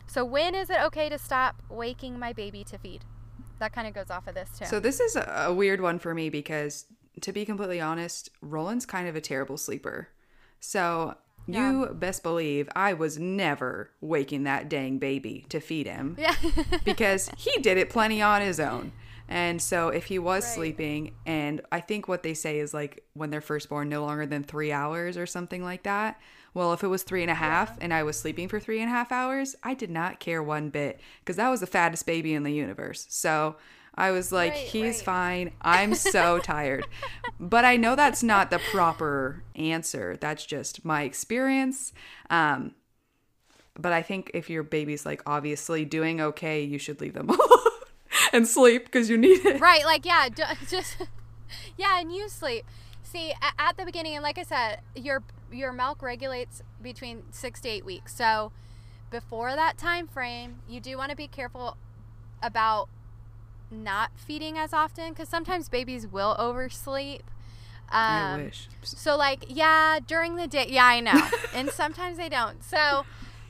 So 0.07 0.25
when 0.25 0.55
is 0.55 0.69
it 0.69 0.79
okay 0.85 1.09
to 1.09 1.17
stop 1.19 1.61
waking 1.69 2.17
my 2.19 2.33
baby 2.33 2.63
to 2.65 2.77
feed? 2.77 3.03
That 3.59 3.71
kind 3.73 3.87
of 3.87 3.93
goes 3.93 4.09
off 4.09 4.27
of 4.27 4.33
this 4.35 4.49
too. 4.57 4.65
So 4.65 4.79
this 4.79 4.99
is 4.99 5.15
a 5.15 5.45
a 5.47 5.53
weird 5.53 5.79
one 5.81 5.97
for 5.99 6.13
me 6.15 6.29
because 6.29 6.85
to 7.21 7.31
be 7.31 7.45
completely 7.45 7.79
honest, 7.81 8.29
Roland's 8.41 8.85
kind 8.85 9.07
of 9.07 9.15
a 9.15 9.21
terrible 9.21 9.57
sleeper. 9.57 10.09
So 10.59 11.15
you 11.45 11.89
best 11.93 12.23
believe 12.23 12.69
I 12.75 12.93
was 12.93 13.19
never 13.19 13.91
waking 13.99 14.43
that 14.43 14.69
dang 14.69 14.97
baby 14.97 15.45
to 15.49 15.59
feed 15.59 15.87
him 15.87 16.15
yeah. 16.17 16.35
because 16.85 17.29
he 17.37 17.51
did 17.61 17.77
it 17.77 17.89
plenty 17.89 18.21
on 18.21 18.41
his 18.41 18.59
own. 18.59 18.93
And 19.27 19.61
so 19.61 19.89
if 19.89 20.05
he 20.05 20.19
was 20.19 20.43
Right. 20.45 20.53
sleeping, 20.53 21.15
and 21.25 21.61
I 21.71 21.79
think 21.79 22.07
what 22.07 22.23
they 22.23 22.33
say 22.33 22.59
is 22.59 22.73
like 22.73 23.03
when 23.13 23.29
they're 23.29 23.41
first 23.41 23.69
born, 23.69 23.89
no 23.89 24.03
longer 24.05 24.25
than 24.25 24.43
three 24.43 24.71
hours 24.71 25.17
or 25.17 25.25
something 25.25 25.63
like 25.63 25.83
that. 25.83 26.19
Well, 26.53 26.71
if 26.71 26.83
it 26.83 26.87
was 26.87 27.03
three 27.03 27.23
and 27.23 27.31
a 27.31 27.35
half 27.35 27.77
and 27.81 27.93
I 27.93 28.03
was 28.03 28.17
sleeping 28.19 28.47
for 28.47 28.59
three 28.59 28.79
and 28.79 28.87
a 28.89 28.93
half 28.93 29.11
hours, 29.11 29.55
I 29.63 29.73
did 29.73 29.89
not 29.89 30.19
care 30.19 30.43
one 30.43 30.69
bit 30.69 30.99
because 31.19 31.35
that 31.37 31.49
was 31.49 31.61
the 31.61 31.67
fattest 31.67 32.05
baby 32.05 32.33
in 32.33 32.43
the 32.43 32.51
universe. 32.53 33.07
So 33.09 33.55
I 33.95 34.11
was 34.11 34.31
like, 34.31 34.53
Right, 34.53 34.61
he's 34.67 34.97
right. 34.97 35.05
fine. 35.05 35.51
I'm 35.61 35.93
so 35.95 36.39
tired. 36.43 36.85
But 37.39 37.63
I 37.65 37.77
know 37.77 37.95
that's 37.95 38.23
not 38.23 38.49
the 38.49 38.59
proper 38.71 39.43
answer. 39.55 40.17
That's 40.19 40.45
just 40.45 40.83
my 40.83 41.03
experience. 41.03 41.93
Um, 42.29 42.73
but 43.79 43.91
I 43.93 44.01
think 44.01 44.31
if 44.33 44.49
your 44.49 44.63
baby's 44.63 45.05
like 45.05 45.21
obviously 45.25 45.85
doing 45.85 46.21
okay, 46.21 46.63
you 46.63 46.77
should 46.77 47.01
leave 47.01 47.13
them 47.13 47.29
alone 47.29 47.39
and 48.31 48.47
sleep 48.47 48.85
because 48.85 49.09
you 49.09 49.17
need 49.17 49.45
it. 49.45 49.59
right, 49.61 49.83
like 49.85 50.05
yeah, 50.05 50.29
d- 50.29 50.43
just 50.69 50.97
yeah, 51.77 51.99
and 51.99 52.11
you 52.13 52.29
sleep. 52.29 52.65
See, 53.03 53.31
at 53.59 53.77
the 53.77 53.85
beginning, 53.85 54.15
and 54.15 54.23
like 54.23 54.37
I 54.37 54.43
said, 54.43 54.81
your 54.95 55.23
your 55.51 55.71
milk 55.71 56.01
regulates 56.01 56.61
between 56.81 57.23
six 57.31 57.61
to 57.61 57.69
eight 57.69 57.85
weeks. 57.85 58.15
So 58.15 58.51
before 59.11 59.55
that 59.55 59.77
time 59.77 60.07
frame, 60.07 60.61
you 60.67 60.79
do 60.79 60.97
want 60.97 61.11
to 61.11 61.15
be 61.15 61.27
careful 61.27 61.77
about 62.41 62.89
not 63.73 64.11
feeding 64.15 64.57
as 64.57 64.73
often 64.73 65.09
because 65.09 65.29
sometimes 65.29 65.69
babies 65.69 66.07
will 66.07 66.35
oversleep. 66.39 67.23
I 67.89 68.33
Um, 68.33 68.43
wish. 68.45 68.67
So 68.83 69.15
like, 69.17 69.45
yeah, 69.49 69.99
during 70.05 70.35
the 70.35 70.47
day, 70.47 70.67
yeah, 70.69 70.85
I 70.85 70.99
know. 70.99 71.27
and 71.53 71.69
sometimes 71.69 72.17
they 72.17 72.29
don't. 72.29 72.63
So 72.63 73.05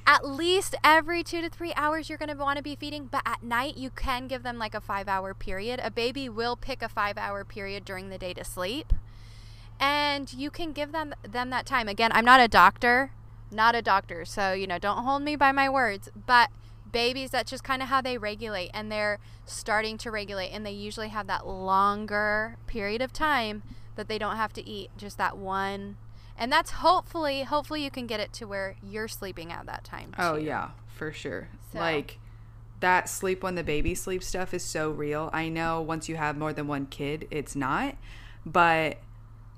at 0.06 0.26
least 0.26 0.76
every 0.84 1.24
2 1.24 1.42
to 1.42 1.50
3 1.50 1.74
hours 1.76 2.10
you're 2.10 2.18
going 2.18 2.30
to 2.30 2.36
want 2.36 2.58
to 2.58 2.64
be 2.64 2.76
feeding, 2.76 3.06
but 3.06 3.22
at 3.26 3.42
night 3.44 3.78
you 3.78 3.90
can 3.90 4.28
give 4.28 4.44
them 4.44 4.58
like 4.58 4.76
a 4.76 4.82
5-hour 4.82 5.34
period. 5.36 5.80
A 5.84 5.90
baby 5.92 6.28
will 6.28 6.56
pick 6.58 6.82
a 6.82 6.90
5-hour 6.90 7.46
period 7.46 7.86
during 7.86 8.10
the 8.10 8.18
day 8.18 8.34
to 8.34 8.44
sleep. 8.44 8.92
And 9.80 10.32
you 10.34 10.50
can 10.52 10.72
give 10.72 10.92
them 10.92 11.14
them 11.24 11.50
that 11.50 11.66
time. 11.66 11.88
Again, 11.88 12.12
I'm 12.14 12.26
not 12.26 12.40
a 12.40 12.48
doctor, 12.48 13.12
not 13.52 13.76
a 13.76 13.82
doctor. 13.82 14.24
So, 14.26 14.54
you 14.54 14.68
know, 14.68 14.78
don't 14.78 15.04
hold 15.04 15.24
me 15.24 15.36
by 15.36 15.52
my 15.52 15.70
words, 15.70 16.10
but 16.28 16.50
babies 16.94 17.32
that's 17.32 17.50
just 17.52 17.64
kind 17.66 17.82
of 17.82 17.90
how 17.90 18.00
they 18.00 18.18
regulate 18.18 18.70
and 18.74 18.90
they're 18.90 19.20
starting 19.46 19.98
to 19.98 20.10
regulate 20.10 20.50
and 20.52 20.66
they 20.66 20.72
usually 20.72 21.10
have 21.10 21.28
that 21.28 21.46
longer 21.46 22.56
period 22.68 23.02
of 23.02 23.12
time 23.12 23.62
that 23.98 24.08
they 24.08 24.18
don't 24.18 24.38
have 24.38 24.54
to 24.54 24.66
eat 24.66 24.90
just 24.98 25.18
that 25.18 25.38
one 25.38 25.98
and 26.38 26.52
that's 26.52 26.72
hopefully 26.72 27.44
hopefully 27.44 27.84
you 27.84 27.92
can 27.92 28.08
get 28.08 28.20
it 28.22 28.32
to 28.32 28.46
where 28.46 28.76
you're 28.82 29.08
sleeping 29.10 29.52
at 29.52 29.66
that 29.66 29.84
time 29.84 30.14
Oh 30.18 30.36
yeah, 30.36 30.70
for 30.88 31.12
sure. 31.12 31.50
So- 31.74 31.80
Like 31.80 32.20
that 32.80 33.08
sleep 33.10 33.44
when 33.44 33.56
the 33.56 33.64
baby 33.64 33.96
sleeps 33.96 34.28
stuff 34.28 34.54
is 34.54 34.64
so 34.64 34.90
real. 34.90 35.30
I 35.32 35.48
know 35.50 35.80
once 35.82 36.10
you 36.10 36.16
have 36.18 36.38
more 36.38 36.52
than 36.54 36.68
one 36.68 36.86
kid, 36.88 37.28
it's 37.32 37.56
not. 37.56 37.96
But 38.46 38.98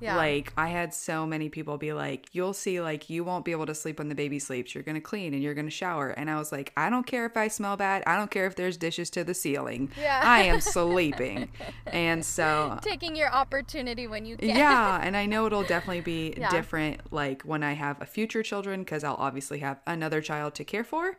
Yeah. 0.05 0.15
like 0.17 0.53
I 0.57 0.69
had 0.69 0.93
so 0.93 1.25
many 1.25 1.49
people 1.49 1.77
be 1.77 1.93
like, 1.93 2.29
"You'll 2.33 2.53
see 2.53 2.79
like 2.81 3.09
you 3.09 3.23
won't 3.23 3.43
be 3.45 3.51
able 3.51 3.65
to 3.65 3.75
sleep 3.75 3.99
when 3.99 4.09
the 4.09 4.15
baby 4.15 4.39
sleeps. 4.39 4.73
You're 4.73 4.83
going 4.83 4.95
to 4.95 5.01
clean 5.01 5.33
and 5.33 5.43
you're 5.43 5.53
going 5.53 5.65
to 5.67 5.71
shower." 5.71 6.09
And 6.09 6.29
I 6.29 6.37
was 6.37 6.51
like, 6.51 6.71
"I 6.77 6.89
don't 6.89 7.05
care 7.05 7.25
if 7.25 7.35
I 7.35 7.47
smell 7.47 7.75
bad. 7.77 8.03
I 8.07 8.15
don't 8.17 8.31
care 8.31 8.45
if 8.45 8.55
there's 8.55 8.77
dishes 8.77 9.09
to 9.11 9.23
the 9.23 9.33
ceiling. 9.33 9.91
Yeah. 9.99 10.21
I 10.23 10.43
am 10.43 10.61
sleeping." 10.77 11.49
and 11.87 12.23
so 12.25 12.79
taking 12.81 13.15
your 13.15 13.31
opportunity 13.31 14.07
when 14.07 14.25
you 14.25 14.37
can 14.37 14.49
yeah, 14.49 14.99
and 15.03 15.17
I 15.17 15.25
know 15.25 15.45
it'll 15.45 15.63
definitely 15.63 16.01
be 16.01 16.33
Yeah. 16.37 16.49
different 16.49 17.11
like 17.11 17.41
when 17.43 17.63
I 17.63 17.73
have 17.73 18.01
a 18.01 18.05
future 18.05 18.43
children 18.43 18.81
because 18.81 19.03
I'll 19.03 19.15
obviously 19.15 19.59
have 19.59 19.79
another 19.87 20.21
child 20.21 20.55
to 20.55 20.63
care 20.63 20.83
for. 20.83 21.17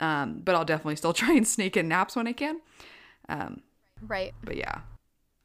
Um, 0.00 0.40
but 0.44 0.54
I'll 0.54 0.64
definitely 0.64 0.96
still 0.96 1.12
try 1.22 1.34
and 1.34 1.46
sneak 1.46 1.76
in 1.76 1.88
naps 1.88 2.16
when 2.16 2.26
I 2.26 2.32
can. 2.32 2.60
Um, 3.28 3.60
right 4.06 4.32
but 4.42 4.56
yeah. 4.56 4.80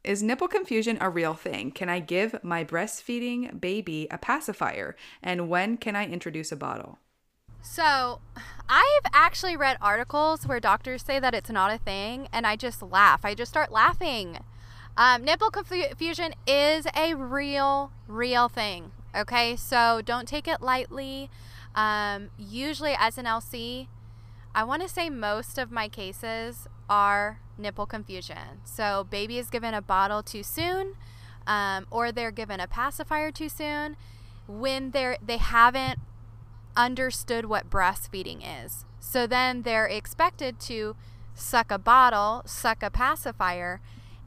Is 0.03 0.23
nipple 0.23 0.47
confusion 0.47 0.97
a 1.01 1.09
real 1.09 1.33
thing? 1.33 1.71
Can 1.71 1.89
I 1.89 1.99
give 1.99 2.43
my 2.43 2.63
breastfeeding 2.63 3.59
baby 3.59 4.07
a 4.09 4.17
pacifier? 4.17 4.95
And 5.21 5.49
when 5.49 5.77
can 5.77 5.95
I 5.95 6.05
introduce 6.05 6.51
a 6.51 6.55
bottle? 6.55 6.99
So, 7.61 8.21
I've 8.69 9.11
actually 9.13 9.57
read 9.57 9.77
articles 9.81 10.47
where 10.47 10.59
doctors 10.59 11.03
say 11.03 11.19
that 11.19 11.33
it's 11.33 11.49
not 11.49 11.73
a 11.73 11.77
thing, 11.77 12.29
and 12.31 12.47
I 12.47 12.55
just 12.55 12.81
laugh. 12.81 13.25
I 13.25 13.33
just 13.33 13.51
start 13.51 13.71
laughing. 13.71 14.39
Um, 14.95 15.23
nipple 15.23 15.51
confusion 15.51 16.33
is 16.47 16.87
a 16.95 17.13
real, 17.13 17.91
real 18.07 18.47
thing. 18.47 18.91
Okay, 19.15 19.55
so 19.55 20.01
don't 20.03 20.27
take 20.27 20.47
it 20.47 20.61
lightly. 20.61 21.29
Um, 21.75 22.29
usually, 22.37 22.95
as 22.97 23.17
an 23.17 23.25
LC, 23.25 23.87
I 24.55 24.63
want 24.63 24.81
to 24.81 24.89
say 24.89 25.09
most 25.09 25.57
of 25.57 25.71
my 25.71 25.87
cases 25.87 26.67
are 26.89 27.39
nipple 27.57 27.85
confusion. 27.85 28.61
So, 28.63 29.05
baby 29.09 29.37
is 29.37 29.49
given 29.49 29.73
a 29.73 29.81
bottle 29.81 30.23
too 30.23 30.43
soon, 30.43 30.95
um, 31.45 31.87
or 31.89 32.11
they're 32.11 32.31
given 32.31 32.59
a 32.59 32.67
pacifier 32.67 33.31
too 33.31 33.49
soon 33.49 33.95
when 34.47 34.91
they're 34.91 35.17
they 35.25 35.37
haven't 35.37 35.99
understood 36.75 37.45
what 37.45 37.69
breastfeeding 37.69 38.41
is. 38.65 38.85
So 38.99 39.27
then 39.27 39.63
they're 39.63 39.87
expected 39.87 40.59
to 40.61 40.95
suck 41.33 41.71
a 41.71 41.77
bottle, 41.77 42.43
suck 42.45 42.83
a 42.83 42.89
pacifier, 42.89 43.81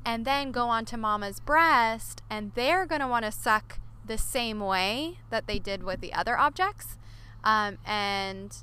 and 0.05 0.25
then 0.25 0.51
go 0.51 0.69
onto 0.69 0.97
mama's 0.97 1.41
breast, 1.41 2.23
and 2.29 2.53
they're 2.55 2.87
going 2.87 3.01
to 3.01 3.07
want 3.07 3.25
to 3.25 3.33
suck 3.33 3.79
the 4.05 4.19
same 4.19 4.61
way 4.61 5.19
that 5.31 5.47
they 5.47 5.59
did 5.59 5.85
with 5.85 6.01
the 6.01 6.13
other 6.13 6.37
objects. 6.37 6.99
Um, 7.45 7.79
and 7.87 8.55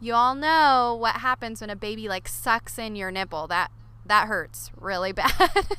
you 0.00 0.14
all 0.14 0.34
know 0.34 0.96
what 1.00 1.16
happens 1.16 1.60
when 1.60 1.70
a 1.70 1.76
baby 1.76 2.08
like 2.08 2.28
sucks 2.28 2.78
in 2.78 2.96
your 2.96 3.10
nipple. 3.10 3.46
That 3.46 3.70
that 4.04 4.28
hurts 4.28 4.70
really 4.78 5.12
bad. 5.22 5.32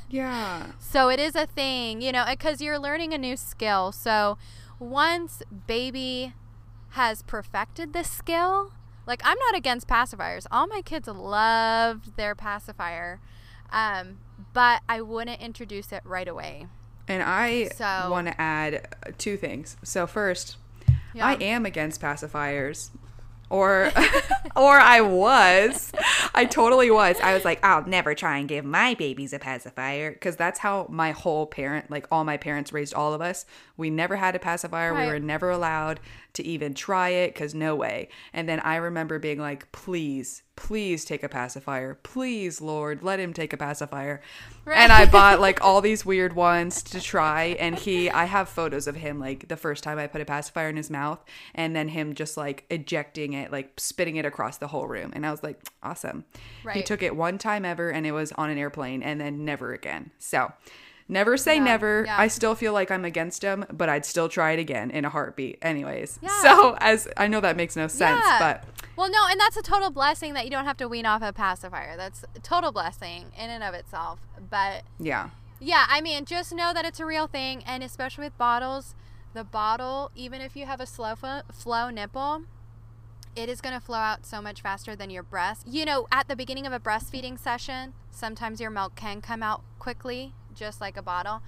Yeah. 0.10 0.68
So 0.80 1.10
it 1.10 1.20
is 1.20 1.36
a 1.36 1.46
thing, 1.48 2.02
you 2.02 2.12
know, 2.12 2.26
because 2.30 2.62
you're 2.62 2.80
learning 2.80 3.14
a 3.14 3.18
new 3.18 3.38
skill. 3.38 3.92
So 3.92 4.38
once 4.80 5.42
baby 5.68 6.34
has 6.92 7.22
perfected 7.24 7.94
this 7.94 8.10
skill, 8.10 8.72
like 9.06 9.22
I'm 9.24 9.38
not 9.40 9.56
against 9.56 9.88
pacifiers. 9.88 10.46
All 10.52 10.68
my 10.68 10.82
kids 10.82 11.08
loved 11.08 12.18
their 12.18 12.36
pacifier, 12.36 13.20
um, 13.72 14.18
but 14.54 14.82
I 14.90 15.02
wouldn't 15.02 15.40
introduce 15.42 15.92
it 15.92 16.02
right 16.04 16.28
away. 16.28 16.68
And 17.08 17.24
I 17.24 17.70
So- 17.70 18.10
want 18.12 18.28
to 18.28 18.40
add 18.42 18.94
two 19.18 19.38
things. 19.38 19.78
So, 19.84 20.06
first, 20.08 20.58
Yeah. 21.14 21.26
I 21.26 21.34
am 21.36 21.66
against 21.66 22.02
pacifiers. 22.02 22.90
Or 23.50 23.92
or 24.56 24.80
I 24.80 25.02
was. 25.02 25.92
I 26.34 26.46
totally 26.46 26.92
was. 26.92 27.18
I 27.22 27.34
was 27.34 27.46
like, 27.46 27.64
I'll 27.64 27.86
never 27.86 28.14
try 28.14 28.38
and 28.38 28.48
give 28.48 28.66
my 28.66 28.94
babies 28.94 29.34
a 29.34 29.40
pacifier 29.40 30.12
because 30.12 30.36
that's 30.36 30.60
how 30.60 30.88
my 30.90 31.12
whole 31.12 31.46
parent, 31.46 31.90
like 31.90 32.08
all 32.12 32.24
my 32.24 32.38
parents 32.38 32.74
raised 32.74 32.94
all 32.94 33.14
of 33.14 33.22
us. 33.22 33.46
We 33.76 33.90
never 33.90 34.16
had 34.16 34.36
a 34.36 34.40
pacifier. 34.40 34.94
We 34.94 35.06
were 35.06 35.20
never 35.20 35.50
allowed 35.50 36.00
to 36.38 36.46
even 36.46 36.74
try 36.74 37.10
it 37.10 37.36
cuz 37.36 37.54
no 37.54 37.76
way. 37.76 38.10
And 38.34 38.50
then 38.50 38.60
I 38.62 38.78
remember 38.78 39.20
being 39.20 39.40
like, 39.40 39.72
"Please, 39.72 40.44
please 40.56 41.06
take 41.06 41.24
a 41.24 41.30
pacifier. 41.30 41.96
Please, 41.96 42.62
Lord, 42.62 43.04
let 43.04 43.20
him 43.20 43.34
take 43.34 43.54
a 43.54 43.58
pacifier." 43.58 44.22
And 44.66 44.92
I 44.92 45.06
bought 45.06 45.40
like 45.48 45.64
all 45.64 45.82
these 45.82 46.06
weird 46.06 46.34
ones 46.34 46.82
to 46.84 47.02
try 47.02 47.56
and 47.60 47.76
he 47.76 48.10
I 48.10 48.26
have 48.26 48.50
photos 48.50 48.88
of 48.88 48.96
him 48.96 49.20
like 49.20 49.48
the 49.48 49.58
first 49.58 49.84
time 49.84 50.00
I 50.00 50.08
put 50.08 50.22
a 50.22 50.26
pacifier 50.26 50.70
in 50.70 50.78
his 50.78 50.90
mouth 50.90 51.24
and 51.54 51.76
then 51.76 51.90
him 51.90 52.16
just 52.16 52.38
like 52.38 52.66
ejecting 52.70 53.34
it 53.34 53.52
like 53.52 53.74
spitting 53.78 54.16
it 54.16 54.26
across 54.26 54.58
the 54.58 54.68
whole 54.68 54.88
room 54.88 55.12
and 55.14 55.26
I 55.26 55.32
was 55.32 55.44
like 55.44 55.60
awesome. 55.84 56.26
He 56.74 56.84
took 56.84 57.02
it 57.02 57.16
one 57.16 57.38
time 57.38 57.66
ever 57.66 57.90
and 57.92 58.06
it 58.06 58.12
was 58.12 58.32
on 58.34 58.50
an 58.50 58.58
airplane 58.58 59.04
and 59.04 59.20
then 59.20 59.46
never 59.46 59.74
again. 59.74 60.12
So 60.20 60.52
Never 61.10 61.38
say 61.38 61.56
Yeah, 61.56 61.64
never. 61.64 62.04
yeah. 62.06 62.18
I 62.20 62.28
still 62.28 62.54
feel 62.56 62.74
like 62.74 62.92
I'm 62.92 63.06
against 63.06 63.42
him, 63.42 63.66
but 63.72 63.88
I'd 63.90 64.06
still 64.06 64.28
try 64.28 64.52
it 64.52 64.60
again 64.60 64.92
in 64.92 65.06
a 65.06 65.10
heartbeat. 65.10 65.58
Anyways. 65.62 66.20
Yeah. 66.22 66.42
So 66.42 66.76
as 66.80 67.08
I 67.16 67.28
know 67.28 67.40
that 67.42 67.56
makes 67.56 67.76
no 67.76 67.88
sense, 67.88 68.24
but 68.40 68.64
Well, 68.98 69.10
no, 69.10 69.26
and 69.30 69.40
that's 69.40 69.56
a 69.58 69.62
total 69.62 69.90
blessing 69.90 70.34
that 70.34 70.44
you 70.46 70.52
don't 70.52 70.66
have 70.66 70.78
to 70.78 70.88
wean 70.88 71.06
off 71.06 71.22
a 71.22 71.32
pacifier. 71.32 71.96
That's 71.96 72.26
a 72.36 72.40
total 72.40 72.72
blessing 72.72 73.26
in 73.38 73.50
and 73.50 73.64
of 73.64 73.74
itself. 73.74 74.20
But 74.50 74.84
yeah. 75.00 75.30
yeah, 75.60 75.86
I 75.88 76.02
mean, 76.02 76.26
just 76.26 76.54
know 76.54 76.74
that 76.74 76.84
it's 76.84 77.00
a 77.00 77.06
real 77.06 77.28
thing, 77.28 77.64
and 77.66 77.84
especially 77.84 78.26
with 78.26 78.38
bottles, 78.38 78.94
the 79.34 79.44
bottle, 79.44 80.12
even 80.16 80.42
if 80.42 80.56
you 80.56 80.66
have 80.66 80.82
a 80.82 80.86
slow 80.86 81.16
fo- 81.16 81.44
flow 81.54 81.90
nipple, 81.90 82.44
it 83.36 83.50
is 83.50 83.62
going 83.62 83.76
to 83.76 83.80
flow 83.86 83.98
out 84.00 84.26
so 84.26 84.42
much 84.42 84.62
faster 84.62 84.96
than 84.96 85.10
your 85.12 85.22
breast. 85.24 85.68
You 85.68 85.86
know, 85.86 86.08
at 86.12 86.28
the 86.28 86.36
beginning 86.36 86.66
of 86.66 86.74
a 86.74 86.80
breastfeeding 86.80 87.40
session, 87.40 87.94
sometimes 88.10 88.60
your 88.60 88.72
milk 88.72 88.96
can 88.96 89.22
come 89.22 89.44
out 89.44 89.62
quickly, 89.78 90.34
just 90.58 90.82
like 90.82 90.98
a 90.98 91.02
bottle. 91.02 91.42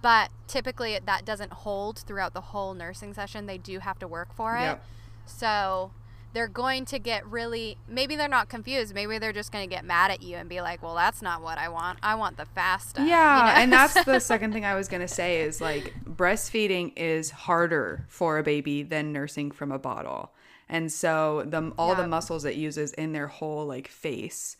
But 0.00 0.30
typically, 0.46 0.98
that 1.04 1.24
doesn't 1.24 1.52
hold 1.52 1.98
throughout 2.00 2.34
the 2.34 2.40
whole 2.40 2.74
nursing 2.74 3.14
session. 3.14 3.46
They 3.46 3.58
do 3.58 3.78
have 3.80 3.98
to 4.00 4.06
work 4.08 4.32
for 4.34 4.56
it. 4.56 4.60
Yep. 4.62 4.84
So 5.26 5.90
they're 6.34 6.48
going 6.48 6.84
to 6.86 6.98
get 6.98 7.26
really, 7.26 7.76
maybe 7.88 8.14
they're 8.16 8.28
not 8.28 8.48
confused. 8.48 8.94
Maybe 8.94 9.18
they're 9.18 9.32
just 9.32 9.50
going 9.52 9.68
to 9.68 9.74
get 9.74 9.84
mad 9.84 10.10
at 10.10 10.22
you 10.22 10.36
and 10.36 10.48
be 10.48 10.60
like, 10.60 10.82
well, 10.82 10.94
that's 10.94 11.20
not 11.20 11.42
what 11.42 11.58
I 11.58 11.68
want. 11.68 11.98
I 12.02 12.14
want 12.14 12.36
the 12.36 12.46
fast 12.46 12.90
stuff. 12.90 13.04
you 13.04 13.10
Yeah, 13.10 13.52
know? 13.54 13.60
and 13.60 13.72
that's 13.72 14.04
the 14.04 14.18
second 14.32 14.52
thing 14.52 14.64
I 14.64 14.74
was 14.74 14.88
gonna 14.88 15.08
say 15.08 15.42
is 15.42 15.60
like 15.60 15.92
breastfeeding 16.04 16.92
is 16.96 17.30
harder 17.30 18.06
for 18.08 18.38
a 18.38 18.42
baby 18.42 18.82
than 18.82 19.12
nursing 19.12 19.50
from 19.50 19.72
a 19.72 19.78
bottle, 19.78 20.32
and 20.68 20.90
so 20.90 21.44
the 21.46 21.72
all 21.76 21.94
the 21.94 22.06
muscles 22.08 22.44
it 22.44 22.54
uses 22.54 22.92
in 22.94 23.12
their 23.12 23.26
whole 23.26 23.66
like 23.66 23.88
face 23.88 24.56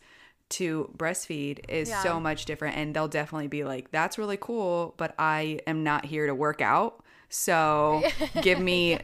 to 0.53 0.89
breastfeed 0.97 1.59
is 1.69 1.89
Yeah. 1.89 2.01
so 2.03 2.19
much 2.19 2.45
different, 2.45 2.77
and 2.77 2.95
they'll 2.95 3.07
definitely 3.07 3.47
be 3.47 3.63
like, 3.63 3.91
"That's 3.91 4.17
really 4.17 4.37
cool, 4.37 4.93
but 4.97 5.13
I 5.19 5.59
am 5.67 5.83
not 5.83 6.05
here 6.05 6.27
to 6.27 6.35
work 6.35 6.61
out, 6.61 7.03
so 7.29 8.03
give 8.41 8.59
me 8.59 8.99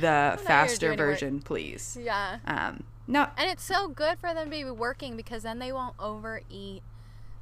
the 0.00 0.38
faster 0.44 0.88
doing 0.88 0.98
work." 0.98 1.08
version, 1.08 1.40
please." 1.40 1.96
yeah. 2.00 2.38
Um, 2.46 2.84
no, 3.06 3.26
And 3.36 3.50
it's 3.50 3.64
so 3.64 3.88
good 3.88 4.18
for 4.20 4.32
them 4.34 4.44
to 4.46 4.50
be 4.50 4.64
working 4.64 5.16
because 5.16 5.42
then 5.42 5.58
they 5.58 5.72
won't 5.72 5.96
overeat. 5.98 6.82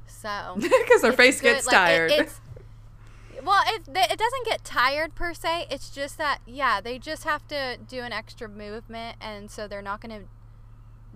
So 0.07 0.55
because 0.59 1.01
their 1.03 1.13
face 1.13 1.39
good. 1.41 1.53
gets 1.55 1.67
Like, 1.67 1.73
it- 1.73 1.77
tired. 1.77 2.11
it's 2.11 2.41
well, 3.43 3.61
it 3.67 3.83
it 3.87 4.19
doesn't 4.19 4.45
get 4.45 4.63
tired 4.65 5.15
per 5.15 5.33
se. 5.33 5.67
It's 5.69 5.89
just 5.91 6.17
that 6.17 6.39
yeah, 6.45 6.81
they 6.81 6.97
just 6.99 7.23
have 7.23 7.47
to 7.49 7.77
do 7.87 8.01
an 8.01 8.11
extra 8.11 8.49
movement, 8.49 9.17
and 9.21 9.49
so 9.51 9.67
they're 9.67 9.81
not 9.81 10.01
going 10.01 10.21
to. 10.21 10.27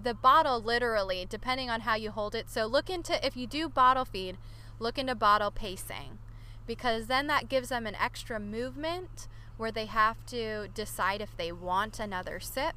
The 0.01 0.13
bottle 0.13 0.61
literally, 0.61 1.25
depending 1.29 1.69
on 1.69 1.81
how 1.81 1.95
you 1.95 2.11
hold 2.11 2.35
it. 2.35 2.49
So 2.49 2.65
look 2.65 2.89
into 2.89 3.25
if 3.25 3.37
you 3.37 3.47
do 3.47 3.69
bottle 3.69 4.05
feed, 4.05 4.37
look 4.79 4.97
into 4.97 5.15
bottle 5.15 5.51
pacing, 5.51 6.19
because 6.67 7.07
then 7.07 7.27
that 7.27 7.49
gives 7.49 7.69
them 7.69 7.85
an 7.85 7.95
extra 7.95 8.39
movement 8.39 9.27
where 9.57 9.71
they 9.71 9.85
have 9.85 10.25
to 10.25 10.67
decide 10.73 11.21
if 11.21 11.37
they 11.37 11.51
want 11.51 11.99
another 11.99 12.39
sip. 12.39 12.75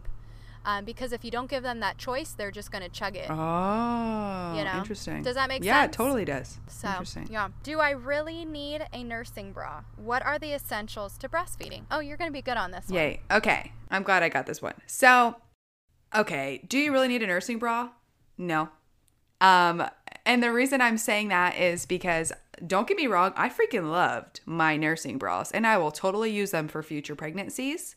Um, 0.64 0.84
because 0.84 1.12
if 1.12 1.24
you 1.24 1.30
don't 1.30 1.48
give 1.48 1.62
them 1.62 1.78
that 1.78 1.96
choice, 1.96 2.32
they're 2.32 2.50
just 2.50 2.72
going 2.72 2.82
to 2.82 2.88
chug 2.90 3.14
it. 3.14 3.30
oh, 3.30 4.54
You 4.58 4.64
know? 4.64 4.78
interesting. 4.78 5.22
Does 5.22 5.36
that 5.36 5.48
make 5.48 5.62
yeah, 5.62 5.74
sense? 5.74 5.82
Yeah, 5.82 5.84
it 5.84 5.92
totally 5.92 6.24
does. 6.24 6.58
So, 6.66 6.88
interesting. 6.88 7.28
yeah. 7.30 7.50
Do 7.62 7.78
I 7.78 7.90
really 7.90 8.44
need 8.44 8.84
a 8.92 9.04
nursing 9.04 9.52
bra? 9.52 9.84
What 9.96 10.26
are 10.26 10.40
the 10.40 10.52
essentials 10.52 11.16
to 11.18 11.28
breastfeeding? 11.28 11.84
Oh, 11.88 12.00
you're 12.00 12.16
going 12.16 12.28
to 12.28 12.32
be 12.32 12.42
good 12.42 12.56
on 12.56 12.72
this 12.72 12.88
one. 12.88 12.98
Yay. 12.98 13.20
Okay. 13.30 13.70
I'm 13.92 14.02
glad 14.02 14.24
I 14.24 14.28
got 14.28 14.46
this 14.46 14.60
one. 14.60 14.74
So, 14.86 15.36
okay, 16.14 16.64
do 16.68 16.78
you 16.78 16.92
really 16.92 17.08
need 17.08 17.22
a 17.22 17.26
nursing 17.26 17.58
bra? 17.58 17.90
No. 18.38 18.68
Um 19.40 19.88
and 20.24 20.42
the 20.42 20.52
reason 20.52 20.80
I'm 20.80 20.98
saying 20.98 21.28
that 21.28 21.56
is 21.56 21.86
because 21.86 22.32
don't 22.66 22.88
get 22.88 22.96
me 22.96 23.06
wrong, 23.06 23.32
I 23.36 23.48
freaking 23.48 23.90
loved 23.90 24.40
my 24.44 24.76
nursing 24.76 25.18
bras 25.18 25.50
and 25.52 25.66
I 25.66 25.78
will 25.78 25.92
totally 25.92 26.30
use 26.30 26.50
them 26.50 26.68
for 26.68 26.82
future 26.82 27.14
pregnancies. 27.14 27.96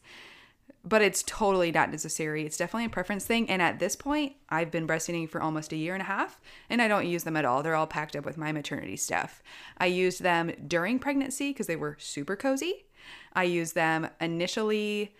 But 0.85 1.01
it's 1.01 1.23
totally 1.23 1.71
not 1.71 1.91
necessary. 1.91 2.45
It's 2.45 2.55
definitely 2.55 2.85
a 2.85 2.89
preference 2.89 3.25
thing. 3.25 3.49
And 3.49 3.61
at 3.61 3.79
this 3.79 3.95
point, 3.95 4.33
I've 4.47 4.71
been 4.71 4.87
breastfeeding 4.87 5.29
for 5.29 5.41
almost 5.41 5.73
a 5.73 5.75
year 5.75 5.93
and 5.93 6.01
a 6.01 6.05
half, 6.05 6.39
and 6.69 6.81
I 6.81 6.87
don't 6.87 7.05
use 7.05 7.25
them 7.25 7.35
at 7.35 7.43
all. 7.43 7.61
They're 7.61 7.75
all 7.75 7.85
packed 7.85 8.15
up 8.15 8.25
with 8.25 8.37
my 8.37 8.53
maternity 8.53 8.95
stuff. 8.95 9.43
I 9.77 9.87
used 9.87 10.23
them 10.23 10.53
during 10.67 10.97
pregnancy 10.97 11.51
because 11.51 11.67
they 11.67 11.75
were 11.75 11.97
super 11.99 12.37
cozy. 12.37 12.85
I 13.33 13.43
used 13.43 13.75
them 13.75 14.09
initially 14.21 15.15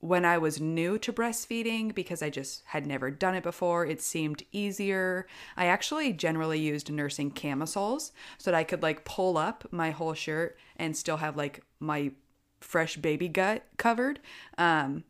when 0.00 0.24
I 0.24 0.38
was 0.38 0.60
new 0.60 0.98
to 0.98 1.12
breastfeeding 1.12 1.94
because 1.94 2.22
I 2.22 2.30
just 2.30 2.62
had 2.66 2.86
never 2.86 3.10
done 3.10 3.34
it 3.34 3.42
before. 3.42 3.84
It 3.86 4.00
seemed 4.00 4.42
easier. 4.50 5.26
I 5.56 5.66
actually 5.66 6.12
generally 6.14 6.58
used 6.58 6.90
nursing 6.90 7.30
camisoles 7.30 8.12
so 8.38 8.50
that 8.50 8.56
I 8.56 8.64
could 8.64 8.82
like 8.82 9.04
pull 9.04 9.36
up 9.36 9.64
my 9.70 9.90
whole 9.90 10.14
shirt 10.14 10.58
and 10.76 10.96
still 10.96 11.18
have 11.18 11.36
like 11.36 11.62
my 11.78 12.12
fresh 12.60 12.96
baby 12.96 13.28
gut 13.28 13.64
covered 13.76 14.20
um, 14.56 15.04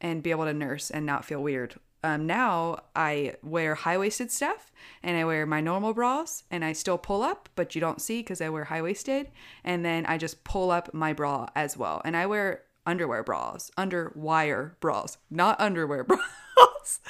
and 0.00 0.22
be 0.22 0.30
able 0.30 0.44
to 0.44 0.54
nurse 0.54 0.90
and 0.90 1.06
not 1.06 1.24
feel 1.24 1.42
weird. 1.42 1.76
Um, 2.04 2.26
now 2.26 2.78
I 2.94 3.34
wear 3.42 3.74
high 3.74 3.98
waisted 3.98 4.30
stuff 4.30 4.70
and 5.02 5.16
I 5.16 5.24
wear 5.24 5.46
my 5.46 5.60
normal 5.60 5.94
bras 5.94 6.44
and 6.50 6.64
I 6.64 6.72
still 6.72 6.98
pull 6.98 7.22
up, 7.22 7.48
but 7.56 7.74
you 7.74 7.80
don't 7.80 8.00
see 8.00 8.20
because 8.20 8.40
I 8.40 8.50
wear 8.50 8.64
high 8.64 8.82
waisted. 8.82 9.30
And 9.64 9.84
then 9.84 10.04
I 10.06 10.18
just 10.18 10.44
pull 10.44 10.70
up 10.70 10.92
my 10.92 11.12
bra 11.12 11.48
as 11.56 11.76
well. 11.76 12.02
And 12.04 12.16
I 12.16 12.26
wear 12.26 12.62
underwear 12.86 13.22
bras, 13.22 13.70
under 13.76 14.12
wire 14.14 14.76
bras, 14.80 15.18
not 15.30 15.60
underwear 15.60 16.04
bras. 16.56 17.00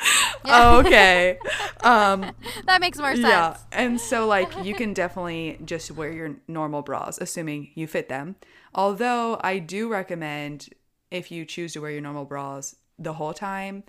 okay. 0.45 1.39
Um, 1.83 2.33
That 2.67 2.81
makes 2.81 2.99
more 2.99 3.15
sense. 3.15 3.27
yeah. 3.29 3.57
And 3.73 4.01
so, 4.01 4.27
like, 4.37 4.65
you 4.65 4.75
can 4.75 4.95
definitely 4.95 5.59
just 5.65 5.91
wear 5.91 6.11
your 6.13 6.37
normal 6.49 6.83
bras, 6.83 7.19
assuming 7.19 7.71
you 7.75 7.87
fit 7.87 8.09
them. 8.09 8.37
Although, 8.75 9.39
I 9.43 9.59
do 9.59 9.89
recommend 9.89 10.71
if 11.11 11.31
you 11.31 11.45
choose 11.45 11.73
to 11.75 11.81
wear 11.81 11.91
your 11.93 12.01
normal 12.01 12.25
bras 12.25 12.77
the 12.99 13.15
whole 13.15 13.35
time, 13.35 13.85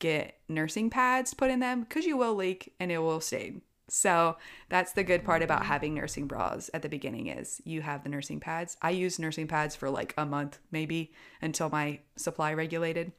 get 0.00 0.38
nursing 0.48 0.90
pads 0.90 1.34
put 1.34 1.50
in 1.50 1.60
them 1.60 1.80
because 1.82 2.04
you 2.04 2.16
will 2.16 2.34
leak 2.34 2.72
and 2.78 2.92
it 2.92 2.98
will 2.98 3.20
stain. 3.20 3.62
So 3.88 4.36
that's 4.68 4.92
the 4.92 5.04
good 5.04 5.24
part 5.24 5.42
about 5.42 5.64
having 5.66 5.94
nursing 5.94 6.26
bras 6.26 6.70
at 6.74 6.82
the 6.82 6.88
beginning 6.88 7.28
is 7.28 7.60
you 7.64 7.80
have 7.82 8.02
the 8.02 8.10
nursing 8.10 8.38
pads. 8.40 8.76
I 8.82 8.90
used 8.90 9.18
nursing 9.18 9.46
pads 9.48 9.74
for 9.74 9.88
like 9.90 10.14
a 10.18 10.26
month 10.26 10.58
maybe 10.70 11.12
until 11.40 11.70
my 11.70 12.00
supply 12.16 12.52
regulated. 12.52 13.12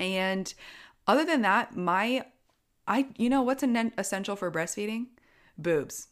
And 0.00 0.52
other 1.06 1.24
than 1.24 1.42
that, 1.42 1.76
my 1.76 2.24
I 2.86 3.06
you 3.16 3.30
know 3.30 3.42
what's 3.42 3.62
an 3.62 3.92
essential 3.96 4.36
for 4.36 4.50
breastfeeding? 4.50 5.06
Boobs. 5.56 6.08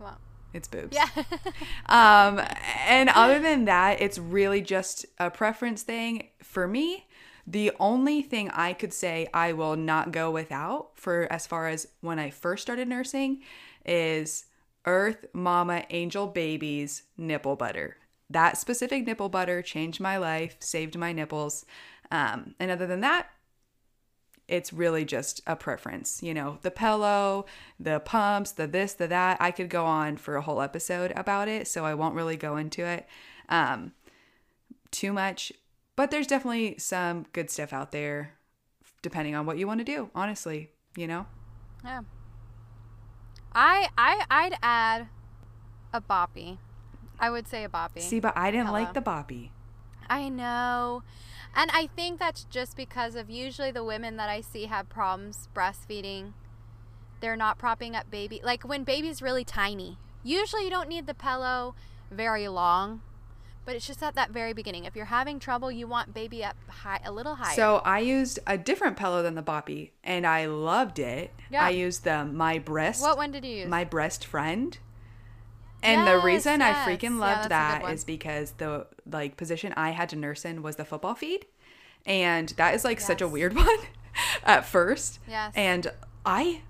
Well, 0.00 0.18
It's 0.54 0.68
boobs. 0.68 0.96
yeah. 0.96 1.08
Um, 1.86 2.40
and 2.86 3.10
other 3.10 3.38
than 3.38 3.66
that, 3.66 4.00
it's 4.00 4.18
really 4.18 4.62
just 4.62 5.04
a 5.18 5.30
preference 5.30 5.82
thing. 5.82 6.28
For 6.42 6.66
me, 6.66 7.06
the 7.46 7.72
only 7.80 8.22
thing 8.22 8.50
I 8.50 8.72
could 8.72 8.92
say 8.92 9.28
I 9.34 9.52
will 9.52 9.76
not 9.76 10.12
go 10.12 10.30
without 10.30 10.90
for 10.94 11.26
as 11.30 11.46
far 11.46 11.68
as 11.68 11.88
when 12.00 12.18
I 12.18 12.30
first 12.30 12.62
started 12.62 12.88
nursing 12.88 13.42
is 13.84 14.46
Earth 14.86 15.26
Mama 15.32 15.84
Angel 15.90 16.26
Babies 16.26 17.02
nipple 17.16 17.56
butter. 17.56 17.96
That 18.30 18.56
specific 18.56 19.06
nipple 19.06 19.28
butter 19.28 19.60
changed 19.60 20.00
my 20.00 20.16
life, 20.16 20.56
saved 20.60 20.96
my 20.96 21.12
nipples. 21.12 21.66
Um, 22.10 22.54
and 22.58 22.70
other 22.70 22.86
than 22.86 23.00
that, 23.00 23.28
it's 24.48 24.72
really 24.72 25.04
just 25.04 25.40
a 25.46 25.56
preference. 25.56 26.22
You 26.22 26.34
know, 26.34 26.58
the 26.62 26.70
pillow, 26.70 27.46
the 27.78 28.00
pumps, 28.00 28.52
the 28.52 28.66
this, 28.66 28.94
the 28.94 29.06
that. 29.08 29.36
I 29.40 29.50
could 29.50 29.68
go 29.68 29.84
on 29.84 30.16
for 30.16 30.36
a 30.36 30.42
whole 30.42 30.60
episode 30.60 31.12
about 31.16 31.48
it, 31.48 31.68
so 31.68 31.84
I 31.84 31.94
won't 31.94 32.14
really 32.14 32.36
go 32.36 32.56
into 32.56 32.84
it 32.84 33.06
um, 33.48 33.92
too 34.90 35.12
much. 35.12 35.52
But 35.96 36.10
there's 36.10 36.26
definitely 36.26 36.76
some 36.78 37.26
good 37.32 37.50
stuff 37.50 37.72
out 37.72 37.92
there, 37.92 38.34
depending 39.02 39.34
on 39.34 39.46
what 39.46 39.58
you 39.58 39.66
want 39.66 39.80
to 39.80 39.84
do. 39.84 40.10
Honestly, 40.14 40.70
you 40.96 41.06
know. 41.06 41.26
yeah. 41.84 42.02
I 43.54 43.88
I 43.98 44.24
I'd 44.30 44.56
add 44.62 45.08
a 45.92 46.00
boppy. 46.00 46.58
I 47.20 47.30
would 47.30 47.46
say 47.46 47.64
a 47.64 47.68
boppy. 47.68 48.00
See, 48.00 48.20
but 48.20 48.36
I 48.36 48.50
didn't 48.50 48.72
like 48.72 48.94
the 48.94 49.02
boppy. 49.02 49.50
I 50.08 50.28
know. 50.28 51.02
And 51.54 51.70
I 51.72 51.86
think 51.86 52.18
that's 52.18 52.44
just 52.44 52.76
because 52.76 53.14
of 53.14 53.28
usually 53.28 53.70
the 53.70 53.84
women 53.84 54.16
that 54.16 54.28
I 54.28 54.40
see 54.40 54.66
have 54.66 54.88
problems 54.88 55.48
breastfeeding. 55.54 56.32
They're 57.20 57.36
not 57.36 57.58
propping 57.58 57.94
up 57.94 58.10
baby. 58.10 58.40
Like 58.42 58.66
when 58.66 58.84
baby's 58.84 59.22
really 59.22 59.44
tiny, 59.44 59.98
usually 60.24 60.64
you 60.64 60.70
don't 60.70 60.88
need 60.88 61.06
the 61.06 61.14
pillow 61.14 61.74
very 62.10 62.48
long, 62.48 63.02
but 63.64 63.76
it's 63.76 63.86
just 63.86 64.02
at 64.02 64.14
that 64.14 64.30
very 64.30 64.52
beginning. 64.52 64.84
If 64.84 64.96
you're 64.96 65.04
having 65.06 65.38
trouble, 65.38 65.70
you 65.70 65.86
want 65.86 66.12
baby 66.14 66.44
up 66.44 66.56
high, 66.68 67.00
a 67.04 67.12
little 67.12 67.36
higher. 67.36 67.54
So 67.54 67.76
I 67.84 68.00
used 68.00 68.38
a 68.46 68.58
different 68.58 68.96
pillow 68.96 69.22
than 69.22 69.34
the 69.34 69.42
Boppy, 69.42 69.90
and 70.02 70.26
I 70.26 70.46
loved 70.46 70.98
it. 70.98 71.32
Yeah. 71.50 71.64
I 71.64 71.70
used 71.70 72.04
the 72.04 72.24
My 72.24 72.58
Breast. 72.58 73.02
what 73.02 73.16
one 73.16 73.30
did 73.30 73.44
you 73.44 73.56
use? 73.58 73.68
My 73.68 73.84
Breast 73.84 74.24
Friend. 74.24 74.76
And 75.84 76.06
the 76.06 76.18
reason 76.18 76.60
yes. 76.60 76.86
I 76.86 76.90
freaking 76.90 77.18
Yeah, 77.18 77.26
loved 77.26 77.42
good 77.42 77.50
that 77.50 77.90
is 77.90 78.04
because 78.04 78.52
the 78.52 78.86
like 79.10 79.36
position 79.36 79.72
I 79.76 79.90
had 79.90 80.08
to 80.10 80.16
nurse 80.16 80.44
in 80.44 80.62
was 80.62 80.76
the 80.76 80.84
football 80.84 81.14
feed. 81.14 81.46
And 82.06 82.50
that 82.50 82.74
is 82.74 82.84
like 82.84 83.00
such 83.00 83.20
a 83.20 83.28
weird 83.28 83.54
one 83.56 83.78
at 84.44 84.64
first. 84.64 85.18
Yes. 85.28 85.52
And 85.56 85.90
I 86.24 86.62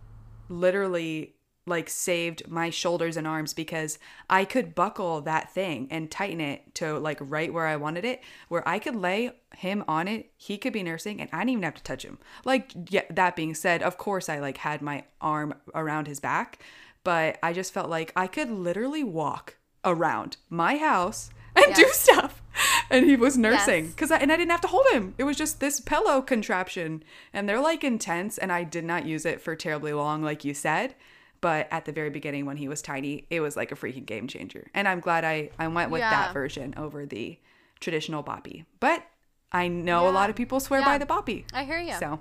literally 0.49 1.34
like 1.66 1.88
saved 1.88 2.48
my 2.48 2.70
shoulders 2.70 3.16
and 3.16 3.26
arms 3.26 3.54
because 3.54 3.98
I 4.28 4.44
could 4.44 4.74
buckle 4.74 5.20
that 5.22 5.52
thing 5.52 5.86
and 5.90 6.10
tighten 6.10 6.40
it 6.40 6.74
to 6.76 6.98
like 6.98 7.18
right 7.20 7.52
where 7.52 7.66
I 7.66 7.76
wanted 7.76 8.04
it, 8.04 8.20
where 8.48 8.66
I 8.68 8.78
could 8.80 8.96
lay 8.96 9.30
him 9.56 9.84
on 9.86 10.08
it, 10.08 10.30
he 10.36 10.58
could 10.58 10.72
be 10.72 10.82
nursing, 10.82 11.20
and 11.20 11.30
I 11.32 11.38
didn't 11.38 11.50
even 11.50 11.62
have 11.62 11.74
to 11.74 11.82
touch 11.82 12.04
him. 12.04 12.18
Like, 12.44 12.72
yeah, 12.90 13.04
that 13.10 13.36
being 13.36 13.54
said, 13.54 13.82
of 13.82 13.96
course 13.96 14.28
I 14.28 14.40
like 14.40 14.56
had 14.58 14.82
my 14.82 15.04
arm 15.20 15.54
around 15.74 16.08
his 16.08 16.18
back, 16.20 16.58
but 17.04 17.38
I 17.42 17.52
just 17.52 17.72
felt 17.72 17.88
like 17.90 18.12
I 18.16 18.26
could 18.26 18.50
literally 18.50 19.04
walk 19.04 19.56
around 19.84 20.36
my 20.48 20.78
house 20.78 21.30
and 21.56 21.74
do 21.74 21.88
stuff. 21.92 22.42
And 22.90 23.06
he 23.06 23.16
was 23.16 23.38
nursing 23.38 23.84
Yes. 23.84 23.94
because 23.94 24.10
I, 24.10 24.18
and 24.18 24.30
I 24.32 24.36
didn't 24.36 24.50
have 24.50 24.60
to 24.62 24.68
hold 24.68 24.86
him. 24.92 25.14
It 25.16 25.24
was 25.24 25.36
just 25.36 25.60
this 25.60 25.80
pillow 25.80 26.20
contraption, 26.22 27.02
and 27.32 27.48
they're 27.48 27.60
like 27.60 27.84
intense. 27.84 28.36
And 28.36 28.50
I 28.52 28.64
did 28.64 28.84
not 28.84 29.06
use 29.06 29.24
it 29.24 29.40
for 29.40 29.54
terribly 29.56 29.92
long, 29.92 30.22
like 30.22 30.44
you 30.44 30.54
said. 30.54 30.94
But 31.43 31.68
at 31.70 31.84
the 31.84 31.93
very 31.93 32.09
beginning, 32.09 32.47
when 32.47 32.57
he 32.57 32.68
was 32.68 32.80
tiny, 32.80 33.26
it 33.28 33.40
was 33.40 33.57
like 33.57 33.70
a 33.70 33.74
freaking 33.74 34.07
game 34.07 34.26
changer. 34.28 34.68
And 34.72 34.88
I'm 34.88 35.01
glad 35.01 35.24
I 35.24 35.51
I 35.59 35.68
went 35.68 35.90
with 35.90 36.01
Yeah. 36.01 36.11
that 36.11 36.32
version 36.32 36.72
over 36.78 37.05
the 37.05 37.38
traditional 37.80 38.22
boppy. 38.22 38.64
But 38.80 39.05
I 39.53 39.68
know 39.68 40.09
a 40.09 40.12
lot 40.12 40.30
of 40.30 40.36
people 40.36 40.61
swear 40.61 40.80
Yeah. 40.80 40.86
by 40.86 40.99
the 40.99 41.05
boppy. 41.05 41.45
I 41.53 41.64
hear 41.64 41.78
you. 41.78 41.93
So 41.99 42.20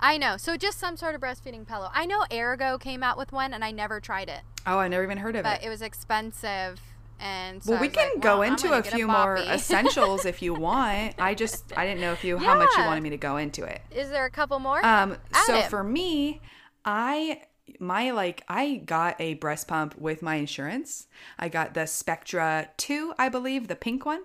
I 0.00 0.16
know. 0.16 0.36
So 0.36 0.56
just 0.56 0.78
some 0.78 0.96
sort 0.96 1.14
of 1.16 1.20
breastfeeding 1.20 1.66
pillow. 1.66 1.90
I 1.92 2.06
know 2.06 2.24
Ergo 2.32 2.78
came 2.78 3.02
out 3.02 3.18
with 3.18 3.32
one, 3.32 3.52
and 3.52 3.64
I 3.64 3.72
never 3.72 3.98
tried 4.00 4.28
it, 4.28 4.42
oh, 4.64 4.78
I 4.78 4.86
never 4.88 5.02
even 5.02 5.18
heard 5.18 5.34
of 5.34 5.42
but 5.42 5.54
it. 5.54 5.60
But 5.60 5.66
it 5.66 5.70
was 5.70 5.82
expensive. 5.82 6.80
And 7.20 7.60
so 7.64 7.72
well, 7.72 7.80
we 7.80 7.88
can 7.88 8.10
like, 8.14 8.22
go 8.22 8.38
well, 8.38 8.42
into 8.52 8.72
a 8.72 8.82
few 8.84 9.08
more 9.08 9.38
essentials 9.38 10.24
if 10.24 10.40
you 10.40 10.54
want. 10.68 11.16
I 11.18 11.34
just 11.34 11.76
I 11.76 11.84
didn't 11.84 12.00
know 12.00 12.12
if 12.12 12.22
you 12.22 12.38
how 12.38 12.56
much 12.56 12.70
you 12.76 12.84
wanted 12.84 13.02
me 13.02 13.10
to 13.10 13.16
go 13.16 13.38
into 13.38 13.64
it. 13.64 13.82
Is 13.90 14.08
there 14.10 14.24
a 14.24 14.30
couple 14.30 14.60
more? 14.60 14.78
Um, 14.86 15.16
Add 15.34 15.46
so 15.46 15.56
it. 15.56 15.64
for 15.64 15.82
me, 15.82 16.40
I 16.84 17.42
my 17.78 18.10
like 18.10 18.44
I 18.48 18.76
got 18.84 19.20
a 19.20 19.34
breast 19.34 19.68
pump 19.68 19.96
with 19.98 20.22
my 20.22 20.36
insurance. 20.36 21.06
I 21.38 21.48
got 21.48 21.74
the 21.74 21.86
Spectra 21.86 22.70
2, 22.76 23.14
I 23.18 23.28
believe, 23.28 23.68
the 23.68 23.76
pink 23.76 24.04
one. 24.06 24.22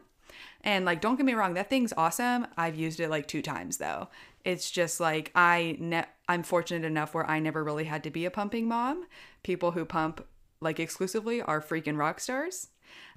And 0.61 0.85
like 0.85 1.01
don't 1.01 1.15
get 1.17 1.25
me 1.25 1.33
wrong, 1.33 1.53
that 1.55 1.69
thing's 1.69 1.93
awesome. 1.97 2.47
I've 2.57 2.75
used 2.75 2.99
it 2.99 3.09
like 3.09 3.27
two 3.27 3.41
times 3.41 3.77
though. 3.77 4.09
It's 4.45 4.71
just 4.71 4.99
like 4.99 5.31
I 5.35 5.77
ne- 5.79 6.05
I'm 6.27 6.43
fortunate 6.43 6.85
enough 6.85 7.13
where 7.13 7.29
I 7.29 7.39
never 7.39 7.63
really 7.63 7.85
had 7.85 8.03
to 8.05 8.09
be 8.11 8.25
a 8.25 8.31
pumping 8.31 8.67
mom. 8.67 9.05
People 9.43 9.71
who 9.71 9.85
pump 9.85 10.25
like 10.61 10.79
exclusively 10.79 11.41
are 11.41 11.61
freaking 11.61 11.97
rock 11.97 12.19
stars. 12.19 12.69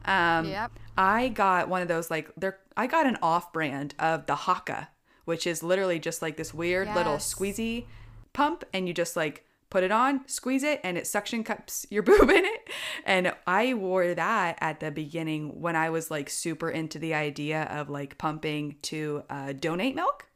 Um, 0.05 0.47
Yep. 0.49 0.73
I 0.97 1.29
got 1.29 1.69
one 1.69 1.83
of 1.83 1.89
those 1.89 2.11
like 2.11 2.31
they're 2.37 2.59
I 2.77 2.87
got 2.87 3.07
an 3.07 3.17
off 3.23 3.53
brand 3.53 3.95
of 3.99 4.27
the 4.27 4.35
Haakaa, 4.35 4.89
which 5.25 5.47
is 5.47 5.63
literally 5.63 5.99
just 5.99 6.23
like 6.23 6.37
this 6.37 6.53
weird 6.53 6.89
little 6.95 7.17
squeezy 7.17 7.85
pump, 8.33 8.65
and 8.75 8.87
you 8.89 8.93
just 8.95 9.17
like 9.17 9.46
put 9.71 9.83
it 9.83 9.91
on, 9.91 10.27
squeeze 10.29 10.63
it, 10.63 10.81
and 10.85 10.97
it 10.97 11.07
suction 11.07 11.45
cups 11.45 11.87
your 11.91 12.03
boob 12.05 12.31
in 12.31 12.45
it. 12.45 12.71
And 13.05 13.35
I 13.47 13.75
wore 13.75 14.15
that 14.15 14.59
at 14.61 14.81
the 14.81 14.91
beginning 14.91 15.61
when 15.61 15.77
I 15.77 15.91
was 15.91 16.11
like 16.11 16.31
super 16.31 16.71
into 16.71 16.99
the 16.99 17.15
idea 17.15 17.65
of 17.65 17.91
like 17.91 18.19
pumping 18.19 18.77
to 18.83 19.25
uh, 19.29 19.53
donate 19.53 19.95
milk 19.95 20.29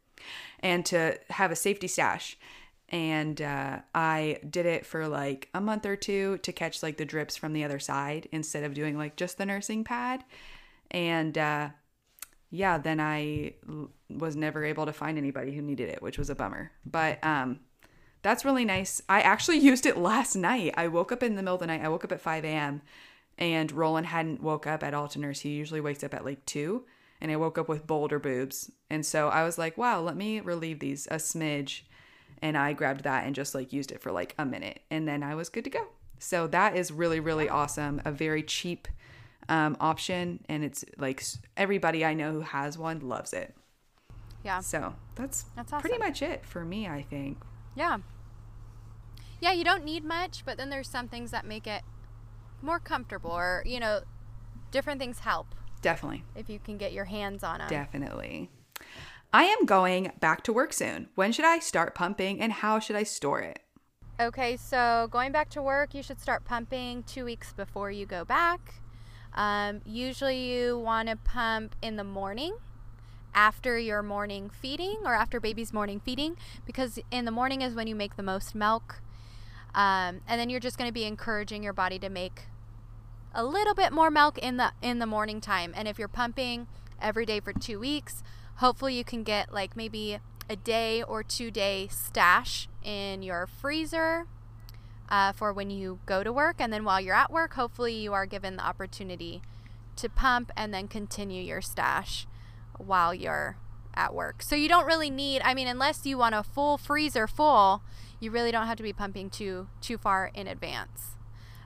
and 0.61 0.85
to 0.87 1.19
have 1.31 1.51
a 1.51 1.57
safety 1.57 1.89
stash. 1.89 2.37
And 2.89 3.41
uh, 3.41 3.81
I 3.95 4.41
did 4.49 4.67
it 4.67 4.85
for 4.85 5.07
like 5.07 5.49
a 5.55 5.61
month 5.61 5.87
or 5.87 5.95
two 5.95 6.39
to 6.39 6.53
catch 6.53 6.83
like 6.83 6.97
the 6.97 7.05
drips 7.05 7.37
from 7.37 7.53
the 7.53 7.63
other 7.63 7.79
side 7.79 8.29
instead 8.33 8.65
of 8.65 8.75
doing 8.75 8.99
like 8.99 9.17
just 9.17 9.39
the 9.39 9.47
nursing 9.47 9.85
pad. 9.85 10.25
And 10.91 11.39
uh, 11.39 11.69
yeah, 12.51 12.79
then 12.79 12.99
I 12.99 13.55
was 14.09 14.35
never 14.35 14.65
able 14.65 14.87
to 14.87 14.93
find 14.93 15.19
anybody 15.19 15.55
who 15.55 15.63
needed 15.63 15.89
it, 15.89 16.03
which 16.03 16.19
was 16.19 16.31
a 16.31 16.35
bummer. 16.35 16.73
But 16.85 17.25
um, 17.25 17.61
that's 18.23 18.45
really 18.45 18.65
nice. 18.65 19.03
I 19.09 19.21
actually 19.21 19.59
used 19.71 19.87
it 19.87 19.97
last 19.97 20.37
night. 20.37 20.75
I 20.77 20.89
woke 20.89 21.13
up 21.13 21.23
in 21.23 21.37
the 21.37 21.43
middle 21.43 21.55
of 21.55 21.61
the 21.61 21.67
night. 21.67 21.83
I 21.83 21.89
woke 21.89 22.05
up 22.05 22.13
at 22.13 22.21
5 22.21 22.45
a.m. 22.45 22.83
and 23.39 23.73
Roland 23.73 24.07
hadn't 24.09 24.43
woke 24.43 24.67
up 24.67 24.83
at 24.83 24.95
all 24.95 25.09
to 25.09 25.19
nurse. 25.19 25.41
He 25.41 25.51
usually 25.51 25.81
wakes 25.81 26.05
up 26.05 26.15
at 26.15 26.25
like 26.25 26.45
2. 26.47 26.85
And 27.23 27.31
I 27.31 27.37
woke 27.37 27.59
up 27.59 27.69
with 27.69 27.87
boulder 27.87 28.19
boobs. 28.19 28.71
And 28.89 29.05
so 29.05 29.29
I 29.29 29.45
was 29.45 29.59
like, 29.59 29.77
wow, 29.77 30.01
let 30.01 30.17
me 30.17 30.41
relieve 30.41 30.79
these 30.81 31.07
a 31.11 31.17
smidge. 31.17 31.83
And 32.41 32.57
I 32.57 32.73
grabbed 32.73 33.05
that 33.05 33.27
and 33.27 33.35
just 33.35 33.55
like 33.55 33.73
used 33.75 33.93
it 33.93 34.01
for 34.01 34.11
like 34.11 34.35
a 34.39 34.47
minute. 34.47 34.81
And 34.91 35.07
then 35.07 35.23
I 35.23 35.35
was 35.35 35.51
good 35.51 35.65
to 35.65 35.71
go. 35.71 35.87
So 36.19 36.47
that 36.47 36.77
is 36.77 36.91
really, 36.91 37.21
really 37.21 37.49
awesome. 37.49 38.01
A 38.07 38.13
very 38.13 38.43
cheap 38.43 38.89
um, 39.51 39.77
option. 39.81 40.45
And 40.49 40.65
it's 40.65 40.83
like 40.97 41.23
everybody 41.59 42.05
I 42.07 42.15
know 42.15 42.33
who 42.33 42.41
has 42.41 42.79
one 42.79 43.01
loves 43.01 43.35
it. 43.35 43.55
yeah. 44.43 44.61
So 44.61 44.95
that's, 45.15 45.45
That's 45.57 45.73
pretty 45.73 45.99
much 45.99 46.23
it 46.23 46.47
for 46.47 46.65
me, 46.65 46.89
I 46.89 47.03
think. 47.03 47.39
Yeah. 47.75 47.99
Yeah, 49.41 49.53
you 49.53 49.65
don't 49.65 49.85
need 49.85 50.05
much, 50.05 50.45
but 50.45 50.57
then 50.57 50.71
there's 50.71 50.89
some 50.89 51.09
things 51.09 51.31
that 51.31 51.47
make 51.47 51.67
it 51.67 51.83
more 52.63 52.79
comfortable 52.79 53.31
or, 53.31 53.63
you 53.65 53.81
know, 53.81 54.01
different 54.71 55.01
things 55.01 55.21
help 55.21 55.55
Definitely. 55.81 56.25
if 56.37 56.49
you 56.51 56.59
can 56.59 56.77
get 56.77 56.93
your 56.93 57.07
hands 57.07 57.43
on 57.43 57.59
them. 57.59 57.69
Definitely. 57.69 58.51
I 59.33 59.45
am 59.45 59.65
going 59.65 60.13
back 60.21 60.43
to 60.45 60.53
work 60.53 60.73
soon. 60.73 61.09
When 61.15 61.33
should 61.33 61.45
I 61.45 61.61
start 61.61 61.95
pumping 61.95 62.41
and 62.41 62.53
how 62.53 62.79
should 62.81 62.97
I 62.97 63.05
store 63.05 63.41
it? 63.41 63.61
Okay, 64.21 64.57
so 64.57 65.09
going 65.11 65.33
back 65.33 65.49
to 65.51 65.63
work, 65.63 65.95
you 65.95 66.03
should 66.03 66.21
start 66.21 66.45
pumping 66.45 67.05
two 67.05 67.25
weeks 67.25 67.55
before 67.55 67.91
you 67.91 68.05
go 68.05 68.25
back. 68.25 68.75
Um, 69.33 69.81
usually, 69.87 70.53
you 70.53 70.79
want 70.79 71.09
to 71.09 71.17
pump 71.17 71.75
in 71.81 71.97
the 71.97 72.05
morning 72.05 72.57
after 73.35 73.79
your 73.79 74.03
morning 74.03 74.51
feeding 74.51 74.99
or 75.05 75.15
after 75.15 75.41
baby's 75.41 75.73
morning 75.73 76.01
feeding 76.01 76.37
because 76.67 76.99
in 77.11 77.25
the 77.25 77.31
morning 77.31 77.63
is 77.63 77.75
when 77.75 77.87
you 77.87 77.95
make 77.95 78.17
the 78.17 78.23
most 78.23 78.55
milk. 78.55 79.01
Um, 79.75 80.21
and 80.27 80.41
then 80.41 80.51
you're 80.51 80.61
just 80.61 80.79
going 80.79 80.89
to 80.89 80.95
be 80.95 81.05
encouraging 81.05 81.63
your 81.63 81.73
body 81.73 81.99
to 82.01 82.09
make 82.09 82.43
a 83.33 83.45
little 83.45 83.75
bit 83.75 83.93
more 83.93 84.11
milk 84.11 84.39
in 84.39 84.57
the 84.57 84.73
in 84.83 84.99
the 84.99 85.07
morning 85.07 85.41
time. 85.41 85.73
And 85.77 85.87
if 85.87 85.99
you're 85.99 86.09
pumping 86.09 86.67
every 87.01 87.25
day 87.25 87.41
for 87.41 87.53
two 87.53 87.79
weeks, 87.79 88.23
hopefully 88.57 88.97
you 88.97 89.05
can 89.05 89.23
get 89.23 89.53
like 89.53 89.77
maybe 89.77 90.19
a 90.49 90.57
day 90.57 91.03
or 91.03 91.23
two 91.23 91.51
day 91.51 91.89
stash 91.89 92.69
in 92.83 93.23
your 93.23 93.47
freezer 93.47 94.27
uh, 95.09 95.33
for 95.33 95.53
when 95.53 95.71
you 95.71 96.01
go 96.07 96.25
to 96.25 96.33
work. 96.33 96.57
And 96.59 96.73
then 96.73 96.85
while 96.85 97.01
you're 97.01 97.15
at 97.15 97.31
work, 97.31 97.55
hopefully 97.55 97.95
you 97.95 98.13
are 98.13 98.27
given 98.27 98.57
the 98.57 98.65
opportunity 98.65 99.43
to 99.97 100.09
pump 100.09 100.51
and 100.57 100.73
then 100.75 100.89
continue 100.89 101.43
your 101.43 101.61
stash 101.61 102.27
while 102.81 103.15
you're 103.15 103.57
at 103.95 104.15
work. 104.15 104.43
So 104.43 104.55
you 104.55 104.69
don't 104.69 104.87
really 104.87 105.11
need, 105.11 105.43
I 105.43 105.55
mean, 105.55 105.67
unless 105.69 106.07
you 106.07 106.19
want 106.19 106.35
a 106.35 106.43
full 106.43 106.79
freezer 106.79 107.27
full, 107.27 107.83
you 108.19 108.31
really 108.31 108.53
don't 108.53 108.67
have 108.67 108.77
to 108.77 108.83
be 108.83 108.93
pumping 108.93 109.31
too 109.31 109.69
too 109.81 109.99
far 109.99 110.31
in 110.35 110.47
advance. 110.47 111.17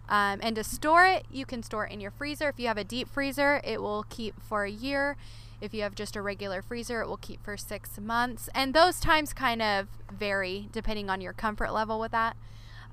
Um, 0.08 0.40
and 0.42 0.54
to 0.56 0.64
store 0.64 1.06
it, 1.06 1.24
you 1.30 1.46
can 1.46 1.62
store 1.62 1.86
it 1.86 1.92
in 1.92 2.00
your 2.00 2.10
freezer. 2.10 2.48
If 2.48 2.60
you 2.60 2.66
have 2.66 2.76
a 2.76 2.84
deep 2.84 3.08
freezer, 3.08 3.60
it 3.64 3.80
will 3.80 4.04
keep 4.08 4.40
for 4.42 4.64
a 4.64 4.70
year. 4.70 5.16
If 5.60 5.72
you 5.72 5.82
have 5.82 5.94
just 5.94 6.14
a 6.14 6.22
regular 6.22 6.60
freezer, 6.60 7.00
it 7.00 7.08
will 7.08 7.16
keep 7.16 7.42
for 7.42 7.56
six 7.56 7.98
months. 7.98 8.50
And 8.54 8.74
those 8.74 9.00
times 9.00 9.32
kind 9.32 9.62
of 9.62 9.88
vary 10.12 10.68
depending 10.72 11.08
on 11.08 11.20
your 11.20 11.32
comfort 11.32 11.72
level 11.72 11.98
with 11.98 12.12
that. 12.12 12.36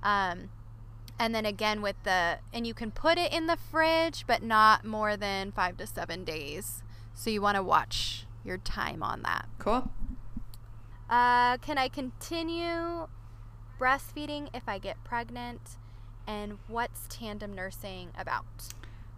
Um, 0.01 0.49
and 1.19 1.35
then 1.35 1.45
again 1.45 1.81
with 1.81 1.97
the, 2.03 2.39
and 2.53 2.65
you 2.65 2.73
can 2.73 2.91
put 2.91 3.17
it 3.17 3.33
in 3.33 3.47
the 3.47 3.57
fridge, 3.57 4.25
but 4.25 4.41
not 4.41 4.85
more 4.85 5.17
than 5.17 5.51
five 5.51 5.77
to 5.77 5.87
seven 5.87 6.23
days. 6.23 6.81
So 7.13 7.29
you 7.29 7.41
want 7.41 7.55
to 7.55 7.63
watch 7.63 8.25
your 8.43 8.57
time 8.57 9.03
on 9.03 9.21
that. 9.23 9.47
Cool. 9.59 9.91
Uh, 11.09 11.57
can 11.57 11.77
I 11.77 11.89
continue 11.89 13.07
breastfeeding 13.79 14.49
if 14.53 14.63
I 14.67 14.79
get 14.79 15.03
pregnant? 15.03 15.61
And 16.27 16.57
what's 16.67 17.07
tandem 17.09 17.53
nursing 17.53 18.09
about? 18.17 18.45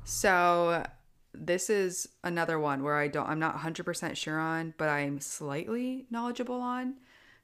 So 0.04 0.86
this 1.34 1.70
is 1.70 2.08
another 2.24 2.60
one 2.60 2.84
where 2.84 2.98
I 2.98 3.08
don't 3.08 3.28
I'm 3.28 3.40
not 3.40 3.58
100% 3.58 4.16
sure 4.16 4.40
on, 4.40 4.74
but 4.78 4.90
I'm 4.90 5.20
slightly 5.20 6.06
knowledgeable 6.10 6.62
on. 6.62 6.96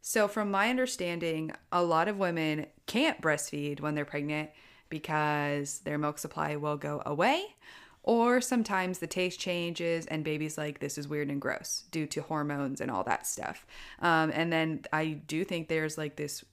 So 0.02 0.28
from 0.28 0.50
my 0.50 0.70
understanding, 0.70 1.52
a 1.72 1.84
lot 1.84 2.08
of 2.08 2.18
women 2.18 2.68
can't 2.86 3.22
breastfeed 3.22 3.82
when 3.82 3.96
they're 3.96 4.06
pregnant 4.06 4.50
because 4.90 5.80
their 5.80 5.98
milk 5.98 6.18
supply 6.18 6.56
will 6.56 6.78
go 6.78 7.02
away 7.06 7.44
Or 8.10 8.42
sometimes 8.42 8.98
the 8.98 9.06
taste 9.06 9.40
changes 9.40 10.08
and 10.08 10.24
baby's 10.24 10.58
like, 10.58 10.80
this 10.80 10.98
is 10.98 11.08
weird 11.08 11.30
and 11.30 11.40
gross 11.40 11.84
due 11.92 12.08
to 12.08 12.24
hormones 12.24 12.82
and 12.82 12.90
all 12.90 13.04
that 13.04 13.28
stuff. 13.28 13.68
Um, 14.00 14.32
and 14.34 14.52
then 14.52 14.82
I 14.92 15.22
do 15.28 15.44
think 15.44 15.68
there's 15.68 15.96
like 15.96 16.16
this, 16.16 16.44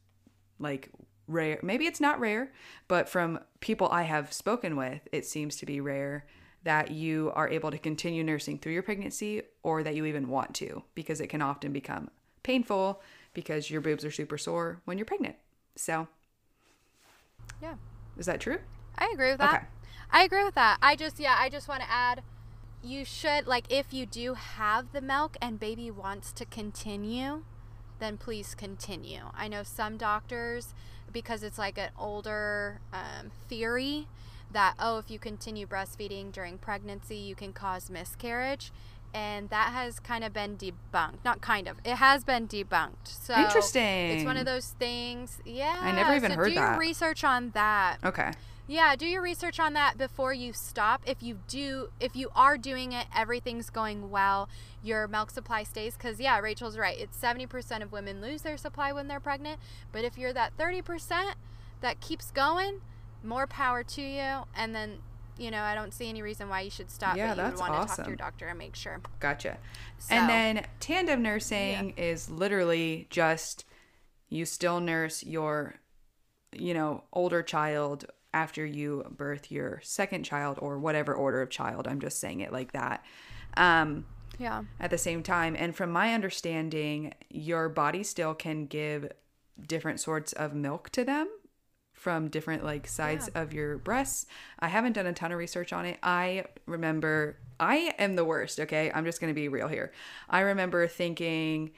like, 0.58 0.90
rare, 1.26 1.58
maybe 1.62 1.86
it's 1.86 1.98
not 1.98 2.20
rare, 2.20 2.52
but 2.88 3.08
from 3.08 3.40
people 3.60 3.88
I 3.90 4.02
have 4.02 4.34
spoken 4.34 4.76
with, 4.76 5.08
it 5.12 5.24
seems 5.24 5.56
to 5.56 5.64
be 5.64 5.80
rare 5.80 6.26
that 6.64 6.90
you 6.90 7.32
are 7.34 7.48
able 7.48 7.70
to 7.70 7.78
continue 7.78 8.22
nursing 8.22 8.58
through 8.58 8.74
your 8.74 8.82
pregnancy 8.82 9.40
or 9.62 9.82
that 9.82 9.94
you 9.94 10.04
even 10.04 10.28
want 10.28 10.54
to 10.56 10.82
because 10.94 11.22
it 11.22 11.28
can 11.28 11.40
often 11.40 11.72
become 11.72 12.10
painful 12.42 13.00
because 13.32 13.70
your 13.70 13.80
boobs 13.80 14.04
are 14.04 14.10
super 14.10 14.36
sore 14.36 14.82
when 14.84 14.98
you're 14.98 15.06
pregnant. 15.06 15.36
So, 15.74 16.06
Yeah. 17.62 17.76
is 18.18 18.26
that 18.26 18.42
true? 18.42 18.58
I 18.98 19.10
agree 19.14 19.30
with 19.30 19.38
that. 19.38 19.54
Okay. 19.54 19.64
I 20.10 20.22
agree 20.24 20.44
with 20.44 20.54
that. 20.54 20.78
I 20.82 20.96
just 20.96 21.18
yeah, 21.20 21.36
I 21.38 21.48
just 21.48 21.68
want 21.68 21.82
to 21.82 21.90
add 21.90 22.22
you 22.82 23.04
should 23.04 23.46
like 23.46 23.64
if 23.70 23.92
you 23.92 24.06
do 24.06 24.34
have 24.34 24.92
the 24.92 25.00
milk 25.00 25.36
and 25.42 25.58
baby 25.58 25.90
wants 25.90 26.32
to 26.32 26.44
continue, 26.44 27.42
then 27.98 28.16
please 28.16 28.54
continue. 28.54 29.22
I 29.34 29.48
know 29.48 29.62
some 29.62 29.96
doctors 29.96 30.74
because 31.12 31.42
it's 31.42 31.58
like 31.58 31.78
an 31.78 31.90
older 31.98 32.80
um, 32.92 33.30
theory 33.48 34.06
that 34.52 34.74
oh 34.78 34.98
if 34.98 35.10
you 35.10 35.18
continue 35.18 35.66
breastfeeding 35.66 36.30
during 36.30 36.56
pregnancy 36.58 37.16
you 37.16 37.34
can 37.34 37.52
cause 37.52 37.90
miscarriage 37.90 38.70
and 39.12 39.50
that 39.50 39.72
has 39.72 39.98
kind 39.98 40.22
of 40.22 40.32
been 40.32 40.56
debunked 40.56 41.18
not 41.24 41.40
kind 41.40 41.66
of 41.66 41.78
it 41.84 41.96
has 41.96 42.22
been 42.22 42.46
debunked 42.46 43.06
so 43.06 43.34
Interesting. 43.34 43.82
it's 44.10 44.24
one 44.24 44.36
of 44.36 44.44
those 44.46 44.68
things 44.78 45.40
yeah 45.44 45.78
I 45.82 45.90
never 45.92 46.14
even 46.14 46.30
so 46.32 46.36
heard 46.36 46.48
do 46.50 46.54
that. 46.54 46.70
your 46.72 46.78
research 46.78 47.24
on 47.24 47.50
that 47.54 47.96
Okay. 48.04 48.30
Yeah, 48.68 48.96
do 48.96 49.06
your 49.06 49.22
research 49.22 49.60
on 49.60 49.74
that 49.74 49.96
before 49.96 50.32
you 50.32 50.52
stop. 50.52 51.02
If 51.06 51.22
you 51.22 51.38
do, 51.48 51.90
if 52.00 52.16
you 52.16 52.30
are 52.34 52.58
doing 52.58 52.92
it, 52.92 53.06
everything's 53.14 53.70
going 53.70 54.10
well, 54.10 54.48
your 54.82 55.06
milk 55.06 55.30
supply 55.30 55.62
stays. 55.62 55.94
Because, 55.96 56.18
yeah, 56.18 56.38
Rachel's 56.40 56.76
right. 56.76 56.98
It's 56.98 57.16
70% 57.18 57.82
of 57.82 57.92
women 57.92 58.20
lose 58.20 58.42
their 58.42 58.56
supply 58.56 58.92
when 58.92 59.06
they're 59.08 59.20
pregnant. 59.20 59.60
But 59.92 60.04
if 60.04 60.18
you're 60.18 60.32
that 60.32 60.56
30% 60.56 61.34
that 61.80 62.00
keeps 62.00 62.30
going, 62.30 62.80
more 63.22 63.46
power 63.46 63.82
to 63.84 64.02
you. 64.02 64.44
And 64.56 64.74
then, 64.74 64.98
you 65.38 65.50
know, 65.50 65.62
I 65.62 65.74
don't 65.74 65.92
see 65.94 66.08
any 66.08 66.22
reason 66.22 66.48
why 66.48 66.62
you 66.62 66.70
should 66.70 66.90
stop. 66.90 67.16
Yeah, 67.16 67.28
but 67.28 67.36
you 67.36 67.42
that's 67.42 67.60
would 67.60 67.70
want 67.70 67.88
to 67.88 67.96
talk 67.96 68.04
to 68.04 68.10
your 68.10 68.16
doctor 68.16 68.48
and 68.48 68.58
make 68.58 68.74
sure. 68.74 69.00
Gotcha. 69.20 69.58
So- 69.98 70.14
And 70.14 70.28
then 70.28 70.66
tandem 70.80 71.22
nursing 71.22 71.94
is 71.96 72.30
literally 72.30 73.06
just 73.10 73.64
you 74.28 74.44
still 74.44 74.80
nurse 74.80 75.22
your, 75.22 75.76
you 76.52 76.74
know, 76.74 77.04
older 77.12 77.42
child 77.44 78.06
after 78.36 78.66
you 78.66 79.02
birth 79.16 79.50
your 79.50 79.80
second 79.82 80.22
child 80.24 80.58
or 80.60 80.78
whatever 80.78 81.14
order 81.14 81.40
of 81.40 81.48
child. 81.48 81.88
I'm 81.88 82.00
just 82.00 82.20
saying 82.20 82.40
it 82.40 82.52
like 82.52 82.72
that. 82.72 83.02
Um, 83.56 84.04
Yeah. 84.38 84.64
at 84.78 84.90
the 84.90 84.98
same 84.98 85.22
time. 85.22 85.56
And 85.58 85.74
from 85.74 85.90
my 85.90 86.12
understanding, 86.12 87.14
your 87.30 87.70
body 87.70 88.02
still 88.02 88.34
can 88.34 88.66
give 88.66 89.10
different 89.66 90.00
sorts 90.00 90.34
of 90.34 90.54
milk 90.54 90.90
to 90.90 91.02
them 91.02 91.26
from 91.94 92.28
different 92.28 92.62
like 92.62 92.86
sides 92.86 93.28
of 93.34 93.54
your 93.54 93.78
breasts. 93.78 94.26
I 94.60 94.68
haven't 94.68 94.92
done 94.92 95.06
a 95.06 95.14
ton 95.14 95.32
of 95.32 95.38
research 95.38 95.72
on 95.72 95.86
it. 95.86 95.98
I 96.02 96.44
remember 96.66 97.38
I 97.58 97.94
am 97.98 98.16
the 98.16 98.24
worst, 98.26 98.60
okay? 98.60 98.92
I'm 98.94 99.06
just 99.06 99.18
going 99.18 99.30
to 99.32 99.40
be 99.40 99.48
real 99.48 99.68
here. 99.68 99.90
I 100.28 100.40
remember 100.40 100.86
thinking 100.86 101.70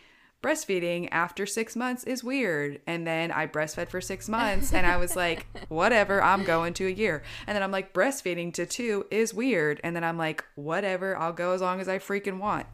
breastfeeding 0.43 1.09
after 1.11 1.47
6 1.47 1.76
months 1.76 2.05
is 2.05 2.22
weird. 2.22 2.80
And 2.86 3.07
then 3.07 3.30
I 3.32 3.47
breastfed 3.47 3.89
for 3.89 4.01
6 4.01 4.28
months 4.28 4.72
and 4.72 4.86
I 4.86 4.97
was 4.97 5.16
like, 5.16 5.47
whatever, 5.68 6.22
I'm 6.22 6.45
going 6.45 6.74
to 6.74 6.86
a 6.86 6.91
year. 6.91 7.22
And 7.47 7.57
then 7.57 7.62
I'm 7.62 7.72
like 7.72 7.93
breastfeeding 7.93 8.53
to 8.55 8.66
2 8.66 9.07
is 9.11 9.34
weird. 9.34 9.80
And 9.82 9.97
then 9.97 10.05
I'm 10.05 10.16
like, 10.18 10.45
whatever, 10.55 11.16
I'll 11.16 11.32
go 11.32 11.53
as 11.53 11.61
long 11.61 11.80
as 11.80 11.89
I 11.89 11.99
freaking 11.99 12.39
want. 12.39 12.66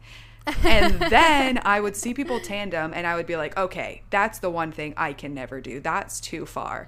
and 0.63 0.99
then 1.09 1.59
I 1.65 1.79
would 1.79 1.95
see 1.95 2.13
people 2.13 2.39
tandem 2.39 2.93
and 2.93 3.07
I 3.07 3.15
would 3.15 3.25
be 3.25 3.35
like, 3.35 3.57
okay, 3.57 4.03
that's 4.11 4.39
the 4.39 4.49
one 4.49 4.71
thing 4.71 4.93
I 4.95 5.13
can 5.13 5.33
never 5.33 5.59
do. 5.59 5.79
That's 5.79 6.19
too 6.19 6.45
far. 6.45 6.87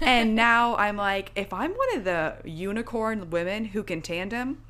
and 0.00 0.34
now 0.34 0.76
I'm 0.76 0.96
like, 0.96 1.32
if 1.34 1.52
I'm 1.52 1.72
one 1.72 1.96
of 1.96 2.04
the 2.04 2.36
unicorn 2.44 3.28
women 3.30 3.66
who 3.66 3.82
can 3.82 4.00
tandem, 4.00 4.62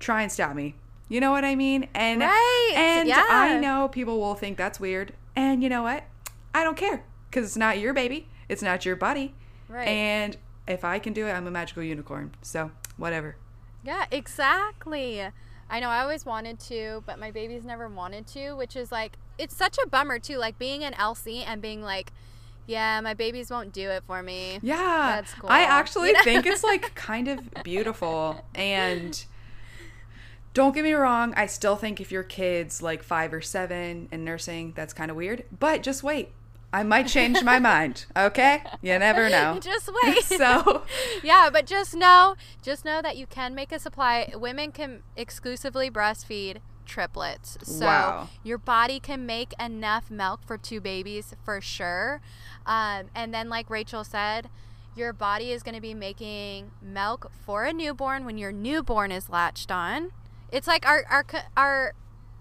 try 0.00 0.22
and 0.22 0.32
stop 0.32 0.56
me. 0.56 0.74
You 1.12 1.20
know 1.20 1.30
what 1.30 1.44
I 1.44 1.54
mean? 1.54 1.88
And 1.94 2.20
Right, 2.22 2.72
and 2.74 3.06
yeah. 3.06 3.26
I 3.28 3.58
know 3.58 3.86
people 3.88 4.18
will 4.18 4.34
think 4.34 4.56
that's 4.56 4.80
weird. 4.80 5.12
And 5.36 5.62
you 5.62 5.68
know 5.68 5.82
what? 5.82 6.04
I 6.54 6.64
don't 6.64 6.76
care 6.76 7.04
cuz 7.30 7.44
it's 7.44 7.56
not 7.56 7.78
your 7.78 7.92
baby. 7.92 8.28
It's 8.48 8.62
not 8.62 8.86
your 8.86 8.96
body. 8.96 9.34
Right. 9.68 9.86
And 9.88 10.36
if 10.66 10.84
I 10.84 10.98
can 10.98 11.12
do 11.12 11.26
it, 11.26 11.32
I'm 11.32 11.46
a 11.46 11.50
magical 11.50 11.82
unicorn. 11.82 12.34
So, 12.40 12.70
whatever. 12.96 13.36
Yeah, 13.84 14.06
exactly. 14.10 15.20
I 15.68 15.80
know 15.80 15.88
I 15.88 16.00
always 16.00 16.24
wanted 16.24 16.58
to, 16.60 17.02
but 17.06 17.18
my 17.18 17.30
babies 17.30 17.64
never 17.64 17.88
wanted 17.88 18.26
to, 18.28 18.52
which 18.54 18.74
is 18.74 18.90
like 18.90 19.18
it's 19.36 19.54
such 19.54 19.76
a 19.84 19.86
bummer 19.86 20.18
too, 20.18 20.38
like 20.38 20.58
being 20.58 20.82
an 20.82 20.94
LC 20.94 21.44
and 21.46 21.60
being 21.60 21.82
like, 21.82 22.12
yeah, 22.66 23.00
my 23.02 23.12
babies 23.12 23.50
won't 23.50 23.72
do 23.72 23.90
it 23.90 24.02
for 24.06 24.22
me. 24.22 24.60
Yeah. 24.62 24.76
That's 25.16 25.34
cool. 25.34 25.50
I 25.50 25.60
actually 25.60 26.08
You 26.08 26.14
know? 26.14 26.22
think 26.22 26.46
it's 26.46 26.64
like 26.64 26.94
kind 27.10 27.28
of 27.28 27.40
beautiful. 27.64 28.46
And 28.54 29.22
don't 30.54 30.74
get 30.74 30.84
me 30.84 30.92
wrong, 30.92 31.32
I 31.36 31.46
still 31.46 31.76
think 31.76 32.00
if 32.00 32.12
your 32.12 32.22
kid's 32.22 32.82
like 32.82 33.02
five 33.02 33.32
or 33.32 33.40
seven 33.40 34.08
and 34.12 34.24
nursing, 34.24 34.72
that's 34.76 34.92
kind 34.92 35.10
of 35.10 35.16
weird. 35.16 35.44
But 35.58 35.82
just 35.82 36.02
wait. 36.02 36.30
I 36.74 36.82
might 36.84 37.06
change 37.06 37.42
my 37.42 37.58
mind. 37.72 38.06
Okay? 38.16 38.62
You 38.80 38.98
never 38.98 39.28
know. 39.28 39.58
Just 39.62 39.90
wait. 40.02 40.22
so, 40.24 40.84
yeah, 41.22 41.50
but 41.52 41.66
just 41.66 41.94
know, 41.94 42.34
just 42.62 42.82
know 42.86 43.02
that 43.02 43.18
you 43.18 43.26
can 43.26 43.54
make 43.54 43.72
a 43.72 43.78
supply. 43.78 44.32
Women 44.34 44.72
can 44.72 45.02
exclusively 45.14 45.90
breastfeed 45.90 46.58
triplets. 46.86 47.58
So 47.62 47.84
Wow. 47.84 48.28
your 48.42 48.56
body 48.56 49.00
can 49.00 49.26
make 49.26 49.52
enough 49.60 50.10
milk 50.10 50.40
for 50.46 50.56
two 50.56 50.80
babies 50.80 51.34
for 51.44 51.60
sure. 51.60 52.22
Um, 52.64 53.10
and 53.14 53.34
then, 53.34 53.50
like 53.50 53.68
Rachel 53.68 54.02
said, 54.02 54.48
your 54.96 55.12
body 55.12 55.52
is 55.52 55.62
going 55.62 55.74
to 55.74 55.80
be 55.80 55.92
making 55.94 56.70
milk 56.80 57.30
for 57.44 57.64
a 57.64 57.72
newborn 57.74 58.24
when 58.24 58.38
your 58.38 58.50
newborn 58.52 59.12
is 59.12 59.28
latched 59.28 59.70
on. 59.70 60.12
It's 60.52 60.68
like 60.68 60.86
our 60.86 61.04
our 61.10 61.24
our 61.56 61.94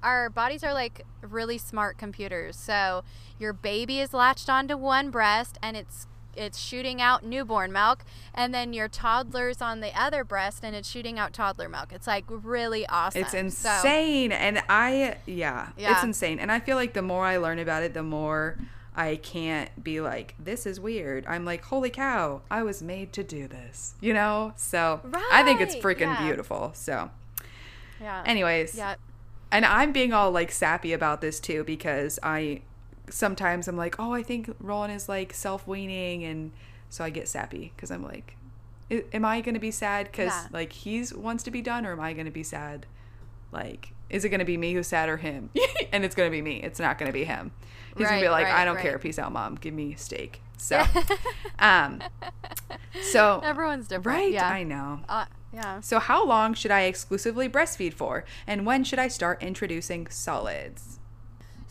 our 0.03 0.29
bodies 0.29 0.63
are 0.63 0.73
like 0.73 1.05
really 1.21 1.57
smart 1.57 1.97
computers. 1.97 2.57
So 2.57 3.03
your 3.39 3.53
baby 3.53 3.99
is 3.99 4.13
latched 4.13 4.49
onto 4.49 4.77
one 4.77 5.09
breast 5.09 5.57
and 5.63 5.75
it's 5.77 6.07
it's 6.35 6.57
shooting 6.57 7.01
out 7.01 7.25
newborn 7.25 7.71
milk 7.71 8.05
and 8.33 8.53
then 8.53 8.73
your 8.73 8.87
toddler's 8.87 9.61
on 9.61 9.81
the 9.81 9.97
other 9.99 10.23
breast 10.23 10.63
and 10.63 10.75
it's 10.75 10.89
shooting 10.89 11.19
out 11.19 11.33
toddler 11.33 11.67
milk. 11.67 11.91
It's 11.91 12.07
like 12.07 12.25
really 12.29 12.85
awesome. 12.87 13.21
it's 13.21 13.31
So- 13.31 13.39
insane. 13.39 14.31
And 14.31 14.63
I, 14.69 15.17
yeah, 15.25 15.69
yeah, 15.77 15.93
it's 15.93 16.03
insane. 16.03 16.39
And 16.39 16.51
I 16.51 16.59
feel 16.59 16.77
like 16.77 16.93
the 16.93 17.01
more 17.01 17.25
I 17.25 17.37
learn 17.37 17.59
about 17.59 17.83
it, 17.83 17.93
the 17.93 18.03
more 18.03 18.57
I 18.95 19.17
can't 19.17 19.83
be 19.83 20.01
like, 20.01 20.35
this 20.39 20.65
is 20.65 20.79
weird. 20.79 21.25
I'm 21.27 21.45
like, 21.45 21.63
holy 21.65 21.89
cow, 21.89 22.41
I 22.49 22.63
was 22.63 22.81
made 22.81 23.13
to 23.13 23.23
do 23.23 23.47
this, 23.47 23.95
you 24.01 24.13
know? 24.13 24.53
So 24.55 25.01
I 25.31 25.43
think 25.43 25.61
it's 25.61 25.75
freaking 25.75 26.01
yeah. 26.01 26.25
beautiful. 26.25 26.71
So, 26.75 27.09
yeah. 28.01 28.23
anyways, 28.25 28.75
yeah. 28.75 28.95
and 29.51 29.65
I'm 29.65 29.91
being 29.91 30.13
all 30.13 30.31
like 30.31 30.51
sappy 30.51 30.93
about 30.93 31.21
this 31.21 31.39
too 31.39 31.63
because 31.63 32.19
I 32.23 32.61
sometimes 33.09 33.67
I'm 33.67 33.77
like, 33.77 33.99
oh, 33.99 34.13
I 34.13 34.23
think 34.23 34.49
Roland 34.59 34.93
is 34.93 35.07
like 35.09 35.33
self 35.33 35.67
weaning, 35.67 36.23
and 36.23 36.51
so 36.89 37.03
I 37.03 37.09
get 37.09 37.27
sappy 37.27 37.71
because 37.75 37.91
I'm 37.91 38.03
like, 38.03 38.35
"I- 38.89 39.03
am 39.13 39.25
I 39.25 39.41
gonna 39.41 39.59
be 39.59 39.71
sad 39.71 40.05
because 40.11 40.27
Yeah. 40.31 40.47
like 40.51 40.73
he's 40.73 41.13
wants 41.13 41.43
to 41.43 41.51
be 41.51 41.61
done, 41.61 41.85
or 41.85 41.91
am 41.93 41.99
I 41.99 42.13
gonna 42.13 42.31
be 42.31 42.43
sad? 42.43 42.85
Like, 43.51 43.93
is 44.09 44.23
it 44.25 44.29
gonna 44.29 44.45
be 44.45 44.57
me 44.57 44.73
who's 44.73 44.87
sad 44.87 45.09
or 45.09 45.17
him? 45.17 45.49
and 45.91 46.03
it's 46.05 46.15
gonna 46.15 46.29
be 46.29 46.41
me. 46.41 46.61
It's 46.63 46.79
not 46.79 46.97
gonna 46.97 47.11
be 47.11 47.25
him. 47.25 47.51
He's 47.97 48.07
gonna 48.07 48.21
be 48.21 48.29
like, 48.29 48.45
right, 48.45 48.55
I 48.61 48.65
don't 48.65 48.75
right. 48.75 48.81
care. 48.83 48.97
Peace 48.99 49.19
out, 49.19 49.33
mom. 49.33 49.55
Give 49.55 49.73
me 49.73 49.95
steak. 49.95 50.41
So, 50.57 50.81
um, 51.59 52.01
so 53.01 53.41
Everyone's 53.43 53.87
different. 53.87 54.17
right, 54.17 54.31
Yeah. 54.31 54.47
I 54.47 54.63
know. 54.63 54.99
uh, 55.09 55.25
yeah. 55.53 55.81
So, 55.81 55.99
how 55.99 56.25
long 56.25 56.53
should 56.53 56.71
I 56.71 56.81
exclusively 56.81 57.49
breastfeed 57.49 57.93
for? 57.93 58.25
And 58.47 58.65
when 58.65 58.83
should 58.83 58.99
I 58.99 59.07
start 59.07 59.41
introducing 59.41 60.07
solids? 60.07 60.99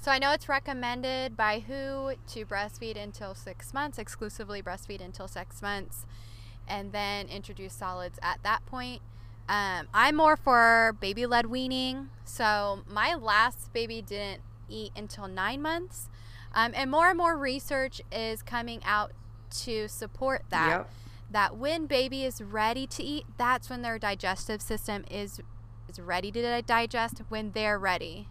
So 0.02 0.10
I 0.10 0.18
know 0.18 0.32
it's 0.32 0.48
recommended 0.48 1.36
by 1.36 1.60
WHO 1.60 2.14
to 2.28 2.46
breastfeed 2.46 2.96
until 2.96 3.34
six 3.34 3.74
months, 3.74 3.98
exclusively 3.98 4.62
breastfeed 4.62 5.04
until 5.04 5.28
six 5.28 5.60
months, 5.60 6.06
and 6.66 6.90
then 6.92 7.28
introduce 7.28 7.74
solids 7.74 8.18
at 8.22 8.42
that 8.42 8.64
point. 8.64 9.02
Um, 9.46 9.88
I'm 9.92 10.16
more 10.16 10.36
for 10.36 10.96
baby 11.00 11.26
led 11.26 11.46
weaning. 11.46 12.08
So 12.24 12.82
my 12.88 13.14
last 13.14 13.74
baby 13.74 14.00
didn't 14.00 14.40
eat 14.70 14.92
until 14.96 15.28
nine 15.28 15.60
months. 15.60 16.08
Um, 16.54 16.72
and 16.74 16.90
more 16.90 17.08
and 17.08 17.18
more 17.18 17.36
research 17.36 18.00
is 18.10 18.42
coming 18.42 18.80
out 18.84 19.12
to 19.64 19.86
support 19.86 20.44
that. 20.48 20.68
Yep. 20.68 20.90
That 21.30 21.56
when 21.56 21.86
baby 21.86 22.24
is 22.24 22.42
ready 22.42 22.86
to 22.88 23.02
eat, 23.02 23.24
that's 23.38 23.70
when 23.70 23.82
their 23.82 23.98
digestive 23.98 24.60
system 24.60 25.04
is 25.10 25.40
is 25.88 25.98
ready 26.00 26.30
to 26.32 26.62
digest 26.62 27.22
when 27.28 27.52
they're 27.52 27.78
ready. 27.78 28.28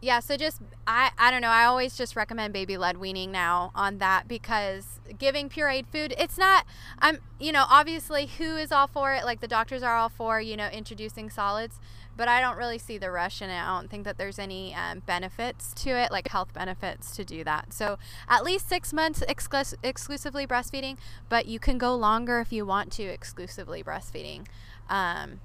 yeah, 0.00 0.20
so 0.20 0.36
just 0.36 0.60
I 0.86 1.10
I 1.18 1.30
don't 1.30 1.40
know. 1.40 1.48
I 1.48 1.64
always 1.64 1.96
just 1.96 2.14
recommend 2.16 2.52
baby 2.52 2.76
led 2.76 2.98
weaning 2.98 3.32
now 3.32 3.70
on 3.74 3.98
that 3.98 4.28
because 4.28 5.00
giving 5.18 5.48
pureed 5.48 5.86
food, 5.86 6.14
it's 6.18 6.36
not. 6.36 6.66
I'm 6.98 7.18
you 7.40 7.52
know 7.52 7.64
obviously 7.68 8.26
who 8.26 8.56
is 8.56 8.70
all 8.70 8.86
for 8.86 9.14
it? 9.14 9.24
Like 9.24 9.40
the 9.40 9.48
doctors 9.48 9.82
are 9.82 9.96
all 9.96 10.10
for 10.10 10.40
you 10.40 10.56
know 10.56 10.68
introducing 10.68 11.30
solids, 11.30 11.80
but 12.16 12.28
I 12.28 12.40
don't 12.40 12.56
really 12.56 12.78
see 12.78 12.98
the 12.98 13.10
rush 13.10 13.42
in 13.42 13.50
it. 13.50 13.60
I 13.60 13.78
don't 13.78 13.90
think 13.90 14.04
that 14.04 14.18
there's 14.18 14.38
any 14.38 14.74
um, 14.74 15.00
benefits 15.00 15.72
to 15.84 15.90
it, 15.90 16.10
like 16.10 16.28
health 16.28 16.52
benefits 16.52 17.14
to 17.16 17.24
do 17.24 17.44
that. 17.44 17.72
So 17.72 17.98
at 18.28 18.44
least 18.44 18.68
six 18.68 18.92
months 18.92 19.22
exclus- 19.28 19.74
exclusively 19.82 20.46
breastfeeding, 20.46 20.96
but 21.28 21.46
you 21.46 21.58
can 21.58 21.78
go 21.78 21.94
longer 21.94 22.40
if 22.40 22.52
you 22.52 22.64
want 22.64 22.92
to 22.92 23.02
exclusively 23.02 23.82
breastfeeding. 23.82 24.46
Um, 24.88 25.40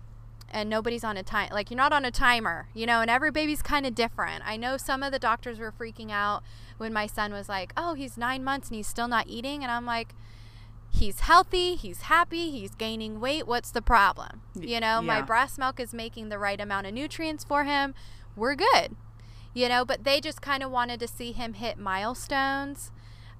and 0.52 0.70
nobody's 0.70 1.04
on 1.04 1.16
a 1.18 1.24
time 1.24 1.50
like 1.52 1.70
you're 1.70 1.78
not 1.78 1.94
on 1.94 2.04
a 2.04 2.12
timer 2.12 2.68
you 2.74 2.86
know 2.86 3.02
and 3.02 3.10
every 3.12 3.30
baby's 3.30 3.62
kind 3.62 3.86
of 3.86 3.94
different 3.94 4.42
i 4.48 4.58
know 4.58 4.78
some 4.78 5.04
of 5.04 5.12
the 5.12 5.20
doctors 5.20 5.60
were 5.60 5.72
freaking 5.72 6.10
out 6.10 6.42
when 6.78 6.92
my 6.92 7.06
son 7.06 7.32
was 7.32 7.48
like 7.48 7.72
oh 7.78 7.94
he's 7.94 8.18
nine 8.18 8.44
months 8.44 8.70
and 8.70 8.76
he's 8.76 8.88
still 8.88 9.08
not 9.08 9.28
eating 9.28 9.64
and 9.64 9.72
i'm 9.72 9.86
like 9.86 10.16
he's 10.92 11.22
healthy 11.22 11.76
he's 11.76 12.02
happy 12.04 12.52
he's 12.52 12.76
gaining 12.76 13.20
weight 13.20 13.48
what's 13.48 13.72
the 13.72 13.82
problem? 13.82 14.42
You 14.56 14.80
know 14.80 15.02
my 15.02 15.22
breast 15.22 15.58
milk 15.58 15.80
is 15.80 15.94
making 15.94 16.30
the 16.30 16.38
right 16.38 16.60
amount 16.60 16.88
of 16.88 16.94
nutrients 16.94 17.44
for 17.44 17.64
him. 17.64 17.94
We're 18.36 18.56
good. 18.56 18.96
You 19.54 19.70
know 19.70 19.86
but 19.86 20.04
they 20.04 20.20
just 20.20 20.42
kind 20.42 20.64
of 20.64 20.72
wanted 20.72 21.00
to 21.02 21.08
see 21.08 21.32
him 21.32 21.54
hit 21.54 21.78
milestones. 21.78 22.92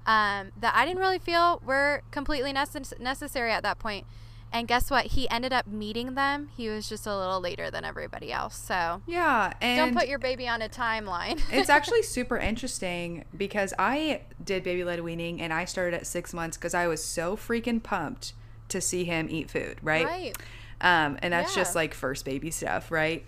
Um, 0.06 0.52
that 0.58 0.74
i 0.74 0.86
didn't 0.86 1.00
really 1.00 1.18
feel 1.18 1.60
were 1.62 2.02
completely 2.10 2.54
necess- 2.54 2.98
necessary 2.98 3.52
at 3.52 3.62
that 3.64 3.78
point 3.78 4.06
and 4.52 4.66
guess 4.66 4.90
what 4.90 5.06
he 5.06 5.28
ended 5.30 5.52
up 5.52 5.66
meeting 5.66 6.14
them 6.14 6.48
he 6.56 6.68
was 6.68 6.88
just 6.88 7.06
a 7.06 7.16
little 7.16 7.40
later 7.40 7.70
than 7.70 7.84
everybody 7.84 8.32
else 8.32 8.56
so 8.56 9.02
Yeah, 9.06 9.52
and 9.60 9.78
don't 9.78 9.98
put 10.00 10.08
your 10.08 10.18
baby 10.18 10.48
on 10.48 10.62
a 10.62 10.68
timeline 10.68 11.40
it's 11.52 11.70
actually 11.70 12.02
super 12.02 12.36
interesting 12.36 13.24
because 13.36 13.72
I 13.78 14.22
did 14.44 14.62
baby 14.64 14.84
led 14.84 15.00
weaning 15.00 15.40
and 15.40 15.52
I 15.52 15.64
started 15.64 15.94
at 15.94 16.06
six 16.06 16.32
months 16.34 16.56
because 16.56 16.74
I 16.74 16.86
was 16.86 17.02
so 17.02 17.36
freaking 17.36 17.82
pumped 17.82 18.32
to 18.68 18.80
see 18.80 19.04
him 19.04 19.26
eat 19.30 19.50
food, 19.50 19.78
right? 19.82 20.06
right 20.06 20.36
Um, 20.80 21.18
and 21.22 21.32
that's 21.32 21.54
just 21.54 21.74
like 21.74 21.92
first 21.92 22.24
baby 22.24 22.50
stuff, 22.50 22.90
right? 22.90 23.24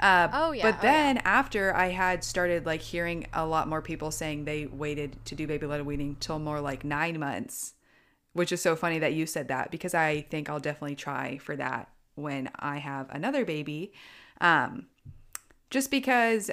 Uh, 0.00 0.28
Oh, 0.32 0.52
yeah. 0.52 0.62
But 0.62 0.74
Oh, 0.74 0.86
yeah. 0.86 0.92
then 0.92 1.18
after 1.18 1.74
I 1.74 1.88
had 1.88 2.22
started 2.22 2.64
like 2.64 2.80
hearing 2.80 3.26
a 3.32 3.44
lot 3.44 3.68
more 3.68 3.82
people 3.82 4.10
saying 4.10 4.44
they 4.44 4.66
waited 4.66 5.24
to 5.26 5.34
do 5.34 5.46
baby 5.46 5.66
led 5.66 5.84
weaning 5.84 6.16
till 6.20 6.38
more 6.38 6.60
like 6.60 6.84
nine 6.84 7.18
months, 7.18 7.74
which 8.32 8.52
is 8.52 8.62
so 8.62 8.76
funny 8.76 8.98
that 8.98 9.14
you 9.14 9.26
said 9.26 9.48
that 9.48 9.70
because 9.70 9.94
I 9.94 10.22
think 10.22 10.48
I'll 10.48 10.60
definitely 10.60 10.96
try 10.96 11.38
for 11.38 11.56
that 11.56 11.88
when 12.14 12.50
I 12.56 12.78
have 12.78 13.08
another 13.10 13.44
baby. 13.44 13.92
Um, 14.40 14.86
just 15.70 15.90
because 15.90 16.50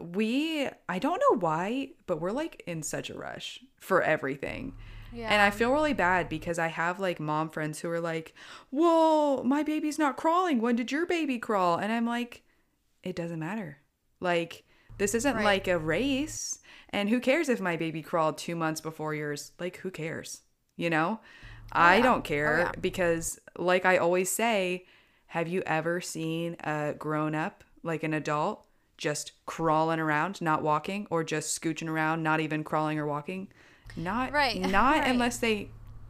we, 0.00 0.68
I 0.88 0.98
don't 0.98 1.20
know 1.30 1.38
why, 1.38 1.90
but 2.06 2.20
we're 2.20 2.32
like 2.32 2.62
in 2.66 2.82
such 2.82 3.10
a 3.10 3.14
rush 3.18 3.60
for 3.80 4.02
everything. 4.02 4.74
Yeah. 5.14 5.28
And 5.30 5.42
I 5.42 5.50
feel 5.50 5.70
really 5.72 5.92
bad 5.92 6.28
because 6.28 6.58
I 6.58 6.68
have 6.68 6.98
like 6.98 7.20
mom 7.20 7.50
friends 7.50 7.80
who 7.80 7.90
are 7.90 8.00
like, 8.00 8.34
Well, 8.70 9.44
my 9.44 9.62
baby's 9.62 9.98
not 9.98 10.16
crawling. 10.16 10.60
When 10.60 10.74
did 10.76 10.90
your 10.90 11.04
baby 11.06 11.38
crawl? 11.38 11.76
And 11.76 11.92
I'm 11.92 12.06
like, 12.06 12.42
It 13.02 13.14
doesn't 13.14 13.38
matter. 13.38 13.78
Like, 14.20 14.64
this 14.98 15.14
isn't 15.14 15.36
Right. 15.36 15.44
like 15.44 15.68
a 15.68 15.78
race. 15.78 16.60
And 16.90 17.08
who 17.10 17.20
cares 17.20 17.48
if 17.50 17.60
my 17.60 17.76
baby 17.76 18.02
crawled 18.02 18.38
two 18.38 18.56
months 18.56 18.80
before 18.80 19.14
yours? 19.14 19.52
Like, 19.58 19.76
who 19.78 19.90
cares? 19.90 20.40
You 20.76 20.90
know? 20.90 21.20
Oh, 21.74 21.80
I 21.80 21.96
yeah. 21.96 22.02
don't 22.02 22.20
Oh, 22.20 22.24
care 22.24 22.58
yeah. 22.58 22.72
because, 22.80 23.38
like 23.58 23.84
I 23.86 23.96
always 23.98 24.30
say, 24.30 24.86
have 25.28 25.48
you 25.48 25.62
ever 25.66 26.00
seen 26.00 26.56
a 26.64 26.94
grown 26.98 27.34
up, 27.34 27.64
like 27.82 28.02
an 28.02 28.14
adult, 28.14 28.64
just 28.98 29.32
crawling 29.46 30.00
around, 30.00 30.40
not 30.40 30.62
walking, 30.62 31.06
or 31.10 31.24
just 31.24 31.58
scooching 31.60 31.88
around, 31.88 32.22
not 32.22 32.40
even 32.40 32.64
crawling 32.64 32.98
or 32.98 33.06
walking? 33.06 33.48
Not 33.96 34.32
Right, 34.32 34.60
Not 34.60 34.98
right. 34.98 35.06
unless 35.06 35.38
they 35.38 35.68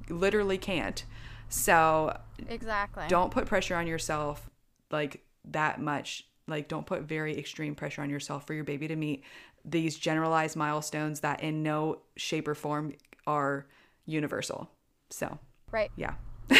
literally 0.08 0.58
can't. 0.58 1.04
So 1.48 2.16
exactly 2.48 3.04
don't 3.08 3.30
put 3.30 3.46
pressure 3.46 3.76
on 3.76 3.86
yourself 3.86 4.50
like 4.90 5.22
that 5.44 5.80
much. 5.80 6.26
Like 6.48 6.68
don't 6.68 6.86
put 6.86 7.02
very 7.02 7.38
extreme 7.38 7.74
pressure 7.74 8.02
on 8.02 8.10
yourself 8.10 8.46
for 8.46 8.54
your 8.54 8.64
baby 8.64 8.88
to 8.88 8.96
meet 8.96 9.22
these 9.64 9.96
generalized 9.96 10.56
milestones 10.56 11.20
that 11.20 11.42
in 11.42 11.62
no 11.62 11.98
shape 12.16 12.48
or 12.48 12.54
form 12.54 12.94
are 13.26 13.66
universal. 14.06 14.70
So 15.10 15.38
right 15.70 15.90
yeah. 15.96 16.14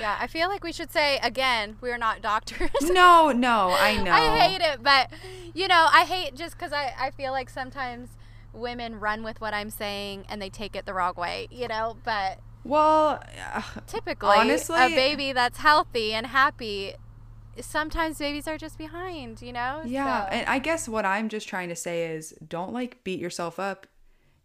yeah 0.00 0.16
i 0.20 0.26
feel 0.26 0.48
like 0.48 0.62
we 0.64 0.72
should 0.72 0.90
say 0.90 1.18
again 1.22 1.76
we're 1.82 1.98
not 1.98 2.22
doctors 2.22 2.70
No, 2.82 3.30
no, 3.32 3.74
I 3.78 3.96
know. 4.02 4.12
I 4.12 4.38
hate 4.38 4.60
it, 4.62 4.82
but 4.82 5.10
you 5.54 5.66
know, 5.68 5.86
I 5.92 6.04
hate 6.04 6.34
just 6.34 6.56
because 6.56 6.72
I, 6.72 6.94
I 6.98 7.10
feel 7.10 7.32
like 7.32 7.50
sometimes 7.50 8.10
women 8.52 9.00
run 9.00 9.22
with 9.22 9.40
what 9.40 9.52
I'm 9.54 9.70
saying 9.70 10.24
and 10.28 10.40
they 10.40 10.48
take 10.50 10.74
it 10.76 10.86
the 10.86 10.94
wrong 10.94 11.14
way, 11.16 11.48
you 11.50 11.66
know. 11.68 11.96
But 12.04 12.38
Well, 12.64 13.22
uh, 13.54 13.62
typically, 13.86 14.36
Honestly- 14.36 14.76
a 14.78 14.88
baby 14.88 15.32
that's 15.32 15.58
healthy 15.58 16.12
and 16.14 16.26
happy, 16.28 16.94
sometimes 17.60 18.18
babies 18.18 18.46
are 18.46 18.56
just 18.58 18.78
behind, 18.78 19.42
you 19.42 19.52
know. 19.52 19.82
yeah, 19.84 20.26
So- 20.26 20.30
and 20.32 20.48
I 20.48 20.58
guess 20.60 20.88
what 20.88 21.04
I'm 21.04 21.28
just 21.28 21.48
trying 21.48 21.68
to 21.70 21.76
say 21.76 22.06
is 22.14 22.32
don't 22.46 22.72
like 22.72 23.02
beat 23.04 23.18
yourself 23.20 23.58
up 23.58 23.86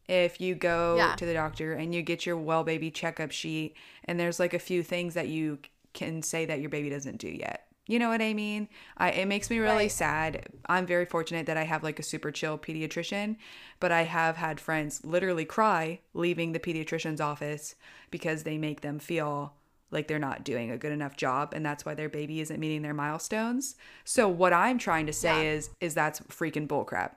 if 0.07 0.41
you 0.41 0.55
go 0.55 0.95
Yeah. 0.97 1.15
to 1.15 1.25
the 1.25 1.33
doctor 1.33 1.73
and 1.73 1.93
you 1.93 2.01
get 2.01 2.25
your 2.25 2.37
well 2.37 2.63
baby 2.63 2.91
checkup 2.91 3.31
sheet 3.31 3.75
and 4.05 4.19
there's 4.19 4.39
like 4.39 4.53
a 4.53 4.59
few 4.59 4.83
things 4.83 5.13
that 5.13 5.27
you 5.27 5.59
can 5.93 6.21
say 6.21 6.45
that 6.45 6.59
your 6.59 6.69
baby 6.69 6.89
doesn't 6.89 7.17
do 7.17 7.29
yet. 7.29 7.67
You 7.85 7.99
know 7.99 8.07
what 8.07 8.21
I 8.21 8.33
mean? 8.33 8.69
I, 8.97 9.11
it 9.11 9.25
makes 9.27 9.49
me 9.49 9.59
really 9.59 9.73
Right. 9.83 9.91
sad. 9.91 10.47
I'm 10.67 10.85
very 10.85 11.05
fortunate 11.05 11.45
that 11.47 11.57
I 11.57 11.63
have 11.63 11.83
like 11.83 11.99
a 11.99 12.03
super 12.03 12.31
chill 12.31 12.57
pediatrician, 12.57 13.35
but 13.81 13.91
I 13.91 14.03
have 14.03 14.37
had 14.37 14.59
friends 14.59 15.03
literally 15.03 15.43
cry 15.45 15.99
leaving 16.13 16.53
the 16.53 16.59
pediatrician's 16.61 17.19
office 17.19 17.75
because 18.09 18.43
they 18.43 18.57
make 18.57 18.81
them 18.81 18.99
feel 18.99 19.53
like 19.91 20.07
they're 20.07 20.17
not 20.17 20.43
doing 20.45 20.71
a 20.71 20.77
good 20.77 20.93
enough 20.93 21.17
job 21.17 21.53
and 21.53 21.63
that's 21.65 21.85
why 21.85 21.93
their 21.93 22.09
baby 22.09 22.39
isn't 22.39 22.59
meeting 22.59 22.81
their 22.83 22.93
milestones. 22.93 23.75
So 24.05 24.27
what 24.29 24.53
I'm 24.53 24.77
trying 24.79 25.05
to 25.07 25.13
say 25.13 25.43
Yeah. 25.43 25.51
is 25.51 25.69
is 25.81 25.93
that's 25.93 26.21
freaking 26.21 26.67
bullcrap. 26.67 27.11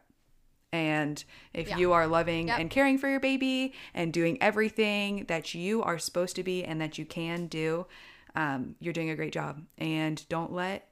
And 0.72 1.24
if 1.54 1.68
Yeah. 1.68 1.76
you 1.78 1.92
are 1.92 2.06
loving 2.06 2.48
Yep. 2.48 2.58
and 2.60 2.70
caring 2.70 2.98
for 2.98 3.08
your 3.08 3.20
baby 3.20 3.72
and 3.94 4.12
doing 4.12 4.36
everything 4.42 5.24
that 5.28 5.54
you 5.54 5.82
are 5.82 5.98
supposed 5.98 6.36
to 6.36 6.42
be 6.42 6.64
and 6.64 6.80
that 6.80 6.98
you 6.98 7.04
can 7.06 7.46
do, 7.46 7.86
um, 8.34 8.74
you're 8.80 8.92
doing 8.92 9.08
a 9.10 9.16
great 9.16 9.32
job. 9.32 9.62
And 9.78 10.28
don't 10.28 10.52
let 10.52 10.88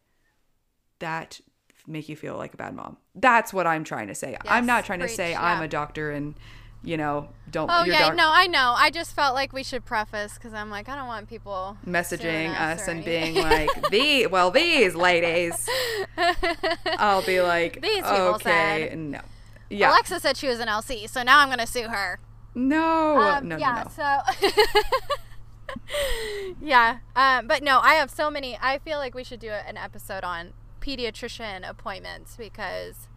that 1.00 1.40
make 1.86 2.08
you 2.08 2.16
feel 2.16 2.36
like 2.36 2.54
a 2.54 2.56
bad 2.56 2.74
mom. 2.74 2.96
That's 3.14 3.52
what 3.52 3.66
I'm 3.66 3.84
trying 3.84 4.08
to 4.08 4.14
say. 4.14 4.36
I'm 4.46 4.64
not 4.64 4.84
trying 4.86 5.00
to 5.00 5.06
preach, 5.06 5.16
say 5.16 5.34
I'm 5.34 5.60
a 5.62 5.68
doctor 5.68 6.10
and, 6.12 6.34
you 6.82 6.96
know, 6.96 7.28
don't. 7.50 7.68
Oh 7.70 7.84
yeah, 7.84 8.08
doc- 8.08 8.16
no, 8.16 8.30
I 8.32 8.46
know. 8.46 8.74
I 8.76 8.90
just 8.90 9.14
felt 9.14 9.34
like 9.34 9.52
we 9.52 9.62
should 9.62 9.84
preface 9.84 10.34
because 10.34 10.54
I'm 10.54 10.70
like, 10.70 10.88
I 10.88 10.96
don't 10.96 11.06
want 11.08 11.28
people 11.28 11.76
messaging 11.86 12.20
suing 12.20 12.50
us 12.52 12.88
and 12.88 13.04
anything. 13.06 13.34
being 13.34 13.44
like 13.44 13.90
the 13.90 14.26
well 14.28 14.50
these 14.50 14.94
ladies 14.94 15.68
i'll 16.98 17.22
be 17.24 17.40
like 17.40 17.80
These 17.82 17.96
people 18.02 18.10
okay 18.36 18.88
said. 18.90 18.98
no 18.98 19.20
yeah 19.76 19.90
Alexa 19.90 20.20
said 20.20 20.36
she 20.36 20.48
was 20.48 20.60
an 20.60 20.68
LC, 20.68 21.08
so 21.08 21.22
now 21.22 21.40
I'm 21.40 21.48
gonna 21.48 21.66
sue 21.66 21.88
her. 21.88 22.20
no 22.54 23.16
Um, 23.20 23.48
no 23.48 23.56
yeah, 23.56 23.84
no 23.98 24.04
no 24.04 24.50
so 24.50 24.50
yeah, 26.60 26.98
um, 27.16 27.46
but 27.46 27.62
no, 27.62 27.80
I 27.80 27.94
have 27.94 28.10
so 28.10 28.30
many. 28.30 28.58
I 28.60 28.78
feel 28.78 28.98
like 28.98 29.14
we 29.14 29.24
should 29.24 29.40
do 29.40 29.50
an 29.50 29.76
episode 29.76 30.24
on 30.24 30.52
pediatrician 30.80 31.68
appointments 31.68 32.36
because 32.36 33.08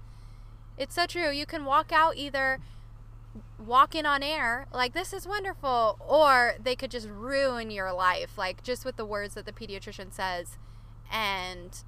it's 0.78 0.96
so 0.96 1.06
true. 1.06 1.32
You 1.32 1.46
can 1.46 1.66
walk 1.66 1.92
out 1.92 2.16
either 2.16 2.60
walk 3.60 3.94
in 3.94 4.06
on 4.06 4.24
air 4.24 4.68
like 4.74 4.94
this 4.94 5.14
is 5.14 5.28
wonderful 5.28 5.98
or 6.00 6.56
they 6.64 6.76
could 6.76 6.90
just 6.90 7.08
ruin 7.08 7.70
your 7.70 7.92
life 7.94 8.38
like 8.38 8.64
just 8.64 8.86
with 8.86 8.96
the 8.96 9.06
words 9.06 9.34
that 9.36 9.46
the 9.46 9.52
pediatrician 9.52 10.12
says 10.12 10.58
and 11.12 11.84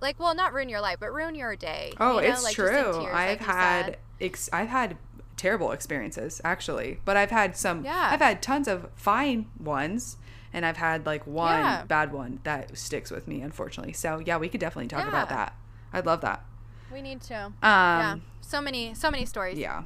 like 0.00 0.18
well 0.20 0.34
not 0.34 0.52
ruin 0.52 0.68
your 0.68 0.80
life 0.80 0.96
but 1.00 1.12
ruin 1.12 1.34
your 1.34 1.56
day 1.56 1.92
oh 2.00 2.16
you 2.20 2.28
know, 2.28 2.32
it's 2.34 2.44
like, 2.44 2.54
true. 2.54 2.68
tears, 2.68 2.96
i've 2.96 3.12
like 3.12 3.40
had 3.40 3.96
ex- 4.20 4.48
i've 4.52 4.68
had 4.68 4.96
terrible 5.36 5.70
experiences 5.72 6.40
actually 6.44 7.00
but 7.04 7.16
i've 7.16 7.30
had 7.30 7.56
some 7.56 7.84
Yeah. 7.84 8.08
i've 8.12 8.20
had 8.20 8.42
tons 8.42 8.66
of 8.68 8.88
fine 8.96 9.46
ones 9.58 10.16
and 10.52 10.64
i've 10.66 10.76
had 10.78 11.06
like 11.06 11.26
one 11.26 11.60
Yeah. 11.60 11.84
bad 11.84 12.12
one 12.12 12.40
that 12.44 12.76
sticks 12.76 13.10
with 13.10 13.28
me 13.28 13.40
unfortunately. 13.42 13.92
So 13.92 14.18
yeah 14.24 14.36
we 14.38 14.48
could 14.48 14.60
definitely 14.60 14.88
talk 14.88 15.06
about 15.06 15.28
that. 15.28 15.54
I'd 15.92 16.06
love 16.06 16.22
that. 16.22 16.44
We 16.92 17.02
need 17.02 17.20
to. 17.22 17.36
Um 17.46 17.52
yeah. 17.62 18.16
So 18.40 18.60
many 18.60 18.94
so 18.94 19.10
many 19.10 19.24
stories. 19.26 19.58
yeah. 19.58 19.82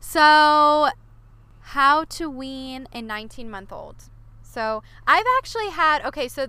So, 0.00 0.88
how 1.60 2.04
to 2.04 2.30
wean 2.30 2.86
a 2.92 3.02
19 3.02 3.50
month 3.50 3.72
old. 3.72 4.04
So, 4.42 4.82
I've 5.06 5.26
actually 5.38 5.68
had, 5.70 6.04
okay, 6.04 6.28
so 6.28 6.46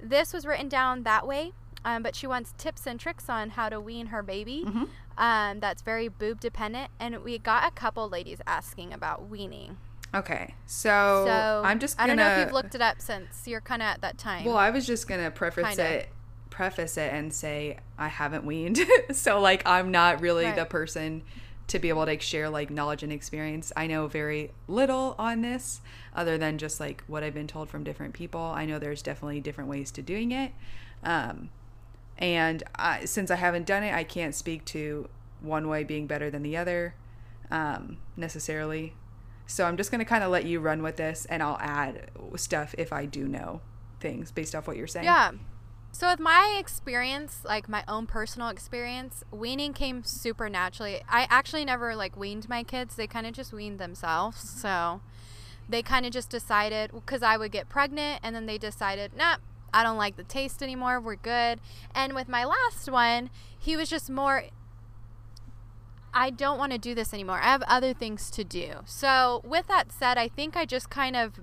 this 0.00 0.32
was 0.32 0.46
written 0.46 0.68
down 0.68 1.02
that 1.02 1.26
way, 1.26 1.52
um, 1.86 2.02
but 2.02 2.14
she 2.14 2.26
wants 2.26 2.52
tips 2.58 2.86
and 2.86 3.00
tricks 3.00 3.30
on 3.30 3.50
how 3.50 3.70
to 3.70 3.80
wean 3.80 4.06
her 4.08 4.22
baby. 4.22 4.64
Mhm. 4.66 4.88
Um, 5.16 5.60
that's 5.60 5.80
very 5.80 6.08
boob 6.08 6.40
dependent. 6.40 6.90
And 7.00 7.22
we 7.24 7.38
got 7.38 7.66
a 7.66 7.70
couple 7.70 8.06
ladies 8.10 8.40
asking 8.46 8.92
about 8.92 9.28
weaning. 9.30 9.78
okay 10.14 10.54
so, 10.66 11.24
So, 11.26 11.62
i'm 11.64 11.78
just 11.80 11.98
I 11.98 12.06
gonna 12.06 12.16
don't 12.22 12.28
know 12.28 12.32
if 12.40 12.46
you've 12.46 12.52
looked 12.54 12.74
it 12.74 12.80
up 12.80 13.00
since 13.00 13.46
you're 13.48 13.60
kind 13.60 13.82
of 13.82 13.86
at 13.86 14.00
that 14.02 14.18
time. 14.18 14.44
Well, 14.44 14.56
I 14.56 14.70
was 14.70 14.86
just 14.86 15.08
gonna 15.08 15.30
preface 15.30 15.66
Kinda. 15.76 15.84
it 15.84 16.08
preface 16.50 16.96
it 16.96 17.12
and 17.12 17.32
say 17.34 17.78
I 17.98 18.08
haven't 18.08 18.44
weaned. 18.44 18.78
so 19.12 19.40
like 19.40 19.62
I'm 19.66 19.90
not 19.90 20.20
really 20.20 20.44
Right. 20.46 20.56
the 20.56 20.64
person 20.64 21.22
to 21.68 21.78
be 21.80 21.88
able 21.88 22.04
to 22.04 22.12
like, 22.12 22.22
share 22.22 22.48
like 22.48 22.70
knowledge 22.70 23.02
and 23.02 23.12
experience. 23.12 23.72
I 23.76 23.86
know 23.88 24.06
very 24.06 24.52
little 24.68 25.16
on 25.18 25.42
this 25.42 25.80
other 26.14 26.38
than 26.38 26.56
just 26.58 26.78
like 26.80 27.02
what 27.08 27.22
I've 27.24 27.34
been 27.34 27.48
told 27.48 27.68
from 27.68 27.82
different 27.84 28.14
people. 28.14 28.40
I 28.40 28.64
know 28.64 28.78
there's 28.78 29.02
definitely 29.02 29.40
different 29.40 29.68
ways 29.68 29.90
to 29.92 30.02
doing 30.02 30.30
it. 30.32 30.52
Um 31.02 31.50
and 32.18 32.62
I, 32.74 33.04
since 33.04 33.30
I 33.30 33.36
haven't 33.36 33.66
done 33.66 33.82
it, 33.82 33.94
I 33.94 34.04
can't 34.04 34.34
speak 34.34 34.64
to 34.66 35.08
one 35.40 35.68
way 35.68 35.84
being 35.84 36.06
better 36.06 36.30
than 36.30 36.42
the 36.42 36.56
other 36.56 36.94
um, 37.50 37.98
necessarily. 38.16 38.94
So 39.46 39.64
I'm 39.64 39.76
just 39.76 39.90
going 39.90 40.00
to 40.00 40.04
kind 40.04 40.24
of 40.24 40.30
let 40.30 40.44
you 40.44 40.60
run 40.60 40.82
with 40.82 40.96
this 40.96 41.26
and 41.26 41.42
I'll 41.42 41.58
add 41.60 42.10
stuff 42.36 42.74
if 42.78 42.92
I 42.92 43.06
do 43.06 43.28
know 43.28 43.60
things 44.00 44.30
based 44.30 44.54
off 44.54 44.66
what 44.66 44.76
you're 44.76 44.86
saying. 44.86 45.04
Yeah. 45.04 45.32
So 45.92 46.10
with 46.10 46.20
my 46.20 46.56
experience, 46.58 47.40
like 47.44 47.68
my 47.68 47.82
own 47.88 48.06
personal 48.06 48.48
experience, 48.48 49.24
weaning 49.30 49.72
came 49.72 50.04
super 50.04 50.50
naturally. 50.50 51.00
I 51.08 51.26
actually 51.30 51.64
never 51.64 51.96
like 51.96 52.16
weaned 52.16 52.48
my 52.48 52.64
kids. 52.64 52.96
They 52.96 53.06
kind 53.06 53.26
of 53.26 53.32
just 53.32 53.52
weaned 53.52 53.78
themselves. 53.78 54.40
So 54.60 55.00
they 55.68 55.82
kind 55.82 56.04
of 56.04 56.12
just 56.12 56.28
decided 56.28 56.90
because 56.92 57.22
I 57.22 57.36
would 57.36 57.50
get 57.50 57.68
pregnant 57.68 58.20
and 58.22 58.34
then 58.36 58.46
they 58.46 58.58
decided, 58.58 59.16
nah, 59.16 59.36
I 59.76 59.82
don't 59.82 59.98
like 59.98 60.16
the 60.16 60.24
taste 60.24 60.62
anymore. 60.62 60.98
We're 60.98 61.16
good. 61.16 61.60
And 61.94 62.14
with 62.14 62.30
my 62.30 62.46
last 62.46 62.90
one, 62.90 63.28
he 63.58 63.76
was 63.76 63.90
just 63.90 64.08
more 64.08 64.44
I 66.14 66.30
don't 66.30 66.56
want 66.56 66.72
to 66.72 66.78
do 66.78 66.94
this 66.94 67.12
anymore. 67.12 67.40
I 67.42 67.48
have 67.48 67.62
other 67.64 67.92
things 67.92 68.30
to 68.30 68.42
do. 68.42 68.76
So, 68.86 69.42
with 69.44 69.66
that 69.66 69.92
said, 69.92 70.16
I 70.16 70.28
think 70.28 70.56
I 70.56 70.64
just 70.64 70.88
kind 70.88 71.14
of 71.14 71.40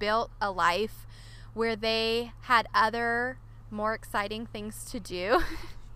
built 0.00 0.32
a 0.40 0.50
life 0.50 1.06
where 1.54 1.76
they 1.76 2.32
had 2.42 2.66
other 2.74 3.38
more 3.70 3.94
exciting 3.94 4.44
things 4.46 4.84
to 4.90 4.98
do 4.98 5.42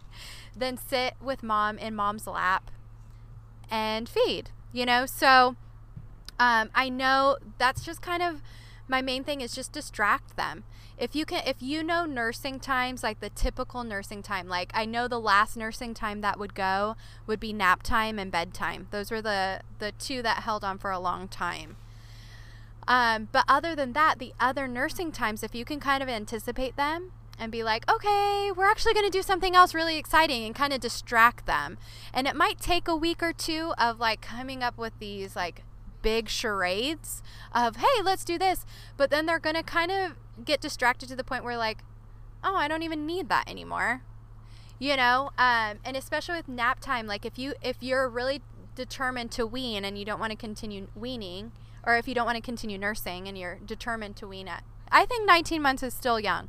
than 0.56 0.76
sit 0.76 1.14
with 1.20 1.42
mom 1.42 1.78
in 1.78 1.96
mom's 1.96 2.28
lap 2.28 2.70
and 3.68 4.08
feed, 4.08 4.50
you 4.72 4.86
know? 4.86 5.04
So, 5.04 5.56
um, 6.38 6.70
I 6.76 6.88
know 6.90 7.38
that's 7.58 7.84
just 7.84 8.02
kind 8.02 8.22
of 8.22 8.40
my 8.86 9.02
main 9.02 9.24
thing 9.24 9.40
is 9.40 9.52
just 9.52 9.72
distract 9.72 10.36
them. 10.36 10.62
If 11.02 11.16
you 11.16 11.24
can, 11.24 11.42
if 11.44 11.56
you 11.60 11.82
know 11.82 12.06
nursing 12.06 12.60
times, 12.60 13.02
like 13.02 13.18
the 13.18 13.28
typical 13.28 13.82
nursing 13.82 14.22
time, 14.22 14.46
like 14.46 14.70
I 14.72 14.84
know 14.84 15.08
the 15.08 15.18
last 15.18 15.56
nursing 15.56 15.94
time 15.94 16.20
that 16.20 16.38
would 16.38 16.54
go 16.54 16.94
would 17.26 17.40
be 17.40 17.52
nap 17.52 17.82
time 17.82 18.20
and 18.20 18.30
bedtime. 18.30 18.86
Those 18.92 19.10
were 19.10 19.20
the 19.20 19.62
the 19.80 19.90
two 19.98 20.22
that 20.22 20.44
held 20.44 20.62
on 20.62 20.78
for 20.78 20.92
a 20.92 21.00
long 21.00 21.26
time. 21.26 21.74
Um, 22.86 23.26
but 23.32 23.44
other 23.48 23.74
than 23.74 23.94
that, 23.94 24.20
the 24.20 24.32
other 24.38 24.68
nursing 24.68 25.10
times, 25.10 25.42
if 25.42 25.56
you 25.56 25.64
can 25.64 25.80
kind 25.80 26.04
of 26.04 26.08
anticipate 26.08 26.76
them 26.76 27.10
and 27.36 27.50
be 27.50 27.64
like, 27.64 27.90
okay, 27.90 28.52
we're 28.54 28.70
actually 28.70 28.94
going 28.94 29.10
to 29.10 29.18
do 29.18 29.22
something 29.22 29.56
else 29.56 29.74
really 29.74 29.98
exciting 29.98 30.44
and 30.44 30.54
kind 30.54 30.72
of 30.72 30.78
distract 30.78 31.46
them. 31.46 31.78
And 32.14 32.28
it 32.28 32.36
might 32.36 32.60
take 32.60 32.86
a 32.86 32.94
week 32.94 33.24
or 33.24 33.32
two 33.32 33.74
of 33.76 33.98
like 33.98 34.20
coming 34.20 34.62
up 34.62 34.78
with 34.78 34.92
these 35.00 35.34
like 35.34 35.64
big 36.02 36.28
charades 36.28 37.22
of, 37.54 37.76
hey, 37.76 38.02
let's 38.02 38.24
do 38.24 38.38
this. 38.38 38.66
But 38.96 39.10
then 39.10 39.26
they're 39.26 39.38
going 39.38 39.56
to 39.56 39.62
kind 39.62 39.90
of 39.90 40.12
get 40.44 40.60
distracted 40.60 41.08
to 41.08 41.16
the 41.16 41.24
point 41.24 41.44
where 41.44 41.56
like, 41.56 41.78
oh, 42.44 42.56
I 42.56 42.68
don't 42.68 42.82
even 42.82 43.06
need 43.06 43.28
that 43.28 43.48
anymore. 43.48 44.02
You 44.78 44.96
know, 44.96 45.30
um, 45.38 45.78
and 45.84 45.96
especially 45.96 46.36
with 46.36 46.48
nap 46.48 46.80
time, 46.80 47.06
like 47.06 47.24
if 47.24 47.38
you 47.38 47.54
if 47.62 47.76
you're 47.80 48.08
really 48.08 48.42
determined 48.74 49.30
to 49.32 49.46
wean 49.46 49.84
and 49.84 49.96
you 49.96 50.04
don't 50.04 50.18
want 50.18 50.32
to 50.32 50.36
continue 50.36 50.88
weaning, 50.96 51.52
or 51.86 51.96
if 51.96 52.08
you 52.08 52.14
don't 52.14 52.26
want 52.26 52.36
to 52.36 52.42
continue 52.42 52.78
nursing 52.78 53.28
and 53.28 53.38
you're 53.38 53.58
determined 53.64 54.16
to 54.16 54.26
wean 54.26 54.48
at, 54.48 54.64
I 54.90 55.06
think 55.06 55.24
19 55.26 55.62
months 55.62 55.84
is 55.84 55.94
still 55.94 56.18
young. 56.18 56.48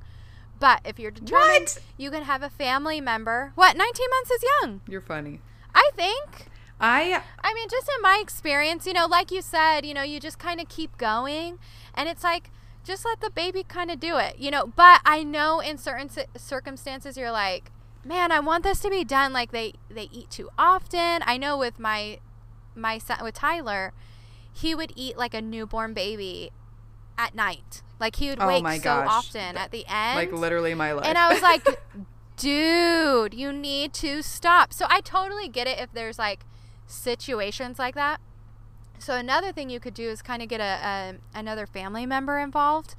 But 0.60 0.82
if 0.86 0.97
you're 0.97 1.12
determined, 1.12 1.68
What? 1.68 1.80
you 1.97 2.10
can 2.10 2.24
have 2.24 2.41
a 2.41 2.49
family 2.49 2.99
member. 3.01 3.51
What? 3.54 3.78
19 3.78 4.08
months 4.10 4.32
is 4.32 4.43
young. 4.62 4.82
You're 4.88 5.01
funny. 5.01 5.39
I 5.76 5.91
think. 5.95 6.47
I 6.80 7.21
I 7.41 7.53
mean, 7.53 7.69
just 7.69 7.88
in 7.95 8.01
my 8.01 8.19
experience, 8.21 8.86
you 8.86 8.93
know, 8.93 9.05
like 9.05 9.32
you 9.32 9.41
said, 9.41 9.86
you 9.86 9.93
know, 9.93 10.03
you 10.03 10.19
just 10.19 10.39
kind 10.39 10.59
of 10.59 10.67
keep 10.69 10.97
going, 10.97 11.59
and 11.93 12.09
it's 12.09 12.24
like 12.24 12.49
just 12.84 13.05
let 13.05 13.21
the 13.21 13.30
baby 13.30 13.63
kind 13.63 13.89
of 13.89 13.99
do 13.99 14.17
it, 14.17 14.38
you 14.39 14.51
know. 14.51 14.65
But 14.67 14.99
I 15.05 15.24
know 15.24 15.59
in 15.59 15.78
certain 15.78 16.09
ci- 16.09 16.26
circumstances, 16.36 17.15
you're 17.17 17.32
like, 17.32 17.71
man, 18.03 18.32
I 18.32 18.39
want 18.41 18.63
this 18.63 18.80
to 18.82 18.89
be 18.89 19.03
done. 19.05 19.32
Like 19.34 19.51
they 19.51 19.74
they 19.89 20.09
eat 20.11 20.30
too 20.30 20.49
often. 20.57 21.21
I 21.26 21.38
know 21.38 21.57
with 21.57 21.80
my 21.80 22.19
my 22.76 22.97
son 22.97 23.19
with 23.24 23.36
Tyler, 23.36 23.93
he 24.51 24.76
would 24.76 24.91
eat 24.95 25.17
like 25.17 25.34
a 25.34 25.41
newborn 25.41 25.93
baby 25.93 26.51
at 27.17 27.34
night. 27.36 27.82
Like 27.99 28.17
he 28.17 28.28
would 28.30 28.39
Oh 28.41 28.47
wake 28.47 28.82
so 28.82 28.91
often 28.91 29.55
at 29.55 29.71
the 29.71 29.86
end. 29.88 30.15
like 30.17 30.34
literally 30.34 30.74
my 30.74 30.91
life. 30.91 31.05
And 31.05 31.17
I 31.17 31.32
was 31.32 31.41
like, 31.41 31.65
dude, 32.38 33.34
you 33.34 33.53
need 33.53 33.93
to 33.93 34.21
stop. 34.21 34.74
So 34.74 34.86
I 34.89 34.99
totally 35.01 35.47
get 35.47 35.67
it 35.67 35.80
if 35.80 35.91
there's 35.93 36.19
like 36.19 36.41
situations 36.93 37.79
like 37.79 37.95
that. 37.95 38.19
So 38.99 39.15
another 39.15 39.51
thing 39.51 39.69
you 39.69 39.79
could 39.79 39.93
do 39.93 40.09
is 40.09 40.21
kind 40.21 40.41
of 40.41 40.47
get 40.47 40.61
a, 40.61 40.63
a 41.33 41.37
another 41.37 41.65
family 41.65 42.05
member 42.05 42.39
involved 42.39 42.95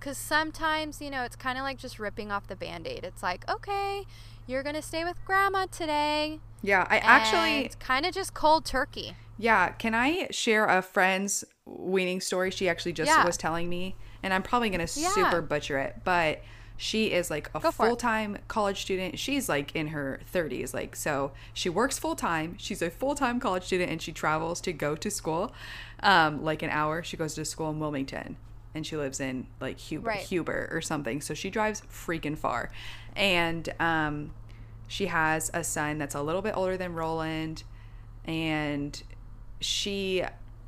cuz 0.00 0.18
sometimes, 0.18 1.00
you 1.00 1.10
know, 1.10 1.22
it's 1.22 1.36
kind 1.36 1.56
of 1.56 1.64
like 1.64 1.78
just 1.78 1.98
ripping 1.98 2.30
off 2.30 2.46
the 2.46 2.56
band-aid. 2.56 3.04
It's 3.04 3.22
like, 3.22 3.48
"Okay, 3.48 4.04
you're 4.46 4.62
going 4.62 4.74
to 4.74 4.82
stay 4.82 5.04
with 5.04 5.24
grandma 5.24 5.66
today." 5.66 6.40
yeah, 6.62 6.86
I 6.90 6.98
actually 6.98 7.60
it's 7.60 7.76
kind 7.76 8.04
of 8.04 8.12
just 8.12 8.34
cold 8.34 8.64
turkey. 8.66 9.16
Yeah, 9.38 9.70
can 9.70 9.94
I 9.94 10.28
share 10.30 10.66
a 10.66 10.82
friend's 10.82 11.44
weaning 11.64 12.20
story? 12.20 12.50
She 12.50 12.68
actually 12.68 12.92
just 12.92 13.08
Yeah. 13.08 13.24
was 13.24 13.36
telling 13.36 13.68
me, 13.68 13.94
and 14.22 14.34
I'm 14.34 14.42
probably 14.42 14.70
gonna 14.70 14.88
Yeah. 14.94 15.12
super 15.12 15.40
butcher 15.42 15.78
it, 15.78 15.96
but 16.04 16.42
she 16.76 17.12
is 17.12 17.30
like 17.30 17.48
a 17.54 17.60
Go 17.60 17.70
for 17.70 17.86
it. 17.86 17.88
full 17.88 17.96
time 17.96 18.38
college 18.48 18.82
student. 18.82 19.18
She's 19.18 19.48
like 19.48 19.74
in 19.74 19.88
her 19.88 20.20
30s, 20.32 20.74
like 20.74 20.94
so 20.96 21.32
she 21.54 21.68
works 21.68 21.98
full 21.98 22.14
time. 22.16 22.54
She's 22.58 22.82
a 22.82 22.90
full 22.90 23.14
time 23.14 23.40
college 23.40 23.64
student, 23.64 23.90
and 23.90 24.00
she 24.02 24.12
travels 24.12 24.60
to 24.62 24.72
go 24.72 24.94
to 24.96 25.10
school, 25.10 25.52
um, 26.02 26.42
like 26.44 26.62
an 26.62 26.70
hour. 26.70 27.02
She 27.02 27.16
goes 27.16 27.34
to 27.34 27.44
school 27.44 27.70
in 27.70 27.78
Wilmington, 27.80 28.36
and 28.74 28.86
she 28.86 28.96
lives 28.96 29.20
in 29.20 29.46
like 29.60 29.78
Huber, 29.78 30.08
Right. 30.08 30.20
Huber 30.20 30.68
or 30.70 30.80
something. 30.80 31.20
So 31.20 31.32
she 31.34 31.48
drives 31.50 31.80
freaking 31.90 32.36
far, 32.36 32.70
and 33.14 33.68
um, 33.80 34.32
she 34.86 35.06
has 35.06 35.50
a 35.54 35.64
son 35.64 35.98
that's 35.98 36.14
a 36.14 36.22
little 36.22 36.42
bit 36.42 36.56
older 36.56 36.76
than 36.76 36.94
Roland, 36.94 37.62
and 38.24 39.02
she 39.60 40.22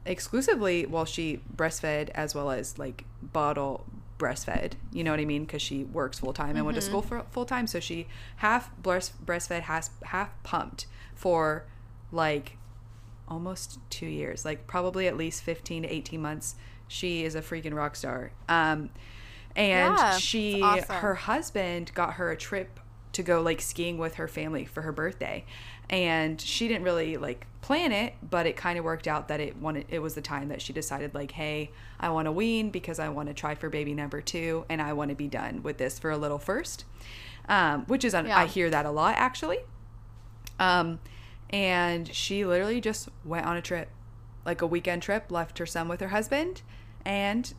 exclusively 0.06 0.86
well 0.86 1.04
she 1.04 1.38
breastfed 1.54 2.08
as 2.14 2.34
well 2.34 2.50
as 2.50 2.78
like 2.78 3.04
bottle 3.22 3.84
breastfed 4.18 4.72
you 4.92 5.04
know 5.04 5.10
what 5.12 5.20
i 5.20 5.24
mean? 5.24 5.44
Because 5.44 5.62
she 5.62 5.84
works 5.84 6.18
full 6.18 6.32
time 6.32 6.56
and 6.56 6.64
went 6.66 6.74
to 6.74 6.82
school 6.82 7.02
for 7.02 7.24
full 7.30 7.44
time 7.44 7.66
so 7.66 7.78
she 7.78 8.06
half 8.36 8.76
breast 8.76 9.24
breastfed 9.24 9.62
has 9.62 9.90
half 10.04 10.30
pumped 10.42 10.86
for 11.14 11.64
like 12.10 12.56
almost 13.28 13.78
two 13.90 14.06
years 14.06 14.44
like 14.44 14.66
probably 14.66 15.06
at 15.06 15.16
least 15.16 15.42
15 15.42 15.82
to 15.82 15.88
18 15.88 16.20
months. 16.20 16.56
She 16.88 17.24
is 17.24 17.34
a 17.34 17.42
freaking 17.42 17.74
rock 17.74 17.94
star. 17.96 18.32
Um 18.48 18.90
and 19.54 19.96
Yeah, 19.96 20.16
she 20.16 20.62
awesome. 20.62 20.96
her 20.96 21.14
husband 21.14 21.92
got 21.94 22.14
her 22.14 22.30
a 22.30 22.36
trip 22.36 22.80
to 23.12 23.22
go 23.22 23.40
like 23.42 23.60
skiing 23.60 23.98
with 23.98 24.14
her 24.14 24.28
family 24.28 24.64
for 24.64 24.82
her 24.82 24.92
birthday. 24.92 25.44
And 25.90 26.40
she 26.40 26.68
didn't 26.68 26.84
really 26.84 27.16
like 27.18 27.46
plan 27.60 27.92
it 27.92 28.14
but 28.28 28.46
it 28.46 28.56
kind 28.56 28.78
of 28.78 28.84
worked 28.84 29.06
out 29.06 29.28
that 29.28 29.40
it 29.40 29.56
wanted 29.56 29.84
it 29.90 29.98
was 30.00 30.14
the 30.14 30.22
time 30.22 30.48
that 30.48 30.62
she 30.62 30.72
decided 30.72 31.14
like 31.14 31.32
hey 31.32 31.70
i 32.00 32.08
want 32.08 32.26
to 32.26 32.32
wean 32.32 32.70
because 32.70 32.98
i 32.98 33.08
want 33.08 33.28
to 33.28 33.34
try 33.34 33.54
for 33.54 33.68
baby 33.68 33.94
number 33.94 34.20
two 34.20 34.64
and 34.68 34.80
i 34.82 34.92
want 34.92 35.08
to 35.10 35.14
be 35.14 35.28
done 35.28 35.62
with 35.62 35.78
this 35.78 35.98
for 35.98 36.10
a 36.10 36.16
little 36.18 36.38
first 36.38 36.84
um, 37.48 37.84
which 37.86 38.04
is 38.04 38.12
Yeah. 38.12 38.38
i 38.38 38.46
hear 38.46 38.68
that 38.70 38.84
a 38.86 38.90
lot 38.90 39.14
actually 39.16 39.58
um, 40.58 40.98
and 41.50 42.12
she 42.14 42.44
literally 42.44 42.80
just 42.80 43.08
went 43.24 43.46
on 43.46 43.56
a 43.56 43.62
trip, 43.62 43.88
like 44.44 44.60
a 44.60 44.66
weekend 44.66 45.02
trip, 45.02 45.30
left 45.30 45.58
her 45.58 45.66
son 45.66 45.88
with 45.88 46.00
her 46.00 46.08
husband, 46.08 46.62
and 47.04 47.54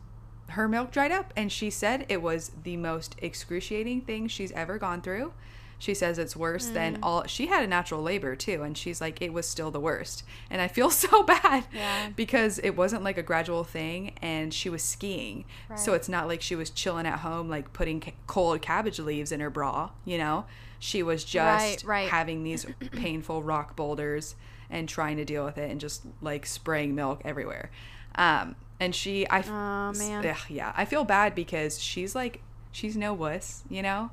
her 0.50 0.68
milk 0.68 0.90
dried 0.92 1.10
up. 1.10 1.32
And 1.36 1.50
she 1.50 1.70
said 1.70 2.04
it 2.08 2.22
was 2.22 2.52
the 2.62 2.76
most 2.76 3.16
excruciating 3.22 4.02
thing 4.02 4.28
she's 4.28 4.52
ever 4.52 4.78
gone 4.78 5.00
through. 5.00 5.32
She 5.80 5.94
says 5.94 6.18
it's 6.18 6.36
worse 6.36 6.66
than 6.66 6.98
Mm. 6.98 7.00
all. 7.02 7.26
She 7.26 7.46
had 7.46 7.64
a 7.64 7.66
natural 7.66 8.02
labor 8.02 8.36
too, 8.36 8.62
and 8.62 8.76
she's 8.78 9.00
like, 9.00 9.20
it 9.20 9.32
was 9.32 9.48
still 9.48 9.70
the 9.72 9.80
worst. 9.80 10.22
And 10.50 10.60
I 10.62 10.68
feel 10.68 10.90
so 11.04 11.22
bad 11.24 11.64
Yeah. 11.72 12.10
because 12.14 12.58
it 12.60 12.76
wasn't 12.76 13.02
like 13.02 13.18
a 13.18 13.22
gradual 13.22 13.64
thing, 13.64 14.12
and 14.22 14.54
she 14.54 14.68
was 14.70 14.82
skiing. 14.82 15.44
So 15.76 15.94
it's 15.94 16.08
not 16.08 16.28
like 16.28 16.42
she 16.42 16.54
was 16.54 16.70
chilling 16.70 17.06
at 17.06 17.20
home, 17.20 17.48
like 17.48 17.72
putting 17.72 18.00
ca- 18.00 18.12
cold 18.28 18.62
cabbage 18.62 19.00
leaves 19.00 19.32
in 19.32 19.40
her 19.40 19.50
bra, 19.50 19.90
you 20.04 20.18
know? 20.18 20.44
She 20.78 21.02
was 21.02 21.24
just 21.24 21.84
Right, 21.86 22.02
right. 22.02 22.08
having 22.10 22.44
these 22.44 22.66
painful 22.92 23.42
rock 23.42 23.74
boulders 23.74 24.36
and 24.68 24.88
trying 24.88 25.16
to 25.16 25.24
deal 25.24 25.44
with 25.44 25.58
it 25.58 25.70
and 25.70 25.80
just 25.80 26.02
like 26.20 26.46
spraying 26.46 26.94
milk 26.94 27.22
everywhere. 27.24 27.70
Um, 28.16 28.54
and 28.78 28.94
she, 28.94 29.26
I, 29.28 29.40
Aw, 29.40 29.92
man. 29.92 30.24
Ugh, 30.26 30.36
yeah, 30.48 30.72
I 30.76 30.84
feel 30.84 31.04
bad 31.04 31.34
because 31.34 31.82
she's 31.82 32.14
like, 32.14 32.42
she's 32.70 32.96
no 32.96 33.12
wuss, 33.14 33.62
you 33.68 33.82
know, 33.82 34.10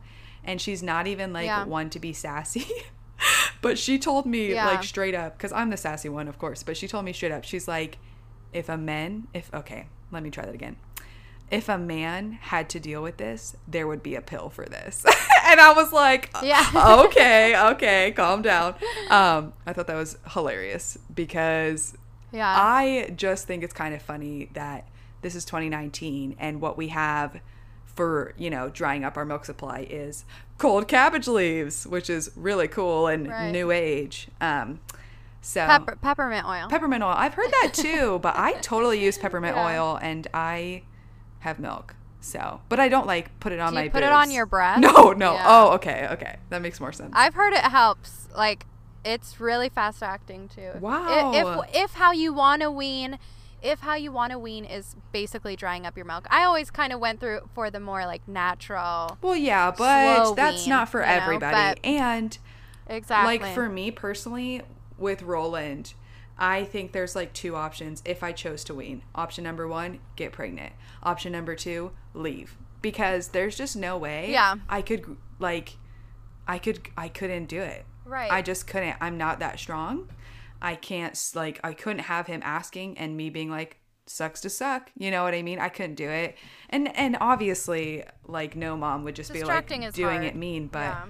and 0.47 0.59
she's 0.59 0.81
not 0.81 1.05
even 1.05 1.31
like 1.33 1.45
Yeah. 1.45 1.65
one 1.65 1.89
to 1.91 1.99
be 1.99 2.13
sassy. 2.13 2.65
but 3.61 3.77
she 3.77 3.99
told 3.99 4.25
me 4.25 4.53
Yeah. 4.53 4.65
like 4.65 4.83
straight 4.83 5.13
up, 5.13 5.37
because 5.37 5.51
I'm 5.51 5.69
the 5.69 5.77
sassy 5.77 6.09
one, 6.09 6.27
of 6.27 6.39
course. 6.39 6.63
But 6.63 6.77
she 6.77 6.87
told 6.87 7.05
me 7.05 7.13
straight 7.13 7.31
up, 7.31 7.43
she's 7.43 7.67
like, 7.67 7.97
if 8.53 8.69
a 8.69 8.77
man, 8.77 9.27
if 9.33 9.53
okay, 9.53 9.87
let 10.11 10.23
me 10.23 10.31
try 10.31 10.45
that 10.45 10.55
again. 10.55 10.77
If 11.51 11.69
a 11.69 11.77
man 11.77 12.33
had 12.33 12.69
to 12.71 12.79
deal 12.79 13.01
with 13.01 13.17
this, 13.17 13.55
there 13.67 13.87
would 13.87 14.03
be 14.03 14.15
a 14.15 14.21
pill 14.21 14.49
for 14.49 14.65
this. 14.65 15.05
and 15.45 15.59
I 15.59 15.73
was 15.73 15.91
like, 15.93 16.29
Yeah. 16.43 16.65
okay, 17.05 17.57
okay, 17.71 18.11
calm 18.15 18.41
down. 18.41 18.75
Um, 19.09 19.53
I 19.65 19.73
thought 19.73 19.87
that 19.87 19.95
was 19.95 20.17
hilarious 20.31 20.97
because 21.13 21.95
Yeah. 22.31 22.53
I 22.57 23.11
just 23.15 23.47
think 23.47 23.63
it's 23.63 23.73
kind 23.73 23.93
of 23.95 24.01
funny 24.01 24.49
that 24.53 24.87
this 25.21 25.35
is 25.35 25.45
2019 25.45 26.35
and 26.39 26.61
what 26.61 26.77
we 26.77 26.89
have 26.89 27.39
for, 27.97 28.33
you 28.37 28.49
know, 28.49 28.69
drying 28.69 29.03
up 29.03 29.17
our 29.17 29.25
milk 29.25 29.43
supply 29.43 29.85
is 29.89 30.23
cold 30.57 30.87
cabbage 30.87 31.27
leaves, 31.27 31.85
which 31.85 32.09
is 32.09 32.31
really 32.37 32.67
cool 32.69 33.07
and 33.07 33.27
Right. 33.27 33.51
new 33.51 33.71
age. 33.71 34.29
Um, 34.39 34.79
so 35.41 35.65
Pepper, 35.65 35.97
peppermint 36.01 36.45
oil. 36.45 36.67
peppermint 36.69 37.03
oil. 37.03 37.13
I've 37.17 37.33
heard 37.33 37.51
that 37.61 37.71
too, 37.73 38.19
but 38.23 38.35
I 38.37 38.53
totally 38.61 39.03
use 39.03 39.17
peppermint 39.17 39.55
Yeah. 39.57 39.67
oil 39.67 39.99
and 40.01 40.27
I 40.33 40.83
have 41.39 41.59
milk. 41.59 41.95
So, 42.21 42.61
but 42.69 42.79
I 42.79 42.89
don't 42.89 43.07
like 43.07 43.37
put 43.39 43.51
it 43.51 43.59
on 43.59 43.73
Do 43.73 43.79
you 43.79 43.85
my 43.85 43.89
put 43.89 44.03
it 44.03 44.11
on 44.11 44.31
your 44.31 44.45
breast? 44.45 44.81
No, 44.81 45.11
no. 45.13 45.33
Yeah. 45.33 45.43
Oh, 45.47 45.73
okay, 45.75 46.07
okay. 46.11 46.37
That 46.49 46.61
makes 46.61 46.79
more 46.79 46.91
sense. 46.91 47.11
I've 47.13 47.33
heard 47.35 47.53
it 47.53 47.59
helps. 47.59 48.27
Like 48.35 48.65
it's 49.05 49.39
really 49.39 49.69
fast 49.69 50.03
acting 50.03 50.49
too. 50.49 50.71
Wow. 50.79 51.31
If 51.65 51.75
if 51.75 51.93
how 51.93 52.11
you 52.11 52.33
want 52.33 52.61
to 52.63 52.69
wean, 52.71 53.17
if 53.61 53.79
how 53.79 53.95
you 53.95 54.11
want 54.11 54.31
to 54.31 54.39
wean 54.39 54.65
is 54.65 54.95
basically 55.11 55.55
drying 55.55 55.85
up 55.85 55.95
your 55.95 56.05
milk. 56.05 56.27
I 56.29 56.43
always 56.43 56.69
kind 56.69 56.93
of 56.93 56.99
went 56.99 57.19
through 57.19 57.41
for 57.53 57.69
the 57.71 57.79
more 57.79 58.05
like 58.05 58.27
natural. 58.27 59.17
well, 59.21 59.35
yeah, 59.35 59.71
but 59.71 60.35
that's 60.35 60.61
wean, 60.61 60.69
not 60.69 60.89
for 60.89 61.01
you 61.01 61.07
know, 61.07 61.11
everybody. 61.13 61.79
and 61.83 62.37
Exactly. 62.87 63.39
like 63.39 63.53
for 63.53 63.67
me 63.67 63.91
personally, 63.91 64.61
with 64.97 65.21
Roland, 65.21 65.93
I 66.37 66.63
think 66.63 66.91
there's 66.91 67.15
like 67.15 67.33
two 67.33 67.55
options 67.55 68.01
if 68.05 68.23
I 68.23 68.31
chose 68.31 68.63
to 68.65 68.75
wean. 68.75 69.03
Option 69.15 69.43
number 69.43 69.67
one, 69.67 69.99
get 70.15 70.31
pregnant. 70.31 70.73
Option 71.03 71.31
number 71.31 71.55
two, 71.55 71.91
leave. 72.13 72.57
Because 72.81 73.29
there's 73.29 73.57
just 73.57 73.75
no 73.75 73.97
way 73.97 74.31
Yeah. 74.31 74.55
I 74.69 74.81
could 74.81 75.17
like 75.39 75.77
I 76.47 76.59
could 76.59 76.87
I 76.95 77.09
couldn't 77.09 77.45
do 77.45 77.61
it. 77.61 77.85
Right. 78.05 78.31
I 78.31 78.41
just 78.41 78.67
couldn't. 78.67 78.95
I'm 79.01 79.17
not 79.17 79.39
that 79.39 79.59
strong. 79.59 80.07
I 80.61 80.75
can't 80.75 81.19
like 81.35 81.59
I 81.63 81.73
couldn't 81.73 81.99
have 82.03 82.27
him 82.27 82.41
asking 82.43 82.97
and 82.97 83.15
me 83.17 83.29
being 83.29 83.49
like 83.49 83.77
sucks 84.05 84.41
to 84.41 84.49
suck. 84.49 84.89
You 84.97 85.11
know 85.11 85.23
what 85.23 85.33
I 85.33 85.41
mean? 85.41 85.59
I 85.59 85.69
couldn't 85.69 85.95
do 85.95 86.09
it. 86.09 86.37
And 86.69 86.95
and 86.97 87.17
obviously 87.19 88.03
like 88.25 88.55
no 88.55 88.75
mom 88.77 89.03
would 89.03 89.15
just 89.15 89.31
Distracting 89.33 89.81
be 89.81 89.85
like 89.87 89.93
doing 89.95 90.15
hard. 90.21 90.25
it 90.25 90.35
mean, 90.35 90.67
but 90.67 90.79
Yeah. 90.79 91.03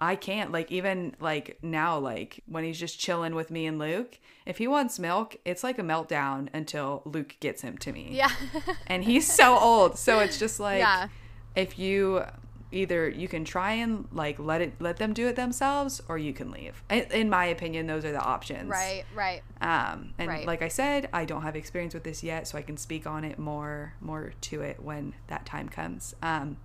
I 0.00 0.14
can't 0.14 0.52
like 0.52 0.70
even 0.70 1.16
like 1.18 1.58
now 1.62 1.98
like 1.98 2.42
when 2.46 2.62
he's 2.62 2.78
just 2.78 3.00
chilling 3.00 3.34
with 3.34 3.50
me 3.50 3.66
and 3.66 3.78
Luke, 3.80 4.18
if 4.46 4.58
he 4.58 4.68
wants 4.68 4.98
milk, 5.00 5.36
it's 5.44 5.64
like 5.64 5.78
a 5.78 5.82
meltdown 5.82 6.48
until 6.54 7.02
Luke 7.04 7.34
gets 7.40 7.62
him 7.62 7.76
to 7.78 7.92
me. 7.92 8.10
yeah. 8.12 8.30
And 8.86 9.02
he's 9.02 9.30
so 9.30 9.58
old, 9.58 9.98
so 9.98 10.20
it's 10.20 10.38
just 10.38 10.60
like 10.60 10.78
Yeah. 10.78 11.08
if 11.56 11.78
you 11.80 12.22
either 12.70 13.08
you 13.08 13.28
can 13.28 13.44
try 13.44 13.72
and 13.72 14.06
like 14.12 14.38
let 14.38 14.60
it 14.60 14.74
let 14.78 14.98
them 14.98 15.12
do 15.14 15.26
it 15.26 15.36
themselves 15.36 16.02
or 16.08 16.18
you 16.18 16.32
can 16.32 16.50
leave. 16.50 16.82
In, 16.90 17.04
in 17.12 17.30
my 17.30 17.46
opinion, 17.46 17.86
those 17.86 18.04
are 18.04 18.12
the 18.12 18.20
options. 18.20 18.68
right. 18.70 19.04
Right. 19.14 19.42
Um, 19.60 20.12
and 20.18 20.28
Right. 20.28 20.46
like 20.46 20.60
I 20.62 20.68
said, 20.68 21.08
I 21.12 21.24
don't 21.24 21.42
have 21.42 21.56
experience 21.56 21.94
with 21.94 22.04
this 22.04 22.22
yet, 22.22 22.46
so 22.46 22.58
I 22.58 22.62
can 22.62 22.76
speak 22.76 23.06
on 23.06 23.24
it 23.24 23.38
more 23.38 23.94
more 24.00 24.32
to 24.42 24.60
it 24.62 24.82
when 24.82 25.14
that 25.28 25.46
time 25.46 25.68
comes. 25.68 26.14
Um, 26.22 26.58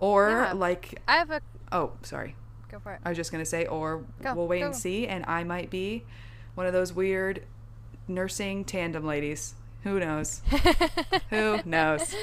or 0.00 0.28
Yeah. 0.30 0.52
like 0.52 1.00
I 1.08 1.12
have 1.16 1.30
a 1.30 1.40
oh 1.72 1.92
sorry, 2.02 2.36
go 2.70 2.78
for 2.78 2.92
it. 2.92 3.00
I 3.04 3.08
was 3.08 3.16
just 3.16 3.32
gonna 3.32 3.44
say, 3.46 3.66
or 3.66 4.04
Go, 4.22 4.34
we'll 4.34 4.48
wait 4.48 4.60
go. 4.60 4.66
and 4.66 4.76
see, 4.76 5.06
and 5.06 5.24
I 5.26 5.44
might 5.44 5.70
be 5.70 6.04
one 6.54 6.66
of 6.66 6.72
those 6.72 6.92
weird 6.92 7.42
nursing 8.06 8.64
tandem 8.64 9.06
ladies. 9.06 9.54
Who 9.84 9.98
knows? 10.00 10.42
Who 11.30 11.60
knows? 11.64 12.14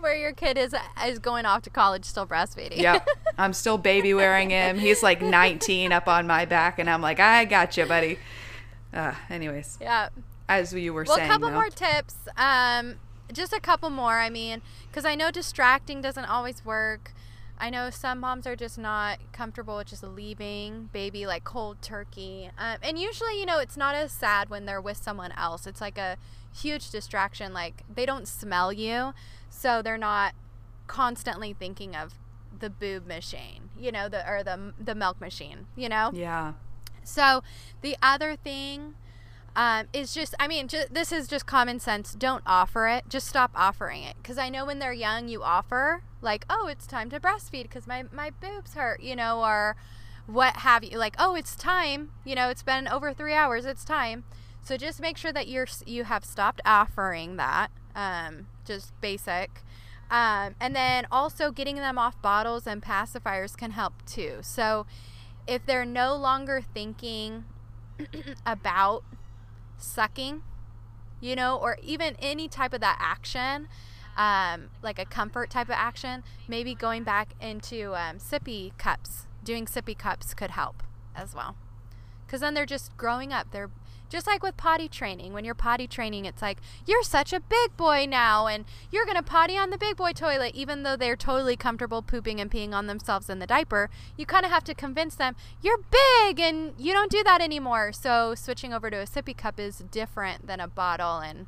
Where 0.00 0.16
your 0.16 0.32
kid 0.32 0.56
is 0.58 0.74
is 1.06 1.18
going 1.18 1.46
off 1.46 1.62
to 1.62 1.70
college 1.70 2.04
still 2.04 2.26
breastfeeding. 2.26 2.78
Yep. 2.78 3.06
I'm 3.38 3.52
still 3.52 3.78
baby 3.78 4.14
wearing 4.14 4.50
him. 4.50 4.78
He's 4.78 5.02
like 5.02 5.20
19 5.22 5.92
up 5.92 6.08
on 6.08 6.26
my 6.26 6.44
back, 6.44 6.78
and 6.78 6.88
I'm 6.88 7.02
like, 7.02 7.20
I 7.20 7.44
got 7.44 7.76
you, 7.76 7.86
buddy. 7.86 8.18
Uh, 8.92 9.14
anyways, 9.28 9.78
yeah. 9.80 10.08
as 10.48 10.72
you 10.72 10.92
were 10.92 11.04
Well, 11.06 11.16
saying, 11.16 11.28
a 11.28 11.32
couple 11.32 11.48
though. 11.48 11.54
more 11.54 11.68
tips. 11.68 12.16
Um, 12.36 12.96
just 13.32 13.52
a 13.52 13.60
couple 13.60 13.90
more. 13.90 14.18
I 14.18 14.30
mean, 14.30 14.62
because 14.88 15.04
I 15.04 15.14
know 15.14 15.30
distracting 15.30 16.00
doesn't 16.00 16.24
always 16.24 16.64
work. 16.64 17.12
I 17.58 17.68
know 17.68 17.90
some 17.90 18.20
moms 18.20 18.46
are 18.46 18.56
just 18.56 18.78
not 18.78 19.18
comfortable 19.32 19.76
with 19.76 19.88
just 19.88 20.02
leaving 20.02 20.88
baby 20.94 21.26
like 21.26 21.44
cold 21.44 21.82
turkey. 21.82 22.50
Um, 22.58 22.78
and 22.82 22.98
usually, 22.98 23.38
you 23.38 23.44
know, 23.44 23.58
it's 23.58 23.76
not 23.76 23.94
as 23.94 24.12
sad 24.12 24.48
when 24.48 24.64
they're 24.64 24.80
with 24.80 24.96
someone 24.96 25.32
else. 25.32 25.66
It's 25.66 25.80
like 25.80 25.98
a 25.98 26.16
huge 26.52 26.90
distraction. 26.90 27.52
Like 27.52 27.82
they 27.94 28.06
don't 28.06 28.26
smell 28.26 28.72
you, 28.72 29.12
so 29.50 29.82
they're 29.82 29.98
not 29.98 30.34
constantly 30.86 31.52
thinking 31.52 31.94
of 31.94 32.14
the 32.58 32.70
boob 32.70 33.06
machine, 33.06 33.70
you 33.78 33.92
know, 33.92 34.08
the 34.08 34.28
or 34.28 34.42
the 34.42 34.72
the 34.78 34.94
milk 34.94 35.20
machine, 35.20 35.66
you 35.76 35.88
know. 35.88 36.10
yeah. 36.14 36.54
So 37.02 37.42
the 37.82 37.96
other 38.02 38.36
thing 38.36 38.94
um, 39.56 39.86
is 39.92 40.14
just, 40.14 40.34
I 40.38 40.46
mean, 40.46 40.68
ju- 40.68 40.84
this 40.90 41.10
is 41.10 41.26
just 41.26 41.46
common 41.46 41.80
sense. 41.80 42.14
Don't 42.14 42.42
offer 42.46 42.86
it. 42.88 43.04
Just 43.08 43.26
stop 43.26 43.50
offering 43.54 44.02
it. 44.04 44.14
Because 44.22 44.38
I 44.38 44.48
know 44.48 44.64
when 44.64 44.78
they're 44.78 44.92
young, 44.92 45.28
you 45.28 45.42
offer 45.42 46.02
like, 46.22 46.44
oh, 46.48 46.66
it's 46.68 46.86
time 46.86 47.10
to 47.10 47.18
breastfeed 47.18 47.64
because 47.64 47.86
my 47.86 48.04
my 48.12 48.30
boobs 48.30 48.74
hurt, 48.74 49.02
you 49.02 49.16
know, 49.16 49.40
or 49.42 49.76
what 50.26 50.58
have 50.58 50.84
you. 50.84 50.98
Like, 50.98 51.16
oh, 51.18 51.34
it's 51.34 51.56
time. 51.56 52.10
You 52.24 52.34
know, 52.34 52.48
it's 52.48 52.62
been 52.62 52.86
over 52.86 53.12
three 53.12 53.34
hours. 53.34 53.64
It's 53.64 53.84
time. 53.84 54.24
So 54.62 54.76
just 54.76 55.00
make 55.00 55.16
sure 55.16 55.32
that 55.32 55.48
you're 55.48 55.66
you 55.84 56.04
have 56.04 56.24
stopped 56.24 56.60
offering 56.64 57.36
that. 57.36 57.70
Um, 57.96 58.46
just 58.64 58.98
basic. 59.00 59.62
Um, 60.10 60.56
and 60.60 60.74
then 60.74 61.06
also 61.12 61.52
getting 61.52 61.76
them 61.76 61.96
off 61.96 62.20
bottles 62.20 62.66
and 62.66 62.82
pacifiers 62.82 63.56
can 63.56 63.70
help 63.70 64.04
too. 64.06 64.38
So 64.42 64.86
if 65.46 65.64
they're 65.64 65.84
no 65.84 66.16
longer 66.16 66.60
thinking 66.74 67.44
about 68.46 69.04
sucking, 69.78 70.42
you 71.20 71.36
know, 71.36 71.56
or 71.56 71.78
even 71.82 72.16
any 72.18 72.48
type 72.48 72.72
of 72.72 72.80
that 72.80 72.98
action, 73.00 73.68
um, 74.16 74.70
like 74.82 74.98
a 74.98 75.04
comfort 75.04 75.50
type 75.50 75.68
of 75.68 75.74
action, 75.76 76.24
maybe 76.48 76.74
going 76.74 77.04
back 77.04 77.34
into 77.40 77.94
um, 77.94 78.18
sippy 78.18 78.76
cups, 78.78 79.26
doing 79.44 79.66
sippy 79.66 79.96
cups 79.96 80.34
could 80.34 80.50
help 80.50 80.82
as 81.14 81.34
well. 81.34 81.56
Because 82.26 82.40
then 82.40 82.54
they're 82.54 82.66
just 82.66 82.96
growing 82.96 83.32
up. 83.32 83.48
They're 83.50 83.70
just 84.10 84.26
like 84.26 84.42
with 84.42 84.56
potty 84.58 84.88
training. 84.88 85.32
When 85.32 85.44
you're 85.46 85.54
potty 85.54 85.86
training, 85.86 86.26
it's 86.26 86.42
like, 86.42 86.58
you're 86.86 87.02
such 87.02 87.32
a 87.32 87.40
big 87.40 87.76
boy 87.78 88.06
now, 88.06 88.46
and 88.46 88.66
you're 88.90 89.06
going 89.06 89.16
to 89.16 89.22
potty 89.22 89.56
on 89.56 89.70
the 89.70 89.78
big 89.78 89.96
boy 89.96 90.12
toilet, 90.12 90.54
even 90.54 90.82
though 90.82 90.96
they're 90.96 91.16
totally 91.16 91.56
comfortable 91.56 92.02
pooping 92.02 92.40
and 92.40 92.50
peeing 92.50 92.72
on 92.74 92.86
themselves 92.86 93.30
in 93.30 93.38
the 93.38 93.46
diaper. 93.46 93.88
You 94.18 94.26
kind 94.26 94.44
of 94.44 94.50
have 94.50 94.64
to 94.64 94.74
convince 94.74 95.14
them, 95.14 95.34
you're 95.62 95.78
big 95.78 96.38
and 96.38 96.74
you 96.78 96.92
don't 96.92 97.10
do 97.10 97.22
that 97.24 97.40
anymore. 97.40 97.92
So 97.92 98.34
switching 98.34 98.74
over 98.74 98.90
to 98.90 98.98
a 98.98 99.04
sippy 99.06 99.36
cup 99.36 99.58
is 99.58 99.78
different 99.90 100.46
than 100.46 100.60
a 100.60 100.68
bottle 100.68 101.18
and 101.18 101.46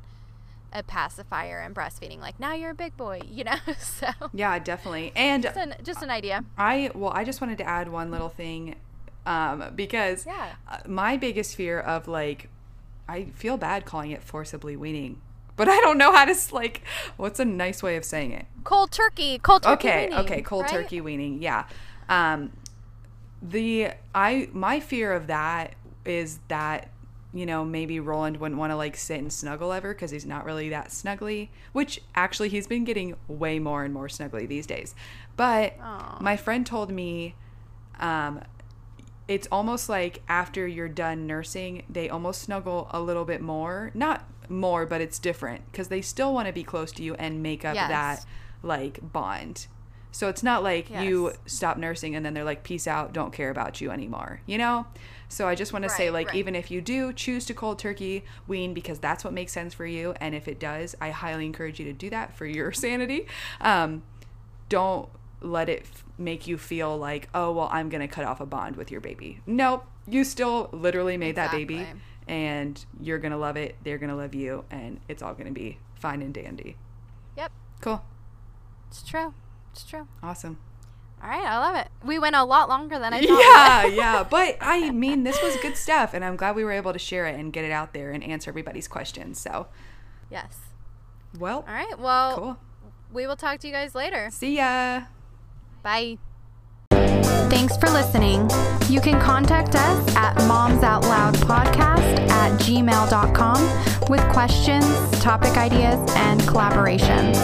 a 0.71 0.81
pacifier 0.81 1.59
and 1.59 1.75
breastfeeding. 1.75 2.19
Like, 2.19 2.39
now 2.39 2.53
you're 2.53 2.71
a 2.71 2.75
big 2.75 2.97
boy, 2.97 3.19
you 3.29 3.43
know? 3.43 3.57
so 3.77 4.07
Yeah, 4.33 4.57
definitely. 4.57 5.11
And 5.15 5.43
just 5.43 5.57
an, 5.57 5.75
just 5.83 6.01
an 6.01 6.09
idea. 6.09 6.45
I 6.57 6.89
well, 6.95 7.11
I 7.13 7.23
just 7.23 7.41
wanted 7.41 7.57
to 7.59 7.67
add 7.67 7.89
one 7.91 8.09
little 8.09 8.29
thing 8.29 8.75
um, 9.25 9.71
because 9.75 10.25
Yeah. 10.25 10.53
my 10.87 11.17
biggest 11.17 11.55
fear 11.55 11.79
of 11.79 12.07
like, 12.07 12.49
I 13.07 13.25
feel 13.35 13.57
bad 13.57 13.85
calling 13.85 14.11
it 14.11 14.23
forcibly 14.23 14.75
weaning, 14.75 15.21
but 15.55 15.67
I 15.67 15.79
don't 15.81 15.97
know 15.97 16.11
how 16.13 16.25
to 16.25 16.35
like. 16.51 16.83
What's 17.17 17.39
a 17.39 17.45
nice 17.45 17.83
way 17.83 17.95
of 17.97 18.05
saying 18.05 18.31
it? 18.31 18.45
Cold 18.63 18.91
turkey. 18.91 19.39
Cold 19.39 19.63
turkey. 19.63 19.87
okay, 19.87 20.03
weaning, 20.05 20.19
okay, 20.19 20.41
cold 20.41 20.63
right? 20.63 20.71
turkey 20.71 21.01
weaning. 21.01 21.41
Yeah. 21.41 21.65
Um, 22.09 22.51
the 23.41 23.89
I 24.15 24.49
my 24.53 24.79
fear 24.79 25.11
of 25.13 25.27
that 25.27 25.75
is 26.05 26.39
that 26.47 26.89
you 27.33 27.45
know 27.45 27.65
maybe 27.65 27.99
Roland 27.99 28.37
wouldn't 28.37 28.59
want 28.59 28.71
to 28.71 28.75
like 28.77 28.95
sit 28.95 29.19
and 29.19 29.31
snuggle 29.31 29.73
ever 29.73 29.93
because 29.93 30.11
he's 30.11 30.25
not 30.25 30.45
really 30.45 30.69
that 30.69 30.89
snuggly. 30.89 31.49
Which 31.73 32.01
actually 32.15 32.49
he's 32.49 32.67
been 32.67 32.85
getting 32.85 33.15
way 33.27 33.59
more 33.59 33.83
and 33.83 33.93
more 33.93 34.07
snuggly 34.07 34.47
these 34.47 34.65
days. 34.65 34.95
But 35.35 35.73
Aw. 35.81 36.19
my 36.21 36.37
friend 36.37 36.65
told 36.65 36.91
me, 36.91 37.35
um, 37.99 38.41
it's 39.27 39.47
almost 39.51 39.89
like 39.89 40.21
after 40.27 40.67
you're 40.67 40.89
done 40.89 41.25
nursing, 41.25 41.83
they 41.89 42.09
almost 42.09 42.41
snuggle 42.41 42.87
a 42.91 42.99
little 42.99 43.25
bit 43.25 43.41
more. 43.41 43.91
Not 43.93 44.25
more, 44.49 44.85
but 44.85 45.01
it's 45.01 45.19
different 45.19 45.71
because 45.71 45.87
they 45.87 46.01
still 46.01 46.33
want 46.33 46.47
to 46.47 46.53
be 46.53 46.63
close 46.63 46.91
to 46.93 47.03
you 47.03 47.15
and 47.15 47.41
make 47.41 47.63
up 47.63 47.75
Yes. 47.75 47.89
that 47.89 48.25
like 48.61 48.99
bond. 49.13 49.67
So 50.11 50.29
it's 50.29 50.43
not 50.43 50.61
like 50.61 50.91
you 50.91 51.33
stop 51.47 51.75
nursing 51.75 52.15
and 52.15 52.23
then 52.23 52.35
they're 52.35 52.43
like, 52.43 52.61
peace 52.63 52.85
out, 52.85 53.13
don't 53.13 53.33
care 53.33 53.49
about 53.49 53.81
you 53.81 53.89
anymore, 53.89 54.41
you 54.45 54.59
know? 54.59 54.85
So 55.27 55.47
I 55.47 55.55
just 55.55 55.73
want 55.73 55.83
to 55.83 55.89
say, 55.89 56.11
like, 56.11 56.27
right. 56.27 56.35
even 56.35 56.53
if 56.55 56.69
you 56.69 56.81
do 56.81 57.11
choose 57.13 57.45
to 57.47 57.55
cold 57.55 57.79
turkey 57.79 58.23
wean 58.47 58.75
because 58.75 58.99
that's 58.99 59.23
what 59.23 59.33
makes 59.33 59.51
sense 59.51 59.73
for 59.73 59.87
you, 59.87 60.13
and 60.21 60.35
if 60.35 60.47
it 60.47 60.59
does, 60.59 60.95
I 61.01 61.09
highly 61.09 61.47
encourage 61.47 61.79
you 61.79 61.85
to 61.85 61.93
do 61.93 62.11
that 62.11 62.37
for 62.37 62.45
your 62.45 62.71
sanity. 62.83 63.25
Um, 63.59 64.03
don't 64.69 65.09
let 65.41 65.67
it 65.67 65.87
make 66.17 66.47
you 66.47 66.57
feel 66.57 66.97
like, 66.97 67.29
oh, 67.33 67.51
well, 67.51 67.69
I'm 67.71 67.89
going 67.89 68.01
to 68.01 68.07
cut 68.07 68.25
off 68.25 68.39
a 68.39 68.45
bond 68.45 68.75
with 68.75 68.91
your 68.91 69.01
baby. 69.01 69.39
Nope. 69.45 69.85
You 70.07 70.23
still 70.23 70.69
literally 70.71 71.17
made 71.17 71.35
that 71.37 71.51
baby, 71.51 71.85
and 72.27 72.83
you're 72.99 73.19
going 73.19 73.31
to 73.31 73.37
love 73.37 73.55
it. 73.57 73.75
They're 73.83 73.97
going 73.97 74.09
to 74.09 74.15
love 74.15 74.35
you, 74.35 74.65
and 74.69 74.99
it's 75.07 75.21
all 75.23 75.33
going 75.33 75.47
to 75.47 75.53
be 75.53 75.79
fine 75.95 76.21
and 76.21 76.33
dandy. 76.33 76.75
Yep. 77.37 77.51
Cool. 77.81 78.03
It's 78.89 79.01
true. 79.01 79.33
It's 79.71 79.83
true. 79.83 80.07
Awesome. 80.21 80.57
All 81.23 81.29
right, 81.29 81.45
I 81.45 81.57
love 81.57 81.75
it. 81.77 81.87
We 82.03 82.19
went 82.19 82.35
a 82.35 82.43
lot 82.43 82.67
longer 82.67 82.99
than 82.99 83.13
I 83.13 83.21
thought. 83.21 83.87
Yeah, 83.89 83.95
yeah. 83.95 84.23
But 84.29 84.57
I 84.59 84.91
mean, 84.91 85.23
this 85.23 85.41
was 85.41 85.55
good 85.61 85.77
stuff, 85.77 86.13
and 86.13 86.23
I'm 86.25 86.35
glad 86.35 86.55
we 86.57 86.65
were 86.65 86.73
able 86.73 86.91
to 86.91 86.99
share 86.99 87.25
it 87.27 87.39
and 87.39 87.53
get 87.53 87.63
it 87.63 87.71
out 87.71 87.93
there 87.93 88.11
and 88.11 88.21
answer 88.21 88.51
everybody's 88.51 88.89
questions. 88.89 89.39
So, 89.39 89.67
yes. 90.29 90.57
well, 91.39 91.63
All 91.65 91.73
right. 91.73 91.97
Well, 91.97 92.35
cool. 92.35 92.57
we 93.13 93.25
will 93.25 93.37
talk 93.37 93.59
to 93.61 93.67
you 93.67 93.73
guys 93.73 93.95
later. 93.95 94.27
See 94.31 94.57
ya. 94.57 95.03
Bye. 95.83 96.17
Thanks 97.49 97.77
for 97.77 97.89
listening. 97.89 98.49
You 98.89 98.99
can 98.99 99.21
contact 99.21 99.75
us 99.75 100.15
at 100.15 100.35
momsoutloudpodcast 100.37 102.29
at 102.29 102.59
gmail.com 102.59 104.09
with 104.09 104.21
questions, 104.33 104.85
topic 105.19 105.57
ideas, 105.57 105.99
and 106.15 106.41
collaborations. 106.41 107.37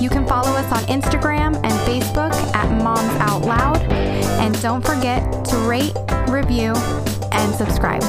You 0.00 0.08
can 0.10 0.26
follow 0.26 0.50
us 0.50 0.70
on 0.72 0.84
Instagram 0.88 1.56
and 1.56 1.72
Facebook 1.86 2.32
at 2.54 2.82
Moms 2.82 3.20
Out 3.20 3.42
Loud. 3.42 3.82
And 4.40 4.60
don't 4.62 4.84
forget 4.84 5.44
to 5.46 5.56
rate, 5.58 5.94
review, 6.28 6.74
and 7.32 7.54
subscribe. 7.54 8.02